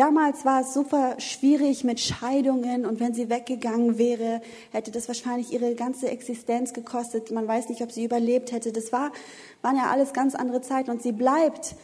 Damals 0.00 0.46
war 0.46 0.62
es 0.62 0.72
super 0.72 1.16
schwierig 1.20 1.84
mit 1.84 2.00
Scheidungen 2.00 2.86
und 2.86 3.00
wenn 3.00 3.12
sie 3.12 3.28
weggegangen 3.28 3.98
wäre, 3.98 4.40
hätte 4.72 4.90
das 4.90 5.08
wahrscheinlich 5.08 5.52
ihre 5.52 5.74
ganze 5.74 6.08
Existenz 6.08 6.72
gekostet. 6.72 7.30
Man 7.30 7.46
weiß 7.46 7.68
nicht, 7.68 7.82
ob 7.82 7.92
sie 7.92 8.04
überlebt 8.04 8.50
hätte. 8.50 8.72
Das 8.72 8.92
war, 8.92 9.12
waren 9.60 9.76
ja 9.76 9.90
alles 9.90 10.14
ganz 10.14 10.34
andere 10.34 10.62
Zeiten 10.62 10.90
und 10.90 11.02
sie 11.02 11.12
bleibt 11.12 11.74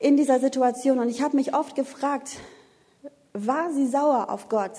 in 0.00 0.16
dieser 0.16 0.40
Situation. 0.40 0.98
Und 0.98 1.08
ich 1.08 1.22
habe 1.22 1.36
mich 1.36 1.54
oft 1.54 1.76
gefragt, 1.76 2.38
war 3.32 3.72
sie 3.72 3.86
sauer 3.86 4.30
auf 4.30 4.48
Gott? 4.48 4.72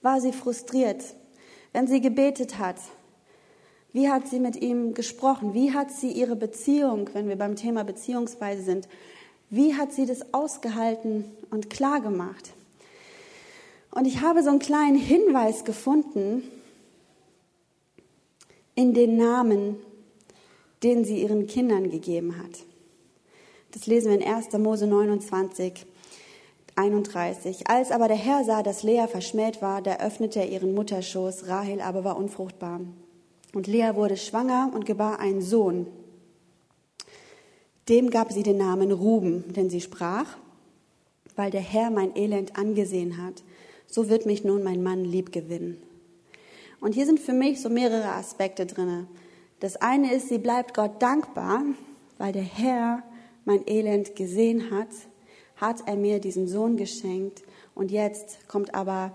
War 0.00 0.20
sie 0.20 0.32
frustriert, 0.32 1.04
wenn 1.72 1.86
sie 1.86 2.00
gebetet 2.00 2.58
hat? 2.58 2.76
Wie 3.92 4.08
hat 4.08 4.26
sie 4.26 4.40
mit 4.40 4.56
ihm 4.56 4.94
gesprochen? 4.94 5.52
Wie 5.52 5.72
hat 5.72 5.90
sie 5.90 6.10
ihre 6.10 6.36
Beziehung, 6.36 7.10
wenn 7.12 7.28
wir 7.28 7.36
beim 7.36 7.56
Thema 7.56 7.84
Beziehungsweise 7.84 8.62
sind, 8.62 8.88
wie 9.50 9.74
hat 9.74 9.92
sie 9.92 10.06
das 10.06 10.32
ausgehalten 10.32 11.24
und 11.50 11.68
klar 11.68 12.00
gemacht? 12.00 12.52
Und 13.90 14.06
ich 14.06 14.22
habe 14.22 14.42
so 14.42 14.48
einen 14.48 14.60
kleinen 14.60 14.96
Hinweis 14.96 15.64
gefunden 15.64 16.42
in 18.74 18.94
den 18.94 19.18
Namen, 19.18 19.76
den 20.82 21.04
sie 21.04 21.20
ihren 21.20 21.46
Kindern 21.46 21.90
gegeben 21.90 22.38
hat. 22.38 22.64
Das 23.72 23.86
lesen 23.86 24.10
wir 24.10 24.20
in 24.20 24.26
1. 24.26 24.52
Mose 24.58 24.86
29, 24.86 25.86
31. 26.76 27.68
Als 27.68 27.90
aber 27.90 28.06
der 28.06 28.16
Herr 28.18 28.44
sah, 28.44 28.62
dass 28.62 28.82
Lea 28.82 29.06
verschmäht 29.08 29.62
war, 29.62 29.80
da 29.80 29.96
öffnete 29.96 30.40
er 30.40 30.48
ihren 30.48 30.74
Mutterschoß, 30.74 31.48
Rahel 31.48 31.80
aber 31.80 32.04
war 32.04 32.18
unfruchtbar. 32.18 32.80
Und 33.54 33.66
Lea 33.66 33.92
wurde 33.94 34.16
schwanger 34.18 34.70
und 34.74 34.84
gebar 34.84 35.20
einen 35.20 35.40
Sohn. 35.40 35.86
Dem 37.88 38.10
gab 38.10 38.30
sie 38.30 38.42
den 38.42 38.58
Namen 38.58 38.92
Ruben, 38.92 39.52
denn 39.54 39.70
sie 39.70 39.80
sprach, 39.80 40.36
weil 41.34 41.50
der 41.50 41.60
Herr 41.60 41.90
mein 41.90 42.14
Elend 42.14 42.56
angesehen 42.56 43.22
hat, 43.22 43.42
so 43.86 44.08
wird 44.10 44.26
mich 44.26 44.44
nun 44.44 44.62
mein 44.62 44.82
Mann 44.82 45.04
lieb 45.04 45.32
gewinnen. 45.32 45.82
Und 46.80 46.94
hier 46.94 47.06
sind 47.06 47.20
für 47.20 47.32
mich 47.32 47.60
so 47.60 47.70
mehrere 47.70 48.12
Aspekte 48.12 48.66
drinne. 48.66 49.06
Das 49.60 49.76
eine 49.76 50.12
ist, 50.12 50.28
sie 50.28 50.38
bleibt 50.38 50.74
Gott 50.74 51.00
dankbar, 51.00 51.62
weil 52.18 52.32
der 52.32 52.42
Herr 52.42 53.02
mein 53.44 53.66
Elend 53.66 54.16
gesehen 54.16 54.70
hat, 54.70 54.88
hat 55.56 55.86
er 55.86 55.96
mir 55.96 56.20
diesen 56.20 56.48
Sohn 56.48 56.76
geschenkt 56.76 57.42
und 57.74 57.90
jetzt 57.90 58.48
kommt 58.48 58.74
aber 58.74 59.12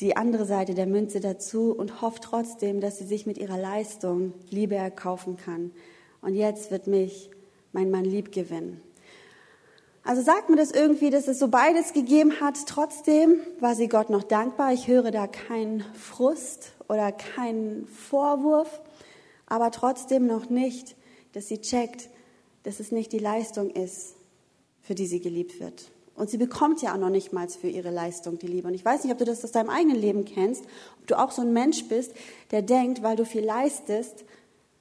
die 0.00 0.16
andere 0.16 0.44
Seite 0.44 0.74
der 0.74 0.86
Münze 0.86 1.20
dazu 1.20 1.72
und 1.72 2.02
hofft 2.02 2.24
trotzdem, 2.24 2.80
dass 2.80 2.98
sie 2.98 3.04
sich 3.04 3.26
mit 3.26 3.38
ihrer 3.38 3.58
Leistung 3.58 4.32
Liebe 4.50 4.74
erkaufen 4.74 5.36
kann. 5.36 5.70
Und 6.20 6.34
jetzt 6.34 6.70
wird 6.70 6.86
mich 6.86 7.30
mein 7.72 7.90
Mann 7.90 8.04
lieb 8.04 8.32
gewinnen. 8.32 8.80
Also 10.02 10.20
sagt 10.20 10.50
mir 10.50 10.56
das 10.56 10.70
irgendwie, 10.70 11.10
dass 11.10 11.28
es 11.28 11.38
so 11.38 11.48
beides 11.48 11.92
gegeben 11.92 12.40
hat. 12.40 12.58
Trotzdem 12.66 13.40
war 13.60 13.74
sie 13.74 13.88
Gott 13.88 14.10
noch 14.10 14.22
dankbar. 14.22 14.72
Ich 14.72 14.86
höre 14.86 15.10
da 15.10 15.26
keinen 15.26 15.82
Frust 15.94 16.72
oder 16.88 17.10
keinen 17.10 17.86
Vorwurf, 17.86 18.82
aber 19.46 19.70
trotzdem 19.70 20.26
noch 20.26 20.50
nicht, 20.50 20.96
dass 21.32 21.48
sie 21.48 21.60
checkt, 21.60 22.10
dass 22.64 22.80
es 22.80 22.92
nicht 22.92 23.12
die 23.12 23.18
Leistung 23.18 23.70
ist, 23.70 24.16
für 24.82 24.94
die 24.94 25.06
sie 25.06 25.20
geliebt 25.20 25.60
wird. 25.60 25.90
Und 26.16 26.30
sie 26.30 26.38
bekommt 26.38 26.80
ja 26.82 26.94
auch 26.94 26.98
noch 26.98 27.10
nicht 27.10 27.32
mal 27.32 27.48
für 27.48 27.68
ihre 27.68 27.90
Leistung 27.90 28.38
die 28.38 28.46
Liebe. 28.46 28.68
Und 28.68 28.74
ich 28.74 28.84
weiß 28.84 29.02
nicht, 29.02 29.12
ob 29.12 29.18
du 29.18 29.24
das 29.24 29.44
aus 29.44 29.52
deinem 29.52 29.70
eigenen 29.70 29.96
Leben 29.96 30.24
kennst, 30.24 30.64
ob 31.00 31.06
du 31.06 31.18
auch 31.18 31.32
so 31.32 31.42
ein 31.42 31.52
Mensch 31.52 31.84
bist, 31.88 32.12
der 32.50 32.62
denkt, 32.62 33.02
weil 33.02 33.16
du 33.16 33.24
viel 33.24 33.44
leistest, 33.44 34.24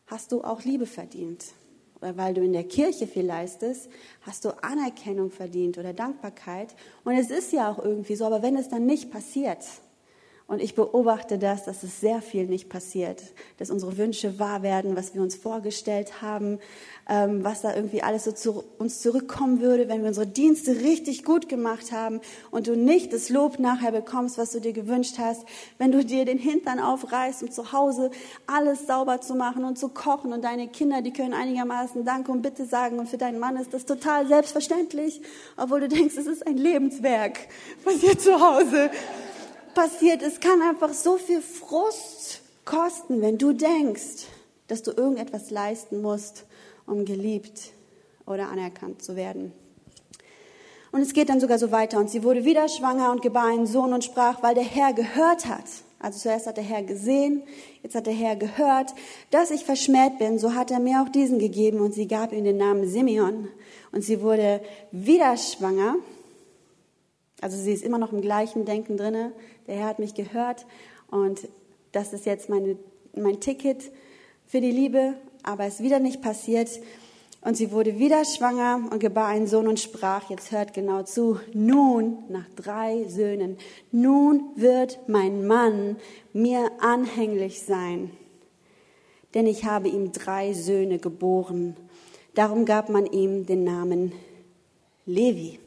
hast 0.07 0.31
du 0.31 0.43
auch 0.43 0.63
Liebe 0.63 0.85
verdient. 0.85 1.45
Oder 2.01 2.17
weil 2.17 2.33
du 2.33 2.41
in 2.41 2.53
der 2.53 2.65
Kirche 2.65 3.07
viel 3.07 3.25
leistest, 3.25 3.89
hast 4.21 4.45
du 4.45 4.49
Anerkennung 4.63 5.31
verdient 5.31 5.77
oder 5.77 5.93
Dankbarkeit. 5.93 6.75
Und 7.03 7.13
es 7.13 7.31
ist 7.31 7.51
ja 7.51 7.71
auch 7.71 7.79
irgendwie 7.79 8.15
so, 8.15 8.25
aber 8.25 8.43
wenn 8.43 8.57
es 8.57 8.69
dann 8.69 8.85
nicht 8.85 9.09
passiert, 9.09 9.63
und 10.45 10.61
ich 10.61 10.75
beobachte 10.75 11.39
das, 11.39 11.63
dass 11.63 11.83
es 11.83 12.01
sehr 12.01 12.21
viel 12.21 12.45
nicht 12.45 12.67
passiert, 12.67 13.23
dass 13.57 13.69
unsere 13.69 13.97
Wünsche 13.97 14.39
wahr 14.39 14.61
werden, 14.61 14.95
was 14.95 15.15
wir 15.15 15.21
uns 15.21 15.35
vorgestellt 15.35 16.21
haben, 16.21 16.59
ähm, 17.09 17.43
was 17.43 17.61
da 17.61 17.73
irgendwie 17.73 18.03
alles 18.03 18.25
so 18.25 18.33
zu 18.33 18.63
uns 18.77 19.01
zurückkommen 19.01 19.61
würde, 19.61 19.87
wenn 19.87 20.01
wir 20.01 20.09
unsere 20.09 20.27
Dienste 20.27 20.81
richtig 20.81 21.23
gut 21.23 21.47
gemacht 21.47 21.93
haben 21.93 22.19
und 22.51 22.67
du 22.67 22.75
nicht 22.75 23.13
das 23.13 23.29
Lob 23.29 23.57
nachher 23.57 23.91
bekommst, 23.91 24.37
was 24.37 24.51
du 24.51 24.59
dir 24.59 24.73
gewünscht 24.73 25.15
hast, 25.17 25.45
wenn 25.77 25.93
du 25.93 26.03
dir 26.03 26.25
den 26.25 26.37
Hintern 26.37 26.79
aufreißt, 26.79 27.43
um 27.43 27.51
zu 27.51 27.71
Hause 27.71 28.11
alles 28.45 28.85
sauber 28.85 29.21
zu 29.21 29.35
machen 29.35 29.63
und 29.63 29.79
zu 29.79 29.89
kochen 29.89 30.33
und 30.33 30.43
deine 30.43 30.67
Kinder, 30.67 31.01
die 31.01 31.13
können 31.13 31.33
einigermaßen 31.33 32.03
Danke 32.03 32.31
und 32.31 32.41
Bitte 32.41 32.65
sagen 32.65 32.99
und 32.99 33.07
für 33.07 33.17
deinen 33.17 33.39
Mann 33.39 33.55
ist 33.55 33.73
das 33.73 33.85
total 33.85 34.27
selbstverständlich, 34.27 35.21
obwohl 35.55 35.79
du 35.79 35.87
denkst, 35.87 36.17
es 36.17 36.27
ist 36.27 36.45
ein 36.45 36.57
Lebenswerk, 36.57 37.39
was 37.85 37.95
hier 37.95 38.17
zu 38.19 38.39
Hause 38.39 38.91
passiert. 39.73 40.21
Es 40.21 40.39
kann 40.39 40.61
einfach 40.61 40.93
so 40.93 41.17
viel 41.17 41.41
Frust 41.41 42.41
kosten, 42.65 43.21
wenn 43.21 43.37
du 43.37 43.53
denkst, 43.53 44.27
dass 44.67 44.83
du 44.83 44.91
irgendetwas 44.91 45.49
leisten 45.49 46.01
musst, 46.01 46.45
um 46.85 47.05
geliebt 47.05 47.71
oder 48.25 48.49
anerkannt 48.49 49.03
zu 49.03 49.15
werden. 49.15 49.51
Und 50.91 51.01
es 51.01 51.13
geht 51.13 51.29
dann 51.29 51.39
sogar 51.39 51.57
so 51.57 51.71
weiter. 51.71 51.97
Und 51.97 52.09
sie 52.09 52.23
wurde 52.23 52.45
wieder 52.45 52.67
schwanger 52.69 53.11
und 53.11 53.21
gebar 53.21 53.47
einen 53.47 53.65
Sohn 53.65 53.93
und 53.93 54.03
sprach, 54.03 54.43
weil 54.43 54.53
der 54.53 54.63
Herr 54.63 54.93
gehört 54.93 55.47
hat. 55.47 55.65
Also 55.99 56.19
zuerst 56.19 56.47
hat 56.47 56.57
der 56.57 56.63
Herr 56.63 56.83
gesehen, 56.83 57.43
jetzt 57.81 57.95
hat 57.95 58.05
der 58.05 58.13
Herr 58.13 58.35
gehört, 58.35 58.93
dass 59.31 59.51
ich 59.51 59.65
verschmäht 59.65 60.19
bin. 60.19 60.37
So 60.37 60.53
hat 60.53 60.69
er 60.69 60.79
mir 60.79 61.01
auch 61.01 61.09
diesen 61.09 61.39
gegeben 61.39 61.79
und 61.79 61.93
sie 61.93 62.07
gab 62.07 62.31
ihm 62.31 62.43
den 62.43 62.57
Namen 62.57 62.87
Simeon. 62.87 63.47
Und 63.91 64.03
sie 64.03 64.21
wurde 64.21 64.61
wieder 64.91 65.35
schwanger. 65.37 65.95
Also 67.43 67.57
sie 67.57 67.73
ist 67.73 67.83
immer 67.83 67.97
noch 67.97 68.13
im 68.13 68.21
gleichen 68.21 68.65
Denken 68.65 68.97
drinne 68.97 69.33
der 69.67 69.75
Herr 69.75 69.87
hat 69.87 69.99
mich 69.99 70.13
gehört 70.13 70.65
und 71.09 71.47
das 71.91 72.13
ist 72.13 72.25
jetzt 72.25 72.49
meine, 72.49 72.77
mein 73.15 73.39
Ticket 73.39 73.91
für 74.47 74.61
die 74.61 74.71
Liebe, 74.71 75.13
aber 75.43 75.65
es 75.65 75.75
ist 75.75 75.83
wieder 75.83 75.99
nicht 75.99 76.21
passiert. 76.21 76.69
Und 77.41 77.57
sie 77.57 77.71
wurde 77.71 77.99
wieder 77.99 78.23
schwanger 78.23 78.87
und 78.89 78.99
gebar 78.99 79.27
einen 79.27 79.47
Sohn 79.47 79.67
und 79.67 79.79
sprach, 79.79 80.29
jetzt 80.29 80.51
hört 80.53 80.73
genau 80.73 81.03
zu, 81.03 81.39
nun, 81.53 82.19
nach 82.29 82.47
drei 82.55 83.03
Söhnen, 83.09 83.57
nun 83.91 84.45
wird 84.55 84.97
mein 85.07 85.45
Mann 85.45 85.97
mir 86.31 86.71
anhänglich 86.79 87.61
sein, 87.63 88.11
denn 89.33 89.45
ich 89.45 89.65
habe 89.65 89.89
ihm 89.89 90.13
drei 90.13 90.53
Söhne 90.53 90.99
geboren. 90.99 91.75
Darum 92.33 92.63
gab 92.63 92.87
man 92.87 93.05
ihm 93.05 93.45
den 93.45 93.65
Namen 93.65 94.13
Levi. 95.05 95.59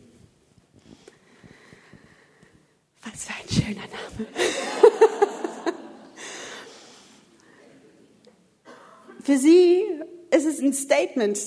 Was 3.12 3.24
für 3.24 3.34
ein 3.34 3.48
schöner 3.48 3.86
Name. 3.86 4.26
für 9.22 9.38
sie 9.38 9.84
ist 10.30 10.46
es 10.46 10.61
ein 10.61 10.72
Statement. 10.72 11.38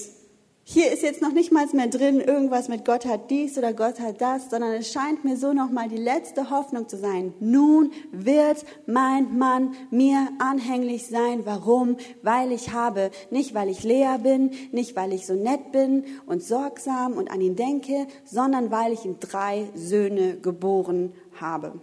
Hier 0.72 0.93
ist 0.93 1.01
jetzt 1.01 1.24
noch 1.24 1.32
nicht 1.32 1.51
mal 1.51 1.66
mehr 1.74 1.88
drin, 1.88 2.22
irgendwas 2.22 2.68
mit 2.68 2.86
Gott 2.86 3.07
hat 3.07 3.32
dies 3.32 3.57
oder 3.57 3.74
Gott 3.74 3.99
hat 3.99 4.22
das, 4.22 4.51
sondern 4.51 4.74
es 4.74 4.91
scheint 4.91 5.26
mir 5.26 5.36
so 5.36 5.51
noch 5.51 5.72
mal 5.72 5.89
die 5.89 5.97
letzte 5.97 6.51
Hoffnung 6.51 6.88
zu 6.88 6.95
sein. 6.95 7.34
Nun 7.39 7.91
wird 8.12 8.64
mein 8.86 9.39
Mann 9.39 9.74
mir 9.89 10.28
anhänglich 10.38 11.07
sein. 11.07 11.41
Warum? 11.45 11.97
Weil 12.22 12.51
ich 12.51 12.72
habe, 12.72 13.10
nicht 13.32 13.55
weil 13.55 13.70
ich 13.70 13.84
Lea 13.84 14.18
bin, 14.22 14.51
nicht 14.72 14.95
weil 14.95 15.12
ich 15.12 15.26
so 15.26 15.34
nett 15.34 15.72
bin 15.72 16.03
und 16.28 16.43
sorgsam 16.43 17.14
und 17.14 17.32
an 17.32 17.41
ihn 17.41 17.55
denke, 17.55 18.05
sondern 18.24 18.70
weil 18.70 18.93
ich 18.93 19.05
ihm 19.05 19.20
drei 19.20 19.68
Söhne 19.74 20.38
geboren 20.38 21.14
habe. 21.42 21.80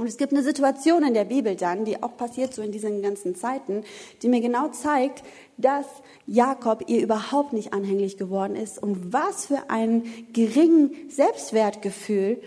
Und 0.00 0.06
es 0.06 0.16
gibt 0.16 0.32
eine 0.32 0.42
Situation 0.42 1.02
in 1.02 1.12
der 1.12 1.26
Bibel 1.26 1.56
dann, 1.56 1.84
die 1.84 2.02
auch 2.02 2.16
passiert 2.16 2.54
so 2.54 2.62
in 2.62 2.72
diesen 2.72 3.02
ganzen 3.02 3.34
Zeiten, 3.34 3.84
die 4.22 4.28
mir 4.28 4.40
genau 4.40 4.68
zeigt, 4.68 5.22
dass 5.58 5.84
Jakob 6.26 6.84
ihr 6.86 7.02
überhaupt 7.02 7.52
nicht 7.52 7.74
anhänglich 7.74 8.16
geworden 8.16 8.56
ist 8.56 8.82
und 8.82 9.12
was 9.12 9.44
für 9.44 9.68
ein 9.68 10.04
geringen 10.32 11.10
Selbstwertgefühl 11.10 12.40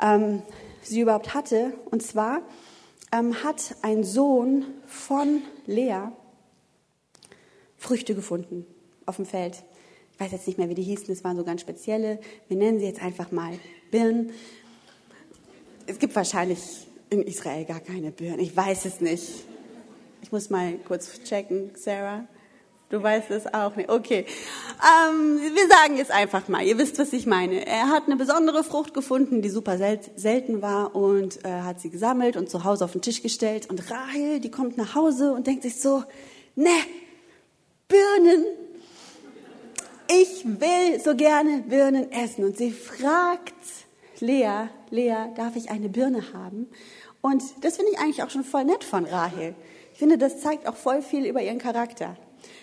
ähm, 0.00 0.42
sie 0.82 1.00
überhaupt 1.00 1.34
hatte. 1.34 1.72
Und 1.90 2.00
zwar 2.00 2.42
ähm, 3.10 3.42
hat 3.42 3.74
ein 3.82 4.04
Sohn 4.04 4.64
von 4.86 5.42
Lea 5.66 6.12
Früchte 7.76 8.14
gefunden 8.14 8.66
auf 9.04 9.16
dem 9.16 9.26
Feld. 9.26 9.64
Ich 10.12 10.20
weiß 10.20 10.30
jetzt 10.30 10.46
nicht 10.46 10.58
mehr, 10.58 10.68
wie 10.68 10.74
die 10.74 10.82
hießen, 10.82 11.08
das 11.08 11.24
waren 11.24 11.36
so 11.36 11.42
ganz 11.42 11.60
spezielle. 11.60 12.20
Wir 12.46 12.56
nennen 12.56 12.78
sie 12.78 12.86
jetzt 12.86 13.02
einfach 13.02 13.32
mal 13.32 13.58
Birnen 13.90 14.30
es 15.86 15.98
gibt 15.98 16.14
wahrscheinlich 16.16 16.60
in 17.10 17.22
Israel 17.22 17.64
gar 17.64 17.80
keine 17.80 18.10
Birnen. 18.10 18.40
Ich 18.40 18.56
weiß 18.56 18.84
es 18.86 19.00
nicht. 19.00 19.44
Ich 20.22 20.32
muss 20.32 20.50
mal 20.50 20.74
kurz 20.86 21.22
checken, 21.22 21.70
Sarah. 21.74 22.26
Du 22.90 23.02
weißt 23.02 23.30
es 23.30 23.52
auch 23.52 23.74
nicht. 23.76 23.88
Okay. 23.88 24.24
Ähm, 24.80 25.40
wir 25.40 25.68
sagen 25.68 25.96
jetzt 25.96 26.10
einfach 26.10 26.48
mal, 26.48 26.64
ihr 26.64 26.78
wisst, 26.78 26.98
was 26.98 27.12
ich 27.12 27.26
meine. 27.26 27.66
Er 27.66 27.88
hat 27.88 28.04
eine 28.06 28.16
besondere 28.16 28.62
Frucht 28.62 28.94
gefunden, 28.94 29.42
die 29.42 29.48
super 29.48 29.78
selten 29.78 30.62
war 30.62 30.94
und 30.94 31.44
äh, 31.44 31.48
hat 31.62 31.80
sie 31.80 31.90
gesammelt 31.90 32.36
und 32.36 32.48
zu 32.48 32.64
Hause 32.64 32.84
auf 32.84 32.92
den 32.92 33.02
Tisch 33.02 33.22
gestellt. 33.22 33.68
Und 33.68 33.90
Rahel, 33.90 34.40
die 34.40 34.50
kommt 34.50 34.76
nach 34.76 34.94
Hause 34.94 35.32
und 35.32 35.46
denkt 35.46 35.62
sich 35.62 35.80
so, 35.80 36.04
ne, 36.54 36.70
Birnen. 37.88 38.44
Ich 40.08 40.44
will 40.44 41.00
so 41.00 41.16
gerne 41.16 41.64
Birnen 41.66 42.12
essen. 42.12 42.44
Und 42.44 42.58
sie 42.58 42.70
fragt 42.70 43.54
Lea, 44.20 44.68
Lea, 44.94 45.16
darf 45.34 45.56
ich 45.56 45.70
eine 45.70 45.88
Birne 45.88 46.22
haben? 46.32 46.68
Und 47.20 47.42
das 47.62 47.76
finde 47.76 47.90
ich 47.92 47.98
eigentlich 47.98 48.22
auch 48.22 48.30
schon 48.30 48.44
voll 48.44 48.64
nett 48.64 48.84
von 48.84 49.04
Rahel. 49.04 49.56
Ich 49.92 49.98
finde, 49.98 50.18
das 50.18 50.40
zeigt 50.40 50.68
auch 50.68 50.76
voll 50.76 51.02
viel 51.02 51.26
über 51.26 51.42
ihren 51.42 51.58
Charakter. 51.58 52.16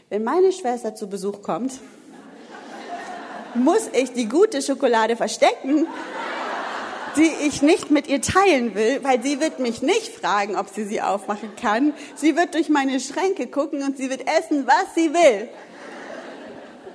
Wenn 0.10 0.24
meine 0.24 0.54
Schwester 0.54 0.96
zu 0.96 1.10
Besuch 1.10 1.42
kommt, 1.42 1.74
muss 3.54 3.90
ich 3.92 4.14
die 4.14 4.30
gute 4.30 4.62
Schokolade 4.62 5.18
verstecken, 5.18 5.88
die 7.18 7.30
ich 7.48 7.62
nicht 7.62 7.92
mit 7.92 8.08
ihr 8.08 8.22
teilen 8.22 8.76
will, 8.76 9.04
weil 9.04 9.22
sie 9.22 9.42
wird 9.42 9.60
mich 9.60 9.82
nicht 9.82 10.16
fragen, 10.16 10.56
ob 10.56 10.70
sie 10.70 10.86
sie 10.86 11.02
aufmachen 11.02 11.50
kann. 11.58 11.94
Sie 12.16 12.38
wird 12.38 12.54
durch 12.54 12.70
meine 12.70 13.02
Schränke 13.02 13.48
gucken 13.48 13.84
und 13.84 13.98
sie 13.98 14.10
wird 14.10 14.22
essen, 14.22 14.66
was 14.68 14.96
sie 14.96 15.14
will. 15.14 15.50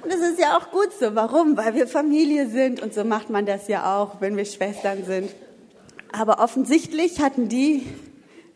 Und 0.07 0.13
das 0.13 0.21
ist 0.21 0.39
ja 0.39 0.57
auch 0.57 0.71
gut 0.71 0.91
so. 1.01 1.17
Warum? 1.17 1.57
Weil 1.57 1.75
wir 1.75 1.89
Familie 1.89 2.49
sind 2.49 2.81
und 2.81 2.95
so 2.95 3.03
macht 3.03 3.29
man 3.29 3.45
das 3.45 3.67
ja 3.67 3.99
auch, 3.99 4.21
wenn 4.21 4.37
wir 4.37 4.45
Schwestern 4.45 5.05
sind. 5.05 5.35
Aber 6.13 6.39
offensichtlich 6.39 7.21
hatten 7.21 7.49
die 7.49 7.85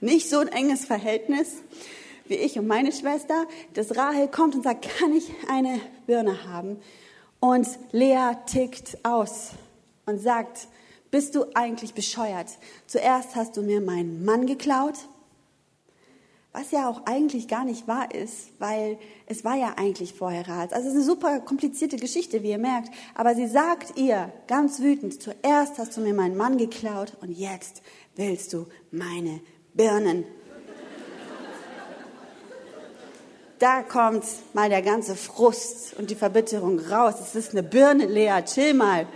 nicht 0.01 0.31
so 0.31 0.39
ein 0.39 0.47
enges 0.47 0.85
Verhältnis 0.85 1.57
wie 2.27 2.37
ich 2.37 2.57
und 2.57 2.69
meine 2.69 2.93
Schwester, 2.93 3.49
dass 3.75 3.97
Rahel 3.97 4.29
kommt 4.29 4.55
und 4.55 4.63
sagt, 4.63 4.89
kann 5.01 5.13
ich 5.13 5.29
eine 5.49 5.81
Birne 6.07 6.47
haben? 6.47 6.77
Und 7.41 7.67
Lea 7.91 8.37
tickt 8.47 8.99
aus 9.03 9.51
und 10.07 10.21
sagt, 10.21 10.69
bist 11.11 11.35
du 11.35 11.47
eigentlich 11.55 11.95
bescheuert? 11.95 12.47
Zuerst 12.87 13.35
hast 13.35 13.57
du 13.57 13.63
mir 13.63 13.81
meinen 13.81 14.25
Mann 14.25 14.47
geklaut, 14.47 14.95
was 16.53 16.73
ja 16.73 16.89
auch 16.89 17.07
eigentlich 17.07 17.47
gar 17.47 17.65
nicht 17.65 17.87
wahr 17.87 18.13
ist, 18.13 18.51
weil 18.59 18.99
es 19.27 19.45
war 19.45 19.57
ja 19.57 19.75
eigentlich 19.77 20.15
vorherat. 20.15 20.73
Also 20.73 20.89
es 20.89 20.95
ist 20.95 21.01
eine 21.01 21.05
super 21.05 21.41
komplizierte 21.41 21.97
Geschichte, 21.97 22.43
wie 22.43 22.51
ihr 22.51 22.59
merkt. 22.59 22.91
Aber 23.15 23.35
sie 23.35 23.47
sagt 23.47 23.97
ihr 23.97 24.33
ganz 24.49 24.81
wütend, 24.81 25.23
zuerst 25.23 25.79
hast 25.79 25.97
du 25.97 26.01
mir 26.01 26.15
meinen 26.15 26.37
Mann 26.37 26.59
geklaut 26.59 27.17
und 27.21 27.31
jetzt 27.31 27.83
willst 28.17 28.53
du 28.53 28.67
meine 28.91 29.41
Birnen. 29.75 30.25
Da 33.61 33.83
kommt 33.83 34.25
mal 34.55 34.71
der 34.71 34.83
ganze 34.83 35.15
Frust 35.15 35.95
und 35.99 36.11
die 36.11 36.15
Verbitterung 36.15 36.79
raus. 36.79 37.15
Es 37.21 37.35
ist 37.35 37.53
eine 37.53 37.63
Birne, 37.63 38.07
Lea, 38.07 38.43
chill 38.45 38.75
mal. 38.75 39.07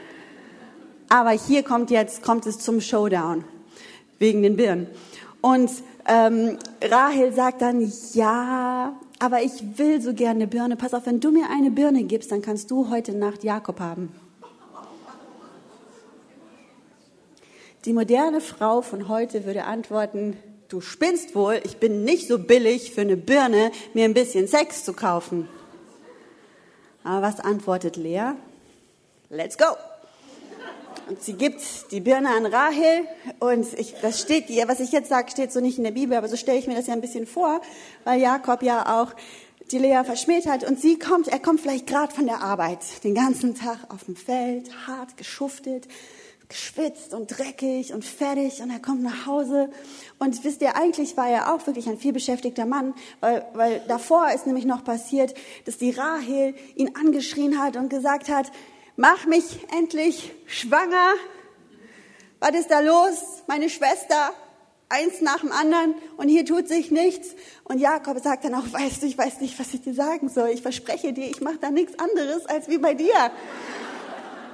Aber 1.08 1.30
hier 1.30 1.62
kommt 1.62 1.90
jetzt, 1.90 2.22
kommt 2.22 2.46
es 2.46 2.58
zum 2.58 2.80
Showdown. 2.80 3.44
wegen 4.18 4.42
den 4.42 4.56
Birnen. 4.56 4.86
Und 5.40 5.70
ähm, 6.06 6.58
Rahel 6.82 7.32
sagt 7.32 7.62
dann, 7.62 7.92
ja, 8.12 8.94
aber 9.18 9.42
ich 9.42 9.78
will 9.78 10.00
so 10.00 10.12
gerne 10.12 10.40
eine 10.40 10.46
Birne. 10.46 10.76
Pass 10.76 10.94
auf, 10.94 11.06
wenn 11.06 11.20
du 11.20 11.30
mir 11.30 11.46
eine 11.50 11.70
Birne 11.70 12.04
gibst, 12.04 12.30
dann 12.32 12.42
kannst 12.42 12.70
du 12.70 12.90
heute 12.90 13.12
Nacht 13.12 13.44
Jakob 13.44 13.80
haben. 13.80 14.14
Die 17.84 17.92
moderne 17.92 18.40
Frau 18.40 18.80
von 18.80 19.08
heute 19.08 19.44
würde 19.44 19.64
antworten, 19.64 20.36
du 20.68 20.80
spinnst 20.80 21.34
wohl, 21.34 21.60
ich 21.64 21.76
bin 21.76 22.04
nicht 22.04 22.28
so 22.28 22.38
billig 22.38 22.92
für 22.92 23.02
eine 23.02 23.16
Birne, 23.16 23.72
mir 23.92 24.04
ein 24.04 24.14
bisschen 24.14 24.48
Sex 24.48 24.84
zu 24.84 24.94
kaufen. 24.94 25.48
Aber 27.02 27.22
was 27.22 27.40
antwortet 27.40 27.96
Lea? 27.96 28.32
Let's 29.28 29.58
go! 29.58 29.66
Und 31.08 31.22
sie 31.22 31.34
gibt 31.34 31.60
die 31.90 32.00
Birne 32.00 32.30
an 32.30 32.46
Rahel 32.46 33.06
und 33.38 33.66
ich, 33.78 33.94
das 34.00 34.20
steht, 34.20 34.48
was 34.66 34.80
ich 34.80 34.92
jetzt 34.92 35.08
sage, 35.08 35.30
steht 35.30 35.52
so 35.52 35.60
nicht 35.60 35.78
in 35.78 35.84
der 35.84 35.90
Bibel, 35.90 36.16
aber 36.16 36.28
so 36.28 36.36
stelle 36.36 36.58
ich 36.58 36.66
mir 36.66 36.74
das 36.74 36.86
ja 36.86 36.94
ein 36.94 37.00
bisschen 37.00 37.26
vor, 37.26 37.60
weil 38.04 38.20
Jakob 38.20 38.62
ja 38.62 39.00
auch 39.00 39.14
die 39.70 39.78
Lea 39.78 40.02
verschmäht 40.04 40.46
hat. 40.46 40.64
Und 40.64 40.80
sie 40.80 40.98
kommt, 40.98 41.28
er 41.28 41.38
kommt 41.38 41.60
vielleicht 41.60 41.86
gerade 41.86 42.14
von 42.14 42.26
der 42.26 42.40
Arbeit, 42.40 43.04
den 43.04 43.14
ganzen 43.14 43.54
Tag 43.54 43.78
auf 43.88 44.04
dem 44.04 44.16
Feld, 44.16 44.70
hart 44.86 45.16
geschuftet, 45.16 45.88
geschwitzt 46.48 47.14
und 47.14 47.26
dreckig 47.28 47.92
und 47.92 48.04
fertig. 48.04 48.60
Und 48.60 48.70
er 48.70 48.80
kommt 48.80 49.02
nach 49.02 49.26
Hause. 49.26 49.70
Und 50.18 50.44
wisst 50.44 50.62
ihr, 50.62 50.76
eigentlich 50.76 51.16
war 51.16 51.28
er 51.28 51.54
auch 51.54 51.66
wirklich 51.66 51.88
ein 51.88 51.98
vielbeschäftigter 51.98 52.66
Mann, 52.66 52.94
weil, 53.20 53.46
weil 53.54 53.82
davor 53.88 54.30
ist 54.32 54.46
nämlich 54.46 54.64
noch 54.64 54.84
passiert, 54.84 55.34
dass 55.64 55.78
die 55.78 55.90
Rahel 55.90 56.54
ihn 56.76 56.94
angeschrien 56.94 57.58
hat 57.58 57.76
und 57.76 57.88
gesagt 57.88 58.28
hat, 58.28 58.50
mach 58.96 59.26
mich 59.26 59.66
endlich 59.76 60.32
schwanger. 60.46 61.14
Was 62.40 62.54
ist 62.54 62.70
da 62.70 62.80
los? 62.80 63.42
Meine 63.46 63.70
Schwester, 63.70 64.32
eins 64.88 65.20
nach 65.20 65.40
dem 65.40 65.52
anderen 65.52 65.94
und 66.16 66.28
hier 66.28 66.44
tut 66.44 66.68
sich 66.68 66.90
nichts. 66.90 67.34
Und 67.64 67.78
Jakob 67.78 68.18
sagt 68.20 68.44
dann 68.44 68.54
auch, 68.54 68.70
weißt 68.70 69.02
du, 69.02 69.06
ich 69.06 69.16
weiß 69.16 69.40
nicht, 69.40 69.58
was 69.58 69.72
ich 69.74 69.82
dir 69.82 69.94
sagen 69.94 70.28
soll. 70.28 70.50
Ich 70.50 70.62
verspreche 70.62 71.12
dir, 71.12 71.26
ich 71.26 71.40
mache 71.40 71.58
da 71.60 71.70
nichts 71.70 71.98
anderes 71.98 72.46
als 72.46 72.68
wie 72.68 72.78
bei 72.78 72.94
dir. 72.94 73.30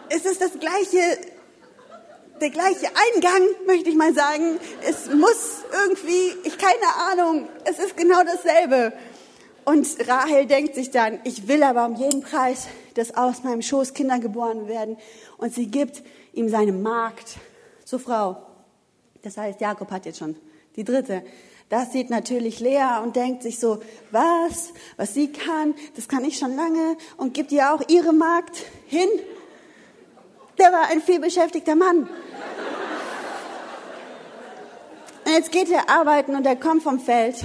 Es 0.09 0.25
ist 0.25 0.41
das 0.41 0.53
gleiche, 0.59 1.19
der 2.41 2.51
gleiche 2.51 2.87
Eingang, 3.15 3.43
möchte 3.67 3.91
ich 3.91 3.97
mal 3.97 4.15
sagen. 4.15 4.59
Es 4.89 5.13
muss 5.13 5.65
irgendwie, 5.85 6.35
ich 6.45 6.57
keine 6.59 6.95
Ahnung, 7.11 7.49
es 7.65 7.79
ist 7.79 7.97
genau 7.97 8.23
dasselbe. 8.25 8.93
Und 9.65 9.87
Rahel 10.09 10.47
denkt 10.47 10.75
sich 10.75 10.91
dann, 10.91 11.21
ich 11.25 11.47
will 11.49 11.63
aber 11.63 11.85
um 11.87 11.95
jeden 11.95 12.23
Preis, 12.23 12.69
dass 12.95 13.17
aus 13.17 13.43
meinem 13.43 13.63
Schoß 13.63 13.95
Kinder 13.95 14.19
geboren 14.19 14.69
werden. 14.69 14.97
Und 15.37 15.55
sie 15.55 15.67
gibt 15.67 16.03
ihm 16.33 16.49
seine 16.49 16.73
Magd 16.73 17.37
zur 17.85 18.01
Frau. 18.01 18.37
Das 19.23 19.37
heißt, 19.37 19.61
Jakob 19.61 19.91
hat 19.91 20.07
jetzt 20.07 20.19
schon 20.19 20.37
die 20.77 20.85
dritte. 20.85 21.23
Das 21.69 21.93
sieht 21.93 22.11
natürlich 22.11 22.59
Lea 22.59 22.99
und 23.03 23.15
denkt 23.15 23.45
sich 23.45 23.61
so, 23.61 23.81
was, 24.11 24.73
was 24.97 25.15
sie 25.15 25.31
kann, 25.31 25.75
das 25.95 26.09
kann 26.09 26.25
ich 26.25 26.37
schon 26.37 26.57
lange 26.57 26.97
und 27.17 27.33
gibt 27.33 27.53
ihr 27.53 27.73
auch 27.73 27.83
ihre 27.89 28.13
Magd 28.13 28.57
hin. 28.87 29.09
Der 30.59 30.73
war 30.73 30.89
ein 30.91 31.01
vielbeschäftigter 31.01 31.77
Mann. 31.77 32.09
Und 35.25 35.33
jetzt 35.33 35.53
geht 35.53 35.71
er 35.71 35.89
arbeiten 35.89 36.35
und 36.35 36.45
er 36.45 36.57
kommt 36.57 36.83
vom 36.83 36.99
Feld 36.99 37.37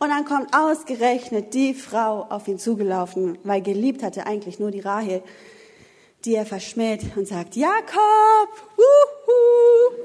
und 0.00 0.08
dann 0.08 0.24
kommt 0.24 0.54
ausgerechnet 0.54 1.52
die 1.52 1.74
Frau 1.74 2.22
auf 2.22 2.48
ihn 2.48 2.58
zugelaufen, 2.58 3.38
weil 3.44 3.60
geliebt 3.60 4.02
hatte 4.02 4.26
eigentlich 4.26 4.58
nur 4.58 4.70
die 4.70 4.80
Rahel, 4.80 5.22
die 6.24 6.34
er 6.34 6.46
verschmäht 6.46 7.02
und 7.16 7.28
sagt, 7.28 7.54
Jakob, 7.54 8.48
wuhu, 8.76 9.96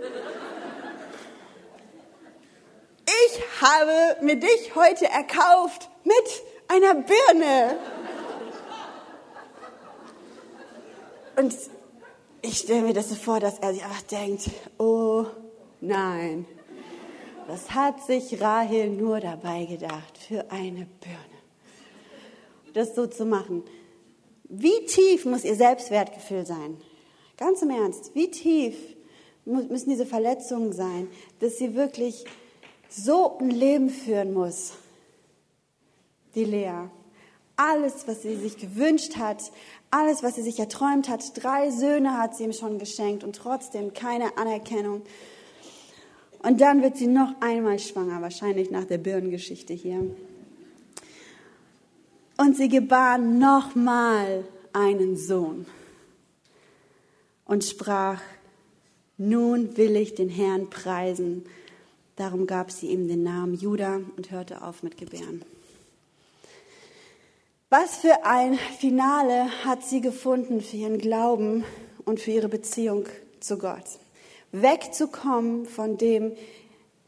ich 3.06 3.42
habe 3.62 4.18
mir 4.22 4.36
dich 4.36 4.76
heute 4.76 5.06
erkauft 5.06 5.90
mit 6.04 6.44
einer 6.68 6.96
Birne. 6.96 7.78
Und 11.38 11.56
ich 12.42 12.58
stelle 12.60 12.82
mir 12.82 12.94
das 12.94 13.10
so 13.10 13.16
vor, 13.16 13.40
dass 13.40 13.60
er 13.60 13.74
sich 13.74 13.84
einfach 13.84 14.02
denkt, 14.04 14.50
oh 14.78 15.26
nein, 15.80 16.46
das 17.48 17.72
hat 17.72 18.04
sich 18.06 18.42
Rahel 18.42 18.90
nur 18.90 19.20
dabei 19.20 19.66
gedacht, 19.66 20.18
für 20.18 20.52
eine 20.52 20.88
Birne. 21.02 21.36
Das 22.74 22.96
so 22.96 23.08
zu 23.08 23.26
machen. 23.26 23.64
Wie 24.50 24.86
tief 24.86 25.26
muss 25.26 25.44
ihr 25.44 25.56
Selbstwertgefühl 25.56 26.46
sein? 26.46 26.78
Ganz 27.38 27.62
im 27.62 27.70
Ernst, 27.70 28.14
wie 28.16 28.32
tief 28.32 28.76
müssen 29.46 29.90
diese 29.90 30.06
Verletzungen 30.06 30.74
sein, 30.74 31.08
dass 31.40 31.58
sie 31.58 31.76
wirklich 31.76 32.26
so 32.90 33.38
ein 33.40 33.50
Leben 33.50 33.90
führen 33.90 34.34
muss? 34.34 34.74
Die 36.36 36.46
Lea. 36.46 36.90
Alles, 37.58 38.08
was 38.08 38.22
sie 38.22 38.36
sich 38.36 38.58
gewünscht 38.58 39.16
hat, 39.18 39.52
alles, 39.90 40.24
was 40.24 40.36
sie 40.36 40.42
sich 40.42 40.60
erträumt 40.60 41.08
hat, 41.08 41.42
drei 41.42 41.72
Söhne 41.72 42.18
hat 42.18 42.36
sie 42.36 42.44
ihm 42.44 42.54
schon 42.54 42.80
geschenkt 42.80 43.24
und 43.24 43.36
trotzdem 43.36 43.94
keine 43.94 44.38
Anerkennung. 44.38 45.04
Und 46.46 46.62
dann 46.62 46.84
wird 46.84 46.96
sie 46.96 47.08
noch 47.08 47.42
einmal 47.42 47.80
schwanger, 47.80 48.22
wahrscheinlich 48.22 48.70
nach 48.70 48.86
der 48.86 49.00
Birnengeschichte 49.00 49.74
hier. 49.74 50.06
Und 52.38 52.56
sie 52.56 52.70
gebar 52.70 53.18
nochmal 53.18 54.46
einen 54.72 55.18
Sohn 55.18 55.66
und 57.46 57.64
sprach, 57.64 58.22
nun 59.18 59.76
will 59.76 59.96
ich 59.96 60.14
den 60.14 60.30
Herrn 60.30 60.70
preisen. 60.70 61.46
Darum 62.16 62.46
gab 62.46 62.70
sie 62.70 62.92
ihm 62.92 63.08
den 63.08 63.24
Namen 63.24 63.56
Judah 63.56 64.02
und 64.16 64.30
hörte 64.30 64.62
auf 64.62 64.84
mit 64.84 64.98
Gebären. 64.98 65.42
Was 67.72 67.98
für 67.98 68.24
ein 68.24 68.60
Finale 68.78 69.48
hat 69.64 69.84
sie 69.84 70.00
gefunden 70.00 70.62
für 70.62 70.78
ihren 70.78 71.00
Glauben 71.00 71.64
und 72.06 72.20
für 72.20 72.32
ihre 72.32 72.50
Beziehung 72.50 73.06
zu 73.40 73.58
Gott 73.58 74.05
wegzukommen 74.62 75.66
von 75.66 75.98
dem, 75.98 76.34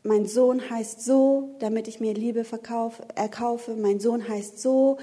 mein 0.04 0.26
Sohn 0.26 0.70
heißt 0.70 1.04
so, 1.04 1.56
damit 1.60 1.88
ich 1.88 2.00
mir 2.00 2.14
Liebe 2.14 2.44
verkaufe, 2.44 3.04
erkaufe, 3.16 3.76
mein 3.76 4.00
Sohn 4.00 4.28
heißt 4.28 4.62
so, 4.62 4.98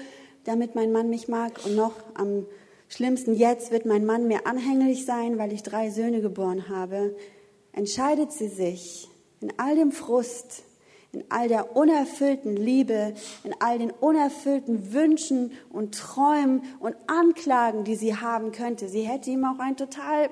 damit 0.45 0.73
mein 0.73 0.91
Mann 0.91 1.09
mich 1.09 1.27
mag. 1.27 1.63
Und 1.63 1.75
noch 1.75 1.93
am 2.15 2.45
schlimmsten 2.89 3.35
jetzt 3.35 3.71
wird 3.71 3.85
mein 3.85 4.05
Mann 4.05 4.27
mir 4.27 4.47
anhänglich 4.47 5.05
sein, 5.05 5.37
weil 5.37 5.53
ich 5.53 5.63
drei 5.63 5.89
Söhne 5.89 6.21
geboren 6.21 6.69
habe, 6.69 7.15
entscheidet 7.71 8.31
sie 8.31 8.47
sich 8.47 9.09
in 9.41 9.53
all 9.57 9.75
dem 9.75 9.91
Frust, 9.91 10.63
in 11.11 11.23
all 11.29 11.47
der 11.47 11.75
unerfüllten 11.75 12.55
Liebe, 12.55 13.13
in 13.43 13.53
all 13.59 13.77
den 13.77 13.91
unerfüllten 13.91 14.91
Wünschen 14.93 15.51
und 15.71 15.95
Träumen 15.95 16.63
und 16.79 16.95
Anklagen, 17.07 17.83
die 17.83 17.95
sie 17.95 18.15
haben 18.15 18.51
könnte. 18.51 18.89
Sie 18.89 19.03
hätte 19.03 19.29
ihm 19.29 19.45
auch 19.45 19.59
ein 19.59 19.77
total 19.77 20.29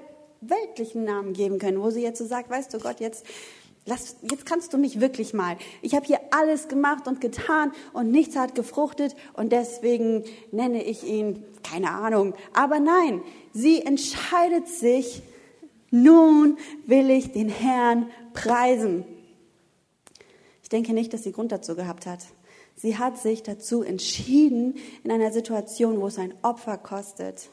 weltlichen 0.49 1.03
Namen 1.03 1.33
geben 1.33 1.59
können, 1.59 1.81
wo 1.81 1.89
sie 1.89 2.01
jetzt 2.01 2.19
so 2.19 2.25
sagt, 2.25 2.49
weißt 2.49 2.73
du 2.73 2.79
Gott, 2.79 2.99
jetzt, 2.99 3.25
lass, 3.85 4.17
jetzt 4.21 4.45
kannst 4.45 4.73
du 4.73 4.77
mich 4.77 4.99
wirklich 4.99 5.33
mal. 5.33 5.57
Ich 5.81 5.95
habe 5.95 6.05
hier 6.05 6.19
alles 6.31 6.67
gemacht 6.67 7.07
und 7.07 7.21
getan 7.21 7.71
und 7.93 8.11
nichts 8.11 8.35
hat 8.35 8.55
gefruchtet 8.55 9.15
und 9.33 9.51
deswegen 9.51 10.23
nenne 10.51 10.83
ich 10.83 11.03
ihn, 11.03 11.43
keine 11.63 11.91
Ahnung. 11.91 12.33
Aber 12.53 12.79
nein, 12.79 13.21
sie 13.53 13.81
entscheidet 13.81 14.67
sich, 14.67 15.21
nun 15.91 16.57
will 16.85 17.09
ich 17.09 17.31
den 17.31 17.49
Herrn 17.49 18.09
preisen. 18.33 19.05
Ich 20.63 20.69
denke 20.69 20.93
nicht, 20.93 21.13
dass 21.13 21.23
sie 21.23 21.31
Grund 21.31 21.51
dazu 21.51 21.75
gehabt 21.75 22.05
hat. 22.05 22.19
Sie 22.75 22.97
hat 22.97 23.19
sich 23.19 23.43
dazu 23.43 23.83
entschieden, 23.83 24.75
in 25.03 25.11
einer 25.11 25.31
Situation, 25.31 26.01
wo 26.01 26.07
es 26.07 26.17
ein 26.17 26.33
Opfer 26.41 26.77
kostet, 26.77 27.49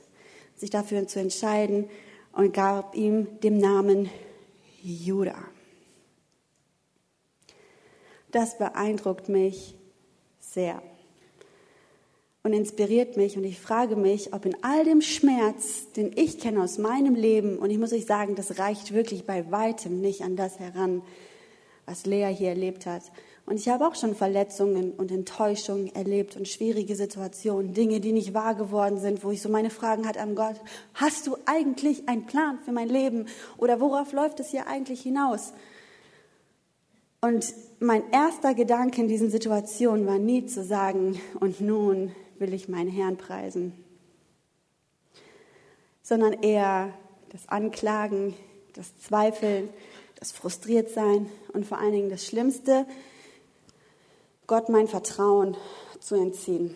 sich 0.57 0.70
dafür 0.70 1.07
zu 1.07 1.20
entscheiden, 1.20 1.88
und 2.33 2.53
gab 2.53 2.95
ihm 2.95 3.41
den 3.41 3.59
Namen 3.59 4.11
Judah. 4.83 5.45
Das 8.31 8.59
beeindruckt 8.59 9.28
mich 9.28 9.74
sehr 10.39 10.83
und 12.43 12.53
inspiriert 12.53 13.16
mich 13.16 13.37
und 13.37 13.45
ich 13.45 13.61
frage 13.61 13.97
mich, 13.97 14.33
ob 14.33 14.47
in 14.47 14.57
all 14.62 14.85
dem 14.85 15.03
Schmerz, 15.03 15.93
den 15.93 16.12
ich 16.16 16.39
kenne 16.39 16.62
aus 16.62 16.78
meinem 16.78 17.14
Leben, 17.14 17.59
und 17.59 17.70
ich 17.70 17.78
muss 17.78 17.93
euch 17.93 18.07
sagen, 18.07 18.35
das 18.35 18.59
reicht 18.59 18.95
wirklich 18.95 19.26
bei 19.26 19.51
weitem 19.51 20.01
nicht 20.01 20.22
an 20.22 20.37
das 20.37 20.59
heran, 20.59 21.03
was 21.87 22.07
Lea 22.07 22.33
hier 22.35 22.51
erlebt 22.51 22.87
hat, 22.87 23.03
und 23.51 23.57
ich 23.57 23.69
habe 23.69 23.85
auch 23.85 23.97
schon 23.97 24.15
Verletzungen 24.15 24.93
und 24.93 25.11
Enttäuschungen 25.11 25.93
erlebt 25.93 26.37
und 26.37 26.47
schwierige 26.47 26.95
Situationen, 26.95 27.75
Dinge, 27.75 27.99
die 27.99 28.13
nicht 28.13 28.33
wahr 28.33 28.55
geworden 28.55 29.01
sind, 29.01 29.25
wo 29.25 29.33
ich 29.33 29.43
so 29.43 29.49
meine 29.49 29.71
Fragen 29.71 30.07
hatte 30.07 30.21
an 30.21 30.37
Gott. 30.37 30.55
Hast 30.95 31.27
du 31.27 31.37
eigentlich 31.47 32.09
einen 32.09 32.27
Plan 32.27 32.61
für 32.65 32.71
mein 32.71 32.89
Leben? 32.89 33.27
Oder 33.57 33.81
worauf 33.81 34.13
läuft 34.13 34.39
es 34.39 34.51
hier 34.51 34.69
eigentlich 34.69 35.01
hinaus? 35.01 35.53
Und 37.21 37.53
mein 37.81 38.09
erster 38.13 38.55
Gedanke 38.55 39.01
in 39.01 39.09
diesen 39.09 39.33
Situationen 39.33 40.07
war 40.07 40.21
nie 40.21 40.47
zu 40.47 40.63
sagen, 40.63 41.21
und 41.41 41.61
nun 41.61 42.13
will 42.39 42.55
ich 42.55 42.69
meinen 42.69 42.89
Herrn 42.89 43.17
preisen, 43.17 43.73
sondern 46.05 46.35
eher 46.35 46.95
das 47.31 47.49
Anklagen, 47.49 48.35
das 48.75 48.97
Zweifeln, 48.99 49.71
das 50.21 50.31
Frustriertsein 50.31 51.29
und 51.53 51.67
vor 51.67 51.79
allen 51.79 51.93
Dingen 51.93 52.11
das 52.11 52.25
Schlimmste, 52.25 52.87
Gott 54.51 54.69
mein 54.69 54.89
Vertrauen 54.89 55.57
zu 56.01 56.17
entziehen. 56.17 56.75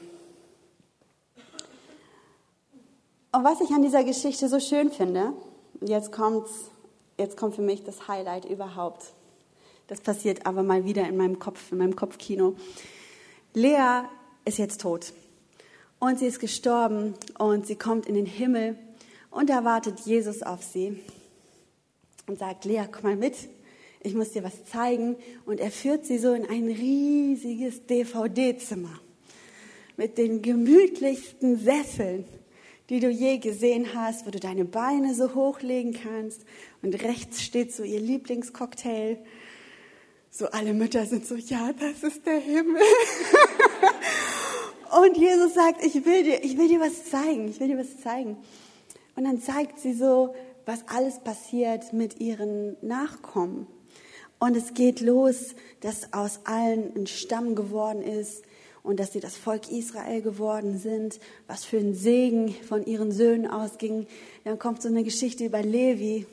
Und 3.33 3.43
was 3.43 3.61
ich 3.61 3.71
an 3.71 3.83
dieser 3.83 4.05
Geschichte 4.05 4.49
so 4.49 4.61
schön 4.61 4.93
finde, 4.93 5.33
jetzt 5.81 6.13
kommt's, 6.13 6.71
jetzt 7.19 7.37
kommt 7.37 7.57
für 7.57 7.63
mich 7.63 7.83
das 7.83 8.07
Highlight 8.07 8.45
überhaupt. 8.45 9.07
Das 9.89 10.01
passiert 10.01 10.47
aber 10.47 10.63
mal 10.63 10.85
wieder 10.85 11.09
in 11.09 11.17
meinem 11.17 11.41
Kopf, 11.41 11.73
in 11.73 11.79
meinem 11.79 11.97
Kopfkino. 11.97 12.55
Lea 13.55 14.03
ist 14.45 14.59
jetzt 14.59 14.81
tot. 14.81 15.13
Und 15.99 16.21
sie 16.21 16.27
ist 16.27 16.39
gestorben 16.39 17.15
und 17.41 17.67
sie 17.67 17.75
kommt 17.75 18.07
in 18.07 18.15
den 18.15 18.27
Himmel 18.27 18.79
und 19.33 19.51
da 19.51 19.65
wartet 19.65 19.99
Jesus 20.07 20.45
auf 20.45 20.63
sie 20.63 21.03
und 22.29 22.39
sagt, 22.39 22.67
Lea, 22.67 22.85
komm 22.89 23.03
mal 23.03 23.17
mit, 23.17 23.35
ich 24.05 24.15
muss 24.15 24.31
dir 24.31 24.45
was 24.45 24.65
zeigen. 24.67 25.17
Und 25.47 25.59
er 25.59 25.73
führt 25.73 26.07
sie 26.07 26.19
so 26.19 26.33
in 26.33 26.49
ein 26.49 26.67
riesiges 26.67 27.87
DVD-Zimmer 27.87 29.01
mit 29.97 30.19
den 30.19 30.43
gemütlichsten 30.43 31.59
Sesseln, 31.59 32.25
die 32.91 33.01
du 33.01 33.09
je 33.09 33.39
gesehen 33.39 33.95
hast, 33.95 34.27
wo 34.27 34.31
du 34.31 34.39
deine 34.39 34.65
Beine 34.65 35.15
so 35.15 35.35
hochlegen 35.35 35.95
kannst. 35.95 36.43
Und 36.83 37.03
rechts 37.03 37.43
steht 37.43 37.73
so 37.73 37.83
ihr 37.83 38.01
Lieblingscocktail. 38.01 39.19
So 40.31 40.49
alle 40.49 40.75
Mütter 40.75 41.07
sind 41.07 41.27
so, 41.27 41.37
ja, 41.37 41.73
das 41.73 42.03
ist 42.03 42.27
der 42.27 42.39
Himmel. 42.39 42.83
Und 45.03 45.17
Jesus 45.17 45.55
sagt, 45.55 45.85
ich 45.85 46.05
will 46.05 46.25
dir, 46.25 46.45
ich 46.45 46.59
will 46.59 46.69
dir 46.69 46.81
was 46.81 47.07
zeigen, 47.07 47.49
ich 47.49 47.59
will 47.59 47.69
dir 47.69 47.79
was 47.79 48.01
zeigen. 48.01 48.37
Und 49.17 49.25
dann 49.25 49.41
zeigt 49.41 49.81
sie 49.81 49.95
so, 49.95 50.35
was 50.67 50.87
alles 50.89 51.21
passiert 51.21 51.93
mit 51.93 52.21
ihren 52.21 52.77
Nachkommen. 52.83 53.67
Und 54.39 54.57
es 54.57 54.75
geht 54.75 55.01
los, 55.01 55.55
dass 55.81 56.13
aus 56.13 56.41
allen 56.45 56.95
ein 56.97 57.07
Stamm 57.07 57.55
geworden 57.55 58.03
ist 58.03 58.43
und 58.83 59.01
dass 59.01 59.13
sie 59.13 59.21
das 59.21 59.37
Volk 59.37 59.71
Israel 59.71 60.21
geworden 60.21 60.79
sind, 60.79 61.19
was 61.47 61.65
für 61.65 61.79
ein 61.79 61.95
Segen 61.95 62.55
von 62.69 62.85
ihren 62.85 63.13
Söhnen 63.13 63.51
ausging. 63.51 64.07
Dann 64.45 64.59
kommt 64.59 64.83
so 64.83 64.89
eine 64.89 65.05
Geschichte 65.05 65.47
über 65.47 65.63
Levi, 65.63 66.27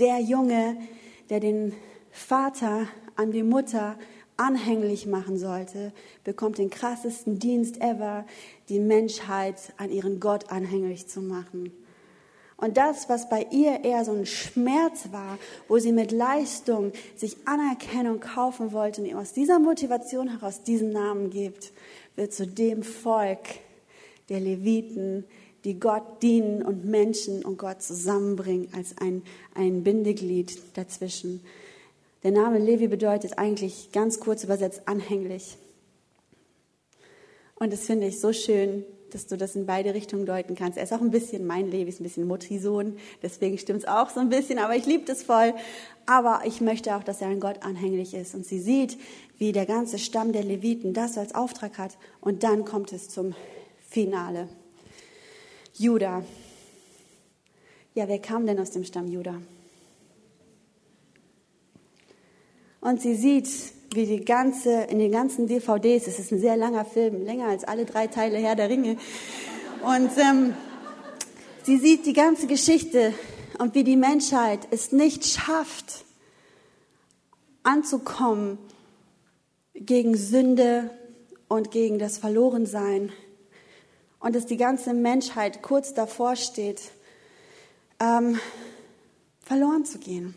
der 0.00 0.18
Junge, 0.20 0.76
der 1.30 1.40
den 1.40 1.72
Vater 2.10 2.88
an 3.16 3.30
die 3.30 3.44
Mutter 3.44 3.96
anhänglich 4.36 5.06
machen 5.06 5.38
sollte, 5.38 5.92
bekommt 6.24 6.58
den 6.58 6.70
krassesten 6.70 7.38
Dienst 7.38 7.80
ever, 7.80 8.26
die 8.68 8.80
Menschheit 8.80 9.72
an 9.76 9.90
ihren 9.90 10.18
Gott 10.18 10.50
anhänglich 10.50 11.06
zu 11.06 11.20
machen. 11.20 11.72
Und 12.56 12.76
das, 12.76 13.08
was 13.08 13.28
bei 13.28 13.46
ihr 13.50 13.84
eher 13.84 14.04
so 14.04 14.12
ein 14.12 14.26
Schmerz 14.26 15.08
war, 15.10 15.38
wo 15.66 15.78
sie 15.78 15.92
mit 15.92 16.12
Leistung 16.12 16.92
sich 17.16 17.36
Anerkennung 17.46 18.20
kaufen 18.20 18.72
wollte 18.72 19.00
und 19.00 19.08
ihm 19.08 19.16
aus 19.16 19.32
dieser 19.32 19.58
Motivation 19.58 20.28
heraus 20.28 20.62
diesen 20.62 20.90
Namen 20.90 21.30
gibt, 21.30 21.72
wird 22.16 22.32
zu 22.32 22.46
dem 22.46 22.82
Volk 22.82 23.40
der 24.28 24.40
Leviten, 24.40 25.24
die 25.64 25.80
Gott 25.80 26.22
dienen 26.22 26.62
und 26.62 26.84
Menschen 26.84 27.44
und 27.44 27.58
Gott 27.58 27.82
zusammenbringen 27.82 28.68
als 28.72 28.96
ein, 28.98 29.22
ein 29.54 29.82
Bindeglied 29.82 30.58
dazwischen. 30.74 31.40
Der 32.22 32.30
Name 32.30 32.58
Levi 32.58 32.86
bedeutet 32.88 33.38
eigentlich 33.38 33.90
ganz 33.92 34.20
kurz 34.20 34.44
übersetzt 34.44 34.82
anhänglich. 34.86 35.56
Und 37.56 37.72
das 37.72 37.80
finde 37.86 38.06
ich 38.06 38.20
so 38.20 38.32
schön, 38.32 38.84
dass 39.14 39.26
du 39.26 39.36
das 39.36 39.56
in 39.56 39.66
beide 39.66 39.94
Richtungen 39.94 40.26
deuten 40.26 40.54
kannst. 40.54 40.76
Er 40.76 40.84
ist 40.84 40.92
auch 40.92 41.00
ein 41.00 41.10
bisschen 41.10 41.46
mein 41.46 41.70
Levi, 41.70 41.88
ist 41.88 42.00
ein 42.00 42.04
bisschen 42.04 42.26
Mutti-Sohn, 42.26 42.96
deswegen 43.22 43.56
stimmt 43.58 43.80
es 43.80 43.88
auch 43.88 44.10
so 44.10 44.20
ein 44.20 44.28
bisschen, 44.28 44.58
aber 44.58 44.76
ich 44.76 44.86
liebe 44.86 45.04
das 45.04 45.22
voll. 45.22 45.54
Aber 46.06 46.42
ich 46.44 46.60
möchte 46.60 46.96
auch, 46.96 47.04
dass 47.04 47.22
er 47.22 47.28
an 47.28 47.40
Gott 47.40 47.62
anhänglich 47.62 48.12
ist. 48.12 48.34
Und 48.34 48.44
sie 48.44 48.60
sieht, 48.60 48.98
wie 49.38 49.52
der 49.52 49.64
ganze 49.64 49.98
Stamm 49.98 50.32
der 50.32 50.44
Leviten 50.44 50.92
das 50.92 51.16
als 51.16 51.34
Auftrag 51.34 51.78
hat. 51.78 51.96
Und 52.20 52.42
dann 52.42 52.64
kommt 52.64 52.92
es 52.92 53.08
zum 53.08 53.34
Finale. 53.88 54.48
Judah. 55.74 56.22
Ja, 57.94 58.08
wer 58.08 58.18
kam 58.18 58.46
denn 58.46 58.60
aus 58.60 58.72
dem 58.72 58.84
Stamm 58.84 59.08
Judah? 59.08 59.40
und 62.84 63.00
sie 63.00 63.14
sieht, 63.14 63.48
wie 63.94 64.06
die 64.06 64.24
ganze, 64.24 64.84
in 64.84 64.98
den 64.98 65.12
ganzen 65.12 65.46
DVDs, 65.46 66.06
es 66.06 66.18
ist 66.18 66.32
ein 66.32 66.40
sehr 66.40 66.56
langer 66.56 66.84
Film, 66.84 67.24
länger 67.24 67.48
als 67.48 67.64
alle 67.64 67.84
drei 67.84 68.06
Teile 68.06 68.38
Herr 68.38 68.56
der 68.56 68.68
Ringe, 68.68 68.96
und 69.84 70.10
ähm, 70.16 70.54
sie 71.62 71.76
sieht 71.76 72.06
die 72.06 72.14
ganze 72.14 72.46
Geschichte 72.46 73.12
und 73.58 73.74
wie 73.74 73.84
die 73.84 73.96
Menschheit 73.96 74.66
es 74.70 74.92
nicht 74.92 75.26
schafft, 75.26 76.04
anzukommen 77.62 78.58
gegen 79.74 80.16
Sünde 80.16 80.90
und 81.48 81.70
gegen 81.70 81.98
das 81.98 82.18
Verlorensein. 82.18 83.12
Und 84.20 84.34
dass 84.34 84.46
die 84.46 84.56
ganze 84.56 84.94
Menschheit 84.94 85.62
kurz 85.62 85.92
davor 85.92 86.36
steht, 86.36 86.80
ähm, 88.00 88.38
verloren 89.40 89.84
zu 89.84 89.98
gehen. 89.98 90.34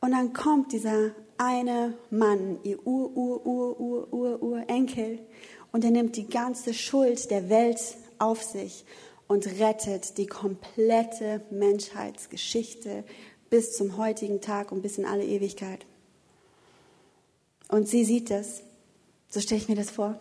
Und 0.00 0.12
dann 0.12 0.34
kommt 0.34 0.72
dieser 0.72 1.12
eine 1.38 1.94
Mann, 2.10 2.58
ihr 2.62 2.86
Ur, 2.86 3.16
Ur, 3.16 3.46
Ur, 3.46 3.80
Ur, 3.80 4.12
Ur, 4.12 4.42
Ur 4.42 4.68
Enkel, 4.68 5.18
und 5.72 5.84
er 5.84 5.90
nimmt 5.90 6.16
die 6.16 6.28
ganze 6.28 6.72
Schuld 6.72 7.30
der 7.30 7.48
Welt 7.48 7.80
auf 8.18 8.42
sich 8.42 8.84
und 9.26 9.46
rettet 9.58 10.18
die 10.18 10.26
komplette 10.26 11.42
Menschheitsgeschichte 11.50 13.04
bis 13.50 13.76
zum 13.76 13.96
heutigen 13.96 14.40
Tag 14.40 14.70
und 14.70 14.82
bis 14.82 14.98
in 14.98 15.04
alle 15.04 15.24
Ewigkeit. 15.24 15.84
Und 17.68 17.88
sie 17.88 18.04
sieht 18.04 18.30
das. 18.30 18.62
So 19.28 19.40
stelle 19.40 19.60
ich 19.60 19.68
mir 19.68 19.74
das 19.74 19.90
vor. 19.90 20.18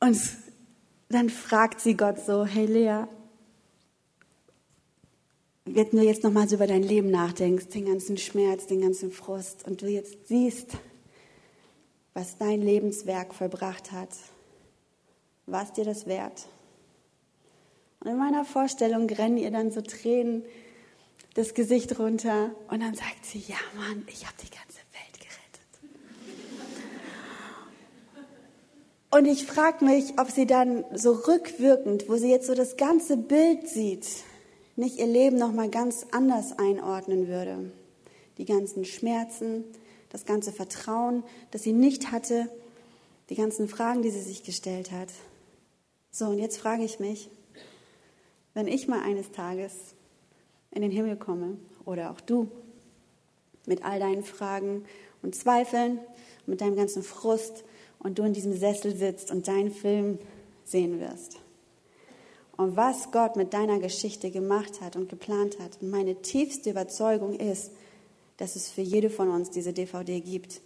Und 0.00 0.20
dann 1.10 1.30
fragt 1.30 1.80
sie 1.80 1.96
Gott 1.96 2.18
so, 2.24 2.44
hey 2.44 2.66
Lea, 2.66 3.04
wenn 5.74 5.90
du 5.90 6.02
jetzt 6.02 6.22
nochmal 6.22 6.48
so 6.48 6.56
über 6.56 6.66
dein 6.66 6.82
Leben 6.82 7.10
nachdenkst, 7.10 7.68
den 7.68 7.86
ganzen 7.86 8.16
Schmerz, 8.16 8.66
den 8.66 8.80
ganzen 8.80 9.10
Frust 9.10 9.66
und 9.66 9.82
du 9.82 9.86
jetzt 9.86 10.28
siehst, 10.28 10.76
was 12.14 12.36
dein 12.36 12.62
Lebenswerk 12.62 13.34
vollbracht 13.34 13.92
hat, 13.92 14.10
was 15.46 15.72
dir 15.72 15.84
das 15.84 16.06
wert? 16.06 16.46
Und 18.00 18.10
in 18.10 18.16
meiner 18.16 18.44
Vorstellung 18.44 19.08
rennen 19.08 19.38
ihr 19.38 19.50
dann 19.50 19.70
so 19.70 19.80
Tränen 19.80 20.44
das 21.34 21.54
Gesicht 21.54 21.98
runter 21.98 22.50
und 22.68 22.80
dann 22.80 22.94
sagt 22.94 23.24
sie, 23.24 23.42
ja 23.46 23.56
Mann, 23.76 24.04
ich 24.08 24.26
habe 24.26 24.36
die 24.42 24.50
ganze 24.50 24.78
Welt 24.92 25.20
gerettet. 25.20 25.68
Und 29.10 29.26
ich 29.26 29.46
frage 29.46 29.84
mich, 29.84 30.18
ob 30.18 30.30
sie 30.30 30.46
dann 30.46 30.84
so 30.94 31.12
rückwirkend, 31.12 32.08
wo 32.08 32.16
sie 32.16 32.30
jetzt 32.30 32.46
so 32.46 32.54
das 32.54 32.76
ganze 32.76 33.16
Bild 33.16 33.68
sieht, 33.68 34.06
nicht 34.78 34.98
ihr 34.98 35.06
Leben 35.06 35.36
noch 35.36 35.52
mal 35.52 35.68
ganz 35.68 36.06
anders 36.12 36.56
einordnen 36.56 37.26
würde. 37.26 37.72
Die 38.38 38.44
ganzen 38.44 38.84
Schmerzen, 38.84 39.64
das 40.08 40.24
ganze 40.24 40.52
Vertrauen, 40.52 41.24
das 41.50 41.64
sie 41.64 41.72
nicht 41.72 42.12
hatte, 42.12 42.48
die 43.28 43.34
ganzen 43.34 43.68
Fragen, 43.68 44.02
die 44.02 44.10
sie 44.10 44.22
sich 44.22 44.44
gestellt 44.44 44.92
hat. 44.92 45.08
So, 46.12 46.26
und 46.26 46.38
jetzt 46.38 46.58
frage 46.58 46.84
ich 46.84 47.00
mich, 47.00 47.28
wenn 48.54 48.68
ich 48.68 48.86
mal 48.86 49.02
eines 49.02 49.32
Tages 49.32 49.74
in 50.70 50.82
den 50.82 50.92
Himmel 50.92 51.16
komme 51.16 51.58
oder 51.84 52.12
auch 52.12 52.20
du 52.20 52.48
mit 53.66 53.84
all 53.84 53.98
deinen 53.98 54.22
Fragen 54.22 54.84
und 55.22 55.34
Zweifeln, 55.34 55.98
mit 56.46 56.60
deinem 56.60 56.76
ganzen 56.76 57.02
Frust 57.02 57.64
und 57.98 58.18
du 58.18 58.22
in 58.22 58.32
diesem 58.32 58.56
Sessel 58.56 58.96
sitzt 58.96 59.32
und 59.32 59.48
deinen 59.48 59.72
Film 59.72 60.18
sehen 60.64 61.00
wirst 61.00 61.40
und 62.58 62.76
was 62.76 63.12
Gott 63.12 63.36
mit 63.36 63.54
deiner 63.54 63.78
Geschichte 63.78 64.32
gemacht 64.32 64.80
hat 64.80 64.96
und 64.96 65.08
geplant 65.08 65.60
hat. 65.60 65.80
Und 65.80 65.90
meine 65.90 66.20
tiefste 66.22 66.70
Überzeugung 66.70 67.38
ist, 67.38 67.70
dass 68.36 68.56
es 68.56 68.68
für 68.68 68.80
jede 68.80 69.10
von 69.10 69.28
uns 69.28 69.50
diese 69.50 69.72
DVD 69.72 70.20
gibt. 70.20 70.60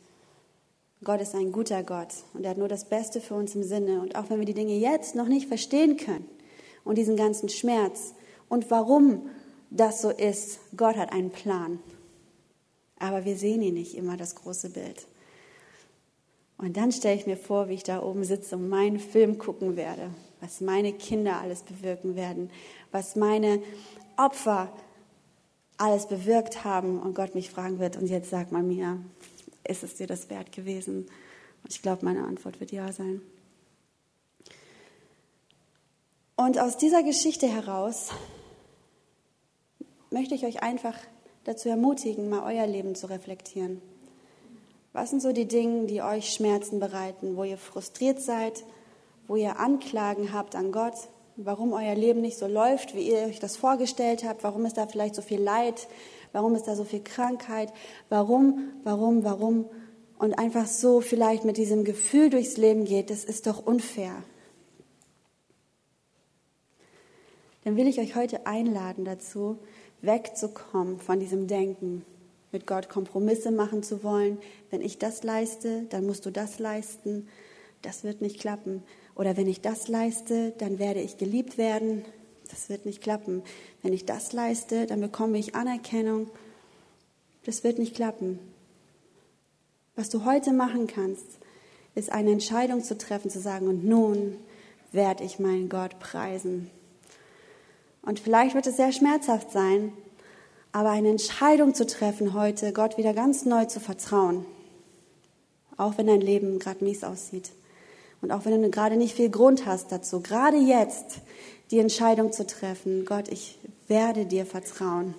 Gott 1.05 1.21
ist 1.21 1.35
ein 1.35 1.53
guter 1.53 1.83
Gott 1.83 2.15
und 2.33 2.45
er 2.45 2.51
hat 2.51 2.59
nur 2.59 2.69
das 2.69 2.89
Beste 2.89 3.21
für 3.21 3.35
uns 3.35 3.55
im 3.55 3.63
Sinne. 3.63 4.01
Und 4.01 4.17
auch 4.17 4.31
wenn 4.31 4.39
wir 4.39 4.47
die 4.47 4.55
Dinge 4.55 4.75
jetzt 4.75 5.15
noch 5.15 5.29
nicht 5.29 5.49
verstehen 5.49 5.99
können 5.99 6.27
und 6.83 6.97
diesen 6.97 7.17
ganzen 7.17 7.51
Schmerz 7.51 8.15
und 8.49 8.71
warum 8.71 9.29
das 9.69 10.01
so 10.01 10.09
ist, 10.09 10.61
Gott 10.75 10.97
hat 10.97 11.13
einen 11.13 11.31
Plan. 11.31 11.79
Aber 12.99 13.27
wir 13.27 13.37
sehen 13.37 13.61
ihn 13.61 13.75
nicht 13.75 13.97
immer, 13.97 14.17
das 14.17 14.35
große 14.35 14.71
Bild. 14.71 15.07
Und 16.57 16.79
dann 16.79 16.91
stelle 16.91 17.17
ich 17.17 17.27
mir 17.27 17.37
vor, 17.37 17.69
wie 17.69 17.75
ich 17.75 17.83
da 17.83 18.03
oben 18.03 18.25
sitze 18.25 18.57
und 18.57 18.71
meinen 18.71 18.99
Film 18.99 19.37
gucken 19.37 19.77
werde 19.77 20.09
was 20.43 20.61
meine 20.61 20.93
Kinder 20.93 21.41
alles 21.41 21.63
bewirken 21.63 22.17
werden, 22.17 22.51
was 22.91 23.15
meine 23.15 23.63
Opfer 24.17 24.73
alles 25.79 26.09
bewirkt 26.09 26.65
haben 26.65 27.01
und 27.01 27.15
Gott 27.15 27.37
mich 27.37 27.49
fragen 27.49 27.79
wird, 27.79 27.97
und 27.97 28.09
jetzt 28.09 28.29
sag 28.29 28.51
mal 28.51 28.63
mir, 28.63 28.99
ist 29.67 29.85
es 29.85 29.95
dir 29.95 30.09
das 30.09 30.29
wert 30.31 30.51
gewesen? 30.51 31.07
Und 31.63 31.73
ich 31.73 31.81
glaube, 31.81 32.05
meine 32.05 32.25
Antwort 32.25 32.59
wird 32.59 32.73
ja 32.73 32.93
sein. 32.93 33.23
Und 36.35 36.59
aus 36.59 36.77
dieser 36.77 37.05
Geschichte 37.05 37.47
heraus 37.47 38.11
möchte 40.11 40.35
ich 40.35 40.45
euch 40.45 40.61
einfach 40.65 40.97
dazu 41.45 41.69
ermutigen, 41.69 42.29
mal 42.29 42.53
euer 42.53 42.67
Leben 42.67 42.97
zu 42.97 43.09
reflektieren. 43.09 43.81
Was 44.93 45.11
sind 45.11 45.23
so 45.23 45.33
die 45.33 45.47
Dinge, 45.47 45.87
die 45.87 46.03
euch 46.03 46.33
Schmerzen 46.33 46.81
bereiten, 46.81 47.37
wo 47.37 47.45
ihr 47.45 47.59
frustriert 47.59 48.21
seid, 48.21 48.65
wo 49.33 49.37
ihr 49.37 49.59
Anklagen 49.59 50.35
habt 50.35 50.55
an 50.55 50.73
Gott, 50.73 50.93
warum 51.37 51.73
euer 51.73 51.95
Leben 51.95 52.21
nicht 52.21 52.37
so 52.37 52.47
läuft, 52.47 52.95
wie 52.95 53.09
ihr 53.11 53.21
euch 53.21 53.41
das 53.41 53.57
vorgestellt 53.57 54.25
habt, 54.25 54.45
warum 54.45 54.67
ist 54.67 54.77
da 54.77 54.87
vielleicht 54.87 55.15
so 55.15 55.23
viel 55.23 55.41
Leid, 55.41 55.89
warum 56.33 56.55
ist 56.55 56.69
da 56.69 56.77
so 56.77 56.85
viel 56.85 57.03
Krankheit, 57.03 57.73
warum, 58.11 58.73
warum, 58.85 59.25
warum 59.25 59.71
und 60.19 60.35
einfach 60.35 60.67
so 60.67 61.01
vielleicht 61.01 61.47
mit 61.47 61.57
diesem 61.57 61.83
Gefühl 61.83 62.29
durchs 62.29 62.59
Leben 62.59 62.85
geht, 62.85 63.09
das 63.09 63.25
ist 63.25 63.47
doch 63.47 63.65
unfair. 63.65 64.23
Dann 67.65 67.79
will 67.79 67.89
ich 67.89 68.01
euch 68.01 68.15
heute 68.15 68.47
einladen 68.47 69.07
dazu, 69.07 69.57
wegzukommen 70.03 71.01
von 71.01 71.21
diesem 71.21 71.47
Denken, 71.47 72.05
mit 72.53 72.67
Gott 72.67 72.91
Kompromisse 72.91 73.51
machen 73.51 73.83
zu 73.83 74.05
wollen. 74.05 74.37
Wenn 74.69 74.83
ich 74.83 74.99
das 74.99 75.23
leiste, 75.23 75.85
dann 75.89 76.05
musst 76.05 76.27
du 76.27 76.31
das 76.31 76.59
leisten. 76.59 77.29
Das 77.81 78.05
wird 78.05 78.21
nicht 78.21 78.39
klappen. 78.39 78.83
Oder 79.15 79.37
wenn 79.37 79.49
ich 79.49 79.61
das 79.61 79.89
leiste, 79.89 80.53
dann 80.59 80.79
werde 80.79 81.01
ich 81.01 81.19
geliebt 81.19 81.59
werden. 81.59 82.05
Das 82.51 82.69
wird 82.69 82.87
nicht 82.87 83.03
klappen. 83.03 83.43
Wenn 83.83 83.93
ich 83.93 84.07
das 84.07 84.33
leiste, 84.33 84.87
dann 84.87 85.01
bekomme 85.01 85.39
ich 85.39 85.55
Anerkennung. 85.55 86.31
Das 87.45 87.65
wird 87.65 87.79
nicht 87.79 87.95
klappen. 87.95 88.39
Was 89.97 90.09
du 90.09 90.25
heute 90.25 90.53
machen 90.53 90.87
kannst, 90.87 91.27
ist 91.95 92.11
eine 92.11 92.31
Entscheidung 92.31 92.83
zu 92.83 92.97
treffen, 92.97 93.31
zu 93.31 93.41
sagen, 93.41 93.69
und 93.69 93.85
nun 93.85 94.37
werde 94.93 95.25
ich 95.25 95.39
meinen 95.39 95.69
Gott 95.69 95.99
preisen. 95.99 96.71
Und 98.01 98.19
vielleicht 98.19 98.55
wird 98.55 98.67
es 98.67 98.77
sehr 98.77 98.93
schmerzhaft 98.93 99.51
sein, 99.51 99.93
aber 100.73 100.91
eine 100.91 101.11
Entscheidung 101.11 101.75
zu 101.75 101.87
treffen 101.87 102.33
heute, 102.33 102.73
Gott 102.73 102.97
wieder 102.97 103.13
ganz 103.13 103.45
neu 103.45 103.67
zu 103.67 103.81
vertrauen, 103.81 104.47
auch 105.77 105.99
wenn 105.99 106.07
dein 106.07 106.23
Leben 106.23 106.59
gerade 106.59 106.83
mies 106.83 107.05
aussieht 107.05 107.53
und 108.23 108.31
auch 108.31 108.45
wenn 108.47 108.63
du 108.63 108.71
gerade 108.71 108.97
nicht 108.97 109.15
viel 109.15 109.29
Grund 109.29 109.67
hast 109.67 109.93
dazu, 109.93 110.21
gerade 110.21 110.57
jetzt 110.57 111.19
die 111.71 111.79
Entscheidung 111.79 112.33
zu 112.33 112.47
treffen, 112.47 113.05
Gott, 113.05 113.29
ich 113.29 113.59
werde 113.89 114.25
dir 114.25 114.47
vertrauen. 114.47 115.15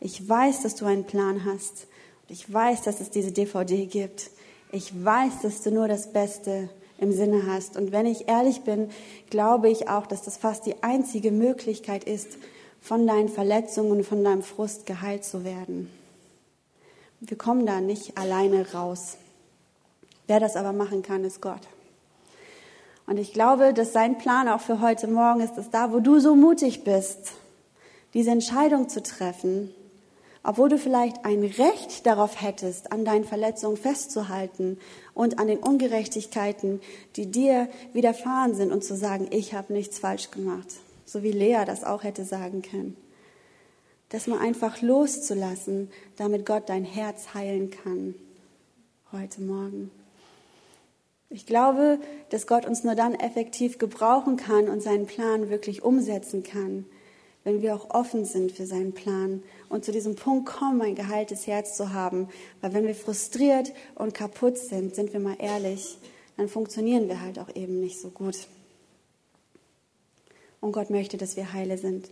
Ich 0.00 0.28
weiß, 0.28 0.62
dass 0.62 0.74
du 0.74 0.84
einen 0.84 1.04
Plan 1.04 1.44
hast 1.44 1.86
ich 2.30 2.50
weiß, 2.50 2.82
dass 2.82 3.00
es 3.00 3.10
diese 3.10 3.32
DVD 3.32 3.86
gibt. 3.86 4.30
Ich 4.70 5.04
weiß, 5.04 5.42
dass 5.42 5.62
du 5.62 5.72
nur 5.72 5.88
das 5.88 6.12
Beste 6.12 6.68
im 6.98 7.10
Sinne 7.10 7.46
hast. 7.48 7.76
Und 7.76 7.90
wenn 7.90 8.06
ich 8.06 8.28
ehrlich 8.28 8.60
bin, 8.60 8.88
glaube 9.30 9.68
ich 9.68 9.88
auch, 9.88 10.06
dass 10.06 10.22
das 10.22 10.36
fast 10.36 10.64
die 10.64 10.80
einzige 10.84 11.32
Möglichkeit 11.32 12.04
ist, 12.04 12.38
von 12.80 13.04
deinen 13.06 13.28
Verletzungen 13.28 13.90
und 13.90 14.04
von 14.04 14.22
deinem 14.22 14.42
Frust 14.42 14.86
geheilt 14.86 15.24
zu 15.24 15.44
werden. 15.44 15.90
Wir 17.18 17.36
kommen 17.36 17.66
da 17.66 17.80
nicht 17.80 18.16
alleine 18.16 18.72
raus. 18.72 19.16
Wer 20.28 20.38
das 20.38 20.54
aber 20.54 20.72
machen 20.72 21.02
kann, 21.02 21.24
ist 21.24 21.42
Gott. 21.42 21.60
Und 23.10 23.16
ich 23.16 23.32
glaube, 23.32 23.74
dass 23.74 23.92
sein 23.92 24.18
Plan 24.18 24.46
auch 24.46 24.60
für 24.60 24.80
heute 24.80 25.08
Morgen 25.08 25.40
ist, 25.40 25.54
dass 25.54 25.68
da, 25.68 25.92
wo 25.92 25.98
du 25.98 26.20
so 26.20 26.36
mutig 26.36 26.84
bist, 26.84 27.32
diese 28.14 28.30
Entscheidung 28.30 28.88
zu 28.88 29.02
treffen, 29.02 29.74
obwohl 30.44 30.68
du 30.68 30.78
vielleicht 30.78 31.24
ein 31.24 31.42
Recht 31.42 32.06
darauf 32.06 32.40
hättest, 32.40 32.92
an 32.92 33.04
deinen 33.04 33.24
Verletzungen 33.24 33.76
festzuhalten 33.76 34.78
und 35.12 35.40
an 35.40 35.48
den 35.48 35.58
Ungerechtigkeiten, 35.58 36.80
die 37.16 37.26
dir 37.26 37.68
widerfahren 37.92 38.54
sind 38.54 38.70
und 38.70 38.84
zu 38.84 38.94
sagen, 38.94 39.26
ich 39.32 39.54
habe 39.54 39.72
nichts 39.72 39.98
falsch 39.98 40.30
gemacht, 40.30 40.68
so 41.04 41.24
wie 41.24 41.32
Lea 41.32 41.64
das 41.66 41.82
auch 41.82 42.04
hätte 42.04 42.24
sagen 42.24 42.62
können. 42.62 42.96
Das 44.10 44.28
mal 44.28 44.38
einfach 44.38 44.82
loszulassen, 44.82 45.90
damit 46.16 46.46
Gott 46.46 46.68
dein 46.68 46.84
Herz 46.84 47.34
heilen 47.34 47.72
kann 47.72 48.14
heute 49.10 49.42
Morgen. 49.42 49.90
Ich 51.32 51.46
glaube, 51.46 52.00
dass 52.30 52.48
Gott 52.48 52.66
uns 52.66 52.82
nur 52.82 52.96
dann 52.96 53.14
effektiv 53.14 53.78
gebrauchen 53.78 54.36
kann 54.36 54.68
und 54.68 54.82
seinen 54.82 55.06
Plan 55.06 55.48
wirklich 55.48 55.82
umsetzen 55.82 56.42
kann, 56.42 56.86
wenn 57.44 57.62
wir 57.62 57.76
auch 57.76 57.90
offen 57.90 58.24
sind 58.24 58.50
für 58.50 58.66
seinen 58.66 58.92
Plan 58.92 59.44
und 59.68 59.84
zu 59.84 59.92
diesem 59.92 60.16
Punkt 60.16 60.46
kommen, 60.46 60.82
ein 60.82 60.96
geheiltes 60.96 61.46
Herz 61.46 61.76
zu 61.76 61.92
haben. 61.92 62.28
Weil 62.60 62.74
wenn 62.74 62.86
wir 62.86 62.96
frustriert 62.96 63.72
und 63.94 64.12
kaputt 64.12 64.58
sind, 64.58 64.96
sind 64.96 65.12
wir 65.12 65.20
mal 65.20 65.36
ehrlich, 65.38 65.98
dann 66.36 66.48
funktionieren 66.48 67.08
wir 67.08 67.20
halt 67.20 67.38
auch 67.38 67.54
eben 67.54 67.78
nicht 67.78 68.00
so 68.00 68.10
gut. 68.10 68.48
Und 70.60 70.72
Gott 70.72 70.90
möchte, 70.90 71.16
dass 71.16 71.36
wir 71.36 71.52
heile 71.52 71.78
sind. 71.78 72.10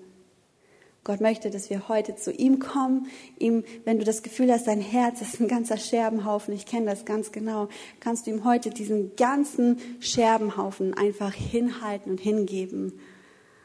Gott 1.08 1.22
möchte, 1.22 1.48
dass 1.48 1.70
wir 1.70 1.88
heute 1.88 2.16
zu 2.16 2.30
ihm 2.30 2.58
kommen. 2.58 3.06
Ihm, 3.38 3.64
wenn 3.86 3.98
du 3.98 4.04
das 4.04 4.22
Gefühl 4.22 4.52
hast, 4.52 4.66
dein 4.66 4.82
Herz 4.82 5.22
ist 5.22 5.40
ein 5.40 5.48
ganzer 5.48 5.78
Scherbenhaufen, 5.78 6.52
ich 6.52 6.66
kenne 6.66 6.84
das 6.84 7.06
ganz 7.06 7.32
genau, 7.32 7.68
kannst 7.98 8.26
du 8.26 8.30
ihm 8.30 8.44
heute 8.44 8.68
diesen 8.68 9.16
ganzen 9.16 9.78
Scherbenhaufen 10.00 10.92
einfach 10.92 11.32
hinhalten 11.32 12.10
und 12.10 12.20
hingeben. 12.20 13.00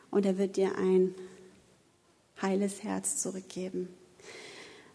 Und 0.10 0.26
er 0.26 0.38
wird 0.38 0.56
dir 0.56 0.78
ein 0.78 1.14
heiles 2.42 2.82
Herz 2.82 3.18
zurückgeben. 3.18 3.90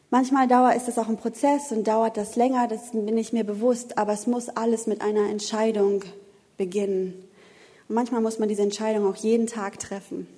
Manchmal 0.08 0.48
dauert, 0.48 0.74
ist 0.74 0.88
das 0.88 0.96
auch 0.96 1.10
ein 1.10 1.18
Prozess 1.18 1.70
und 1.70 1.86
dauert 1.86 2.16
das 2.16 2.34
länger, 2.34 2.66
das 2.66 2.92
bin 2.92 3.18
ich 3.18 3.34
mir 3.34 3.44
bewusst, 3.44 3.98
aber 3.98 4.14
es 4.14 4.26
muss 4.26 4.48
alles 4.48 4.86
mit 4.86 5.02
einer 5.02 5.28
Entscheidung 5.28 6.02
beginnen. 6.56 7.12
Und 7.90 7.94
manchmal 7.94 8.22
muss 8.22 8.38
man 8.38 8.48
diese 8.48 8.62
Entscheidung 8.62 9.06
auch 9.06 9.16
jeden 9.16 9.46
Tag 9.48 9.78
treffen. 9.78 10.37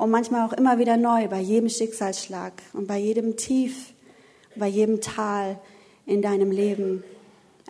Und 0.00 0.08
manchmal 0.08 0.48
auch 0.48 0.54
immer 0.54 0.78
wieder 0.78 0.96
neu, 0.96 1.28
bei 1.28 1.40
jedem 1.40 1.68
Schicksalsschlag 1.68 2.54
und 2.72 2.86
bei 2.86 2.96
jedem 2.96 3.36
Tief, 3.36 3.92
bei 4.56 4.66
jedem 4.66 5.02
Tal 5.02 5.60
in 6.06 6.22
deinem 6.22 6.50
Leben. 6.50 7.04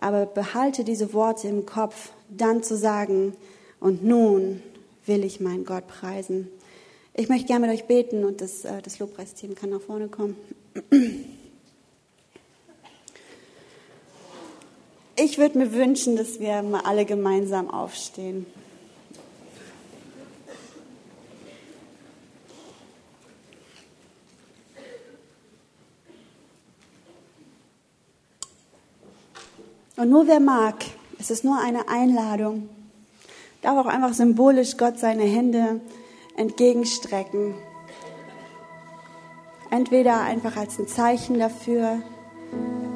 Aber 0.00 0.26
behalte 0.26 0.84
diese 0.84 1.12
Worte 1.12 1.48
im 1.48 1.66
Kopf, 1.66 2.10
dann 2.28 2.62
zu 2.62 2.76
sagen, 2.76 3.34
und 3.80 4.04
nun 4.04 4.62
will 5.06 5.24
ich 5.24 5.40
meinen 5.40 5.64
Gott 5.64 5.88
preisen. 5.88 6.46
Ich 7.14 7.28
möchte 7.28 7.48
gerne 7.48 7.66
mit 7.66 7.74
euch 7.74 7.86
beten 7.88 8.24
und 8.24 8.40
das, 8.40 8.64
äh, 8.64 8.80
das 8.80 9.00
Lobpreisteam 9.00 9.56
kann 9.56 9.70
nach 9.70 9.80
vorne 9.80 10.06
kommen. 10.06 10.36
Ich 15.16 15.36
würde 15.36 15.58
mir 15.58 15.72
wünschen, 15.72 16.14
dass 16.14 16.38
wir 16.38 16.62
mal 16.62 16.82
alle 16.84 17.06
gemeinsam 17.06 17.68
aufstehen. 17.68 18.46
Und 30.00 30.08
nur 30.08 30.26
wer 30.26 30.40
mag, 30.40 30.76
es 31.18 31.30
ist 31.30 31.44
nur 31.44 31.60
eine 31.60 31.90
Einladung, 31.90 32.70
darf 33.60 33.76
auch 33.76 33.90
einfach 33.90 34.14
symbolisch 34.14 34.78
Gott 34.78 34.98
seine 34.98 35.24
Hände 35.24 35.82
entgegenstrecken. 36.38 37.54
Entweder 39.70 40.22
einfach 40.22 40.56
als 40.56 40.78
ein 40.78 40.88
Zeichen 40.88 41.38
dafür, 41.38 41.98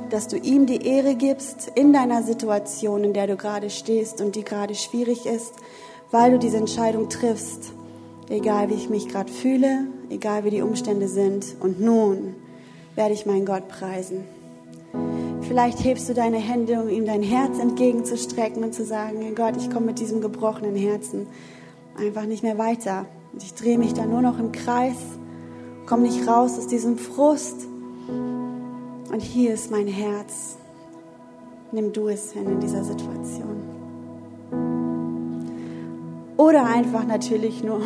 dass 0.08 0.28
du 0.28 0.38
ihm 0.38 0.64
die 0.64 0.86
Ehre 0.86 1.14
gibst 1.14 1.70
in 1.74 1.92
deiner 1.92 2.22
Situation, 2.22 3.04
in 3.04 3.12
der 3.12 3.26
du 3.26 3.36
gerade 3.36 3.68
stehst 3.68 4.22
und 4.22 4.34
die 4.34 4.44
gerade 4.44 4.74
schwierig 4.74 5.26
ist, 5.26 5.52
weil 6.10 6.30
du 6.30 6.38
diese 6.38 6.56
Entscheidung 6.56 7.10
triffst, 7.10 7.74
egal 8.30 8.70
wie 8.70 8.76
ich 8.76 8.88
mich 8.88 9.08
gerade 9.08 9.30
fühle, 9.30 9.88
egal 10.08 10.44
wie 10.44 10.50
die 10.50 10.62
Umstände 10.62 11.08
sind. 11.08 11.54
Und 11.60 11.82
nun 11.82 12.34
werde 12.94 13.12
ich 13.12 13.26
meinen 13.26 13.44
Gott 13.44 13.68
preisen. 13.68 14.24
Vielleicht 15.46 15.84
hebst 15.84 16.08
du 16.08 16.14
deine 16.14 16.38
Hände, 16.38 16.80
um 16.80 16.88
ihm 16.88 17.04
dein 17.04 17.22
Herz 17.22 17.58
entgegenzustrecken 17.58 18.64
und 18.64 18.74
zu 18.74 18.84
sagen, 18.84 19.34
Gott, 19.34 19.56
ich 19.58 19.70
komme 19.70 19.86
mit 19.86 19.98
diesem 19.98 20.22
gebrochenen 20.22 20.74
Herzen 20.74 21.26
einfach 21.98 22.24
nicht 22.24 22.42
mehr 22.42 22.56
weiter. 22.56 23.04
Und 23.32 23.42
ich 23.42 23.52
drehe 23.52 23.76
mich 23.76 23.92
da 23.92 24.06
nur 24.06 24.22
noch 24.22 24.38
im 24.38 24.52
Kreis, 24.52 24.96
komme 25.86 26.04
nicht 26.04 26.26
raus 26.26 26.56
aus 26.58 26.66
diesem 26.66 26.96
Frust. 26.96 27.66
Und 28.08 29.20
hier 29.20 29.52
ist 29.52 29.70
mein 29.70 29.86
Herz. 29.86 30.56
Nimm 31.72 31.92
du 31.92 32.08
es 32.08 32.32
hin 32.32 32.46
in 32.46 32.60
dieser 32.60 32.82
Situation. 32.82 33.62
Oder 36.38 36.66
einfach 36.66 37.04
natürlich 37.06 37.62
nur, 37.62 37.80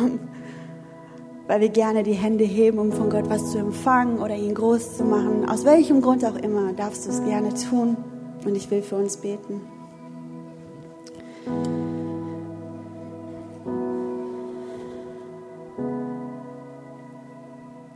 weil 1.49 1.61
wir 1.61 1.69
gerne 1.69 2.03
die 2.03 2.13
Hände 2.13 2.43
heben, 2.43 2.77
um 2.77 2.91
von 2.91 3.09
Gott 3.09 3.27
was 3.27 3.51
zu 3.51 3.57
empfangen 3.57 4.19
oder 4.19 4.35
ihn 4.35 4.53
groß 4.53 4.97
zu 4.97 5.03
machen. 5.03 5.49
Aus 5.49 5.65
welchem 5.65 5.99
Grund 5.99 6.23
auch 6.23 6.35
immer 6.35 6.73
darfst 6.73 7.07
du 7.07 7.09
es 7.09 7.23
gerne 7.23 7.51
tun. 7.55 7.97
Und 8.45 8.55
ich 8.55 8.69
will 8.69 8.83
für 8.83 8.97
uns 8.97 9.17
beten. 9.17 9.59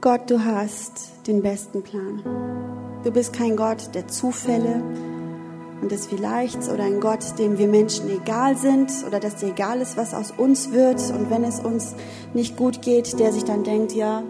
Gott, 0.02 0.32
du 0.32 0.44
hast 0.44 1.12
den 1.28 1.44
besten 1.44 1.84
Plan. 1.84 2.24
Du 3.04 3.12
bist 3.12 3.34
kein 3.34 3.56
Gott 3.56 3.94
der 3.94 4.08
Zufälle 4.08 4.82
und 5.84 5.92
des 5.92 6.08
Vielleichts 6.08 6.70
oder 6.70 6.86
ein 6.86 7.02
Gott, 7.02 7.38
dem 7.38 7.58
wir 7.58 7.68
Menschen 7.68 8.10
egal 8.10 8.56
sind 8.56 8.90
oder 9.06 9.20
dass 9.20 9.36
dir 9.36 9.50
egal 9.50 9.82
ist, 9.82 9.98
was 9.98 10.14
aus 10.14 10.32
uns 10.32 10.72
wird 10.72 11.02
und 11.12 11.30
wenn 11.30 11.44
es 11.44 11.60
uns 11.60 11.94
nicht 12.34 12.56
gut 12.56 12.82
geht, 12.82 13.20
der 13.20 13.34
sich 13.34 13.44
dann 13.44 13.66
denkt, 13.66 13.92
ja, 13.92 14.24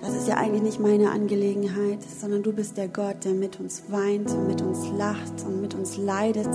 das 0.00 0.14
ist 0.14 0.26
ja 0.26 0.38
eigentlich 0.38 0.62
nicht 0.62 0.80
meine 0.80 1.10
Angelegenheit, 1.10 1.98
sondern 2.18 2.42
du 2.42 2.52
bist 2.52 2.78
der 2.78 2.88
Gott, 2.88 3.26
der 3.26 3.32
mit 3.32 3.60
uns 3.60 3.82
weint 3.88 4.30
und 4.30 4.46
mit 4.46 4.62
uns 4.62 4.88
lacht 4.96 5.44
und 5.46 5.60
mit 5.60 5.74
uns 5.74 5.98
leidet. 5.98 6.48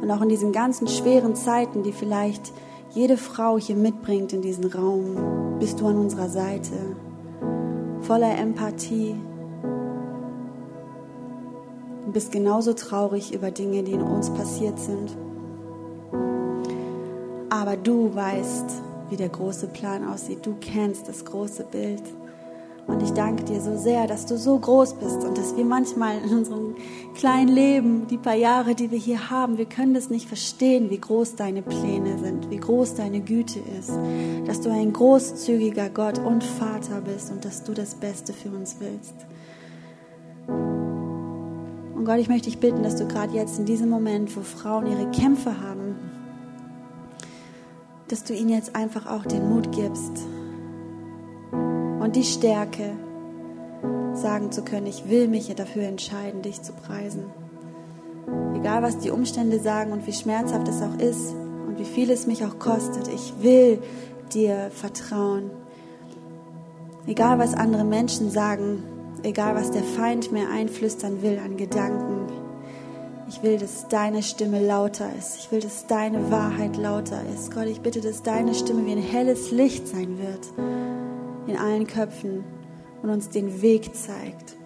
Und 0.00 0.10
auch 0.10 0.22
in 0.22 0.30
diesen 0.30 0.52
ganzen 0.52 0.88
schweren 0.88 1.36
Zeiten, 1.36 1.82
die 1.82 1.92
vielleicht 1.92 2.52
jede 2.94 3.18
Frau 3.18 3.58
hier 3.58 3.76
mitbringt 3.76 4.32
in 4.32 4.40
diesen 4.40 4.64
Raum, 4.64 5.58
bist 5.60 5.78
du 5.78 5.86
an 5.86 5.98
unserer 5.98 6.30
Seite, 6.30 6.72
voller 8.00 8.38
Empathie. 8.38 9.14
Du 12.12 12.20
bist 12.20 12.30
genauso 12.30 12.74
traurig 12.74 13.32
über 13.32 13.50
Dinge, 13.50 13.82
die 13.82 13.92
in 13.92 14.02
uns 14.02 14.28
passiert 14.28 14.78
sind. 14.78 15.16
Aber 17.48 17.74
du 17.78 18.14
weißt, 18.14 18.66
wie 19.08 19.16
der 19.16 19.30
große 19.30 19.68
Plan 19.68 20.06
aussieht. 20.06 20.44
Du 20.44 20.54
kennst 20.60 21.08
das 21.08 21.24
große 21.24 21.64
Bild. 21.64 22.02
Und 22.86 23.02
ich 23.02 23.12
danke 23.12 23.44
dir 23.44 23.62
so 23.62 23.78
sehr, 23.78 24.06
dass 24.06 24.26
du 24.26 24.36
so 24.36 24.58
groß 24.58 24.96
bist 24.96 25.24
und 25.24 25.38
dass 25.38 25.56
wir 25.56 25.64
manchmal 25.64 26.18
in 26.18 26.36
unserem 26.36 26.74
kleinen 27.14 27.48
Leben, 27.48 28.06
die 28.08 28.18
paar 28.18 28.34
Jahre, 28.34 28.74
die 28.74 28.90
wir 28.90 28.98
hier 28.98 29.30
haben, 29.30 29.56
wir 29.56 29.64
können 29.64 29.94
das 29.94 30.10
nicht 30.10 30.28
verstehen, 30.28 30.90
wie 30.90 31.00
groß 31.00 31.36
deine 31.36 31.62
Pläne 31.62 32.18
sind, 32.18 32.50
wie 32.50 32.58
groß 32.58 32.94
deine 32.94 33.20
Güte 33.20 33.60
ist, 33.78 33.92
dass 34.46 34.60
du 34.60 34.70
ein 34.70 34.92
großzügiger 34.92 35.88
Gott 35.88 36.18
und 36.18 36.44
Vater 36.44 37.00
bist 37.00 37.32
und 37.32 37.46
dass 37.46 37.64
du 37.64 37.72
das 37.72 37.94
Beste 37.94 38.34
für 38.34 38.50
uns 38.50 38.76
willst. 38.80 39.14
Und 42.02 42.06
Gott, 42.06 42.18
ich 42.18 42.28
möchte 42.28 42.50
dich 42.50 42.58
bitten, 42.58 42.82
dass 42.82 42.96
du 42.96 43.06
gerade 43.06 43.32
jetzt 43.32 43.60
in 43.60 43.64
diesem 43.64 43.88
Moment, 43.88 44.36
wo 44.36 44.40
Frauen 44.40 44.88
ihre 44.88 45.08
Kämpfe 45.12 45.60
haben, 45.60 45.94
dass 48.08 48.24
du 48.24 48.34
ihnen 48.34 48.48
jetzt 48.48 48.74
einfach 48.74 49.06
auch 49.06 49.24
den 49.24 49.48
Mut 49.48 49.70
gibst, 49.70 50.10
und 51.52 52.16
die 52.16 52.24
Stärke, 52.24 52.94
sagen 54.14 54.50
zu 54.50 54.64
können, 54.64 54.88
ich 54.88 55.08
will 55.08 55.28
mich 55.28 55.54
dafür 55.54 55.84
entscheiden, 55.84 56.42
dich 56.42 56.60
zu 56.60 56.72
preisen. 56.72 57.26
Egal 58.56 58.82
was 58.82 58.98
die 58.98 59.12
Umstände 59.12 59.60
sagen 59.60 59.92
und 59.92 60.04
wie 60.04 60.12
schmerzhaft 60.12 60.66
es 60.66 60.82
auch 60.82 60.98
ist 60.98 61.32
und 61.68 61.78
wie 61.78 61.84
viel 61.84 62.10
es 62.10 62.26
mich 62.26 62.44
auch 62.44 62.58
kostet, 62.58 63.06
ich 63.06 63.32
will 63.42 63.78
dir 64.34 64.72
vertrauen. 64.72 65.52
Egal 67.06 67.38
was 67.38 67.54
andere 67.54 67.84
Menschen 67.84 68.32
sagen, 68.32 68.82
egal 69.22 69.54
was 69.54 69.70
der 69.70 69.82
Feind 69.82 70.32
mir 70.32 70.48
einflüstern 70.50 71.22
will 71.22 71.38
an 71.44 71.56
Gedanken, 71.56 72.22
ich 73.28 73.42
will, 73.42 73.56
dass 73.56 73.88
deine 73.88 74.22
Stimme 74.22 74.64
lauter 74.64 75.08
ist. 75.18 75.38
Ich 75.38 75.50
will, 75.50 75.60
dass 75.60 75.86
deine 75.86 76.30
Wahrheit 76.30 76.76
lauter 76.76 77.22
ist. 77.32 77.50
Gott, 77.50 77.66
ich 77.66 77.80
bitte, 77.80 78.02
dass 78.02 78.22
deine 78.22 78.54
Stimme 78.54 78.84
wie 78.84 78.92
ein 78.92 78.98
helles 78.98 79.50
Licht 79.50 79.88
sein 79.88 80.18
wird 80.18 80.52
in 81.46 81.56
allen 81.56 81.86
Köpfen 81.86 82.44
und 83.02 83.08
uns 83.08 83.30
den 83.30 83.62
Weg 83.62 83.96
zeigt. 83.96 84.56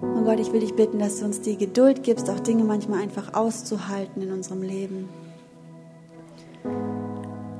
Und 0.00 0.24
Gott, 0.24 0.38
ich 0.38 0.52
will 0.52 0.60
dich 0.60 0.74
bitten, 0.74 1.00
dass 1.00 1.18
du 1.18 1.24
uns 1.24 1.40
die 1.40 1.56
Geduld 1.56 2.04
gibst, 2.04 2.30
auch 2.30 2.40
Dinge 2.40 2.62
manchmal 2.62 3.02
einfach 3.02 3.34
auszuhalten 3.34 4.22
in 4.22 4.32
unserem 4.32 4.62
Leben. 4.62 5.08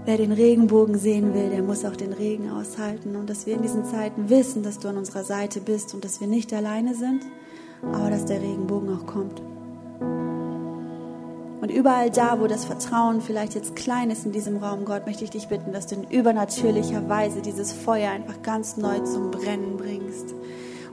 Wer 0.08 0.16
den 0.16 0.32
Regenbogen 0.32 0.96
sehen 0.96 1.34
will, 1.34 1.50
der 1.50 1.62
muss 1.62 1.84
auch 1.84 1.94
den 1.94 2.14
Regen 2.14 2.48
aushalten. 2.50 3.14
Und 3.14 3.28
dass 3.28 3.44
wir 3.44 3.56
in 3.56 3.60
diesen 3.60 3.84
Zeiten 3.84 4.30
wissen, 4.30 4.62
dass 4.62 4.78
du 4.78 4.88
an 4.88 4.96
unserer 4.96 5.22
Seite 5.22 5.60
bist 5.60 5.92
und 5.92 6.02
dass 6.02 6.18
wir 6.18 6.26
nicht 6.26 6.50
alleine 6.54 6.94
sind, 6.94 7.24
aber 7.82 8.08
dass 8.08 8.24
der 8.24 8.40
Regenbogen 8.40 8.88
auch 8.88 9.04
kommt. 9.04 9.42
Und 11.60 11.70
überall 11.70 12.08
da, 12.08 12.40
wo 12.40 12.46
das 12.46 12.64
Vertrauen 12.64 13.20
vielleicht 13.20 13.54
jetzt 13.54 13.76
klein 13.76 14.10
ist 14.10 14.24
in 14.24 14.32
diesem 14.32 14.56
Raum, 14.56 14.86
Gott, 14.86 15.04
möchte 15.04 15.24
ich 15.24 15.30
dich 15.30 15.48
bitten, 15.48 15.74
dass 15.74 15.88
du 15.88 15.96
in 15.96 16.04
übernatürlicher 16.04 17.06
Weise 17.10 17.42
dieses 17.42 17.74
Feuer 17.74 18.10
einfach 18.10 18.40
ganz 18.40 18.78
neu 18.78 19.00
zum 19.00 19.30
Brennen 19.30 19.76
bringst. 19.76 20.32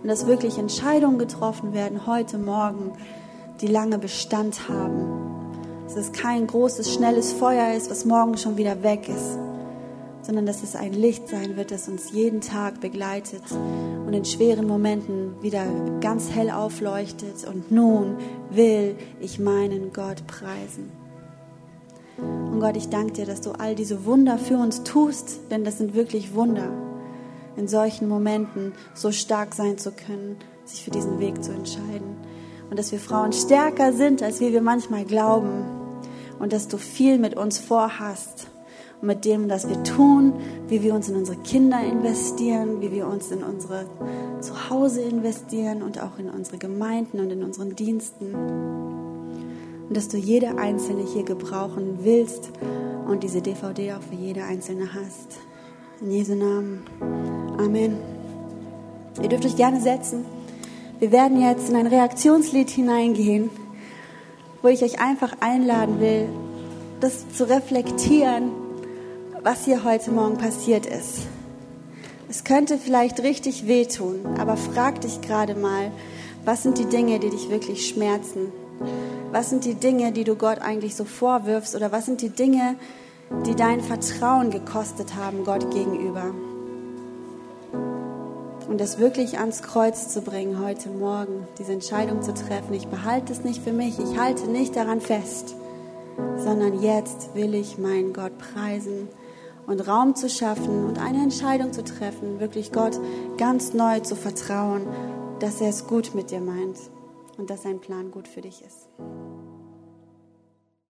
Und 0.02 0.10
dass 0.10 0.28
wirklich 0.28 0.58
Entscheidungen 0.58 1.20
getroffen 1.20 1.74
werden 1.74 2.06
heute 2.06 2.38
Morgen, 2.38 2.92
die 3.62 3.68
lange 3.68 3.98
Bestand 3.98 4.68
haben. 4.68 5.35
Dass 5.86 5.96
es 5.96 6.12
kein 6.12 6.48
großes, 6.48 6.94
schnelles 6.94 7.32
Feuer 7.32 7.74
ist, 7.74 7.90
was 7.90 8.06
morgen 8.06 8.38
schon 8.38 8.58
wieder 8.58 8.84
weg 8.84 9.08
ist, 9.08 9.38
sondern 10.24 10.46
dass 10.46 10.64
es 10.64 10.76
ein 10.76 10.94
Licht 10.94 11.30
sein 11.30 11.56
wird, 11.56 11.72
das 11.72 11.88
uns 11.88 12.12
jeden 12.12 12.42
Tag 12.42 12.82
begleitet 12.82 13.44
und 14.06 14.12
in 14.12 14.26
schweren 14.26 14.68
Momenten 14.68 15.42
wieder 15.42 15.64
ganz 16.02 16.32
hell 16.32 16.50
aufleuchtet. 16.50 17.48
Und 17.48 17.72
nun 17.72 18.18
will 18.50 18.96
ich 19.20 19.40
meinen 19.40 19.94
Gott 19.94 20.26
preisen. 20.26 20.92
Und 22.18 22.60
Gott, 22.60 22.78
ich 22.78 22.90
danke 22.90 23.14
dir, 23.14 23.26
dass 23.26 23.42
du 23.42 23.52
all 23.52 23.76
diese 23.76 24.06
Wunder 24.06 24.38
für 24.38 24.58
uns 24.58 24.84
tust, 24.84 25.52
denn 25.52 25.64
das 25.64 25.78
sind 25.78 25.94
wirklich 25.94 26.34
Wunder, 26.34 26.70
in 27.58 27.68
solchen 27.68 28.08
Momenten 28.08 28.74
so 28.94 29.12
stark 29.12 29.54
sein 29.54 29.78
zu 29.78 29.92
können, 29.92 30.38
sich 30.64 30.84
für 30.84 30.92
diesen 30.92 31.20
Weg 31.20 31.44
zu 31.44 31.52
entscheiden. 31.52 32.16
Und 32.70 32.80
dass 32.80 32.92
wir 32.92 33.00
Frauen 33.00 33.32
stärker 33.34 33.94
sind, 33.94 34.24
als 34.24 34.40
wie 34.40 34.52
wir 34.52 34.62
manchmal 34.62 35.06
glauben. 35.06 35.66
Und 36.40 36.52
dass 36.54 36.68
du 36.68 36.78
viel 36.78 37.18
mit 37.18 37.38
uns 37.38 37.60
vorhast 37.60 38.48
und 39.02 39.08
mit 39.08 39.26
dem, 39.26 39.50
was 39.50 39.68
wir 39.68 39.84
tun, 39.84 40.34
wie 40.68 40.82
wir 40.82 40.94
uns 40.94 41.10
in 41.10 41.16
unsere 41.16 41.38
Kinder 41.38 41.82
investieren, 41.84 42.82
wie 42.82 42.92
wir 42.92 43.08
uns 43.08 43.32
in 43.32 43.44
unsere 43.44 43.86
Zuhause 44.42 45.02
investieren 45.02 45.82
und 45.82 46.02
auch 46.02 46.18
in 46.18 46.30
unsere 46.30 46.58
Gemeinden 46.58 47.20
und 47.20 47.32
in 47.32 47.44
unseren 47.44 47.76
Diensten. 47.76 48.34
Und 49.88 49.96
dass 49.96 50.08
du 50.08 50.18
jede 50.18 50.58
einzelne 50.58 51.04
hier 51.04 51.24
gebrauchen 51.24 52.00
willst 52.02 52.50
und 53.08 53.24
diese 53.24 53.42
DVD 53.42 53.94
auch 53.94 54.02
für 54.02 54.16
jede 54.16 54.44
einzelne 54.44 54.94
hast. 54.94 55.38
In 56.02 56.12
Jesu 56.12 56.36
Namen. 56.36 56.84
Amen. 57.58 57.98
Ihr 59.22 59.30
dürft 59.30 59.46
euch 59.46 59.56
gerne 59.56 59.80
setzen. 59.80 60.26
Wir 61.00 61.12
werden 61.12 61.42
jetzt 61.42 61.70
in 61.70 61.76
ein 61.76 61.88
Reaktionslied 61.88 62.70
hineingehen, 62.70 63.50
wo 64.62 64.68
ich 64.70 64.84
euch 64.84 65.00
einfach 65.00 65.38
einladen 65.42 66.00
will, 66.00 66.30
das 67.00 67.30
zu 67.34 67.48
reflektieren 67.50 68.52
was 69.46 69.64
hier 69.64 69.84
heute 69.84 70.10
Morgen 70.10 70.40
passiert 70.40 70.88
ist. 70.88 71.28
Es 72.28 72.44
könnte 72.44 72.80
vielleicht 72.80 73.22
richtig 73.22 73.68
wehtun, 73.68 74.26
aber 74.40 74.58
frag 74.58 75.02
dich 75.02 75.22
gerade 75.22 75.54
mal, 75.54 75.92
was 76.44 76.64
sind 76.64 76.80
die 76.80 76.88
Dinge, 76.88 77.20
die 77.20 77.30
dich 77.30 77.52
wirklich 77.52 77.88
schmerzen? 77.88 78.52
Was 79.32 79.52
sind 79.52 79.64
die 79.64 79.76
Dinge, 79.76 80.12
die 80.12 80.24
du 80.24 80.36
Gott 80.36 80.58
eigentlich 80.62 80.96
so 80.96 81.06
vorwirfst? 81.06 81.76
Oder 81.76 81.92
was 81.92 82.08
sind 82.08 82.24
die 82.24 82.30
Dinge, 82.30 82.76
die 83.46 83.54
dein 83.54 83.82
Vertrauen 83.82 84.50
gekostet 84.50 85.14
haben 85.14 85.44
Gott 85.44 85.70
gegenüber? 85.70 86.34
Und 88.68 88.80
das 88.80 88.98
wirklich 88.98 89.38
ans 89.40 89.62
Kreuz 89.62 90.10
zu 90.10 90.22
bringen 90.22 90.60
heute 90.60 90.90
Morgen, 90.90 91.48
diese 91.60 91.74
Entscheidung 91.74 92.22
zu 92.22 92.34
treffen. 92.34 92.74
Ich 92.74 92.88
behalte 92.88 93.32
es 93.32 93.44
nicht 93.44 93.64
für 93.64 93.74
mich, 93.74 94.00
ich 94.00 94.18
halte 94.18 94.50
nicht 94.50 94.76
daran 94.76 95.02
fest, 95.02 95.56
sondern 96.38 96.82
jetzt 96.82 97.36
will 97.36 97.54
ich 97.54 97.78
meinen 97.78 98.14
Gott 98.14 98.38
preisen 98.38 99.08
und 99.68 99.88
Raum 99.88 100.16
zu 100.16 100.30
schaffen 100.30 100.86
und 100.86 101.00
eine 101.00 101.22
Entscheidung 101.22 101.74
zu 101.74 101.84
treffen, 101.84 102.40
wirklich 102.40 102.72
Gott 102.72 103.00
ganz 103.38 103.74
neu 103.74 104.00
zu 104.00 104.16
vertrauen, 104.16 104.88
dass 105.40 105.62
er 105.62 105.70
es 105.70 105.88
gut 105.88 106.16
mit 106.16 106.32
dir 106.32 106.42
meint 106.42 106.78
und 107.38 107.50
dass 107.50 107.64
sein 107.64 107.80
Plan 107.80 108.12
gut 108.12 108.28
für 108.28 108.42
dich 108.42 108.64
ist. 108.64 108.88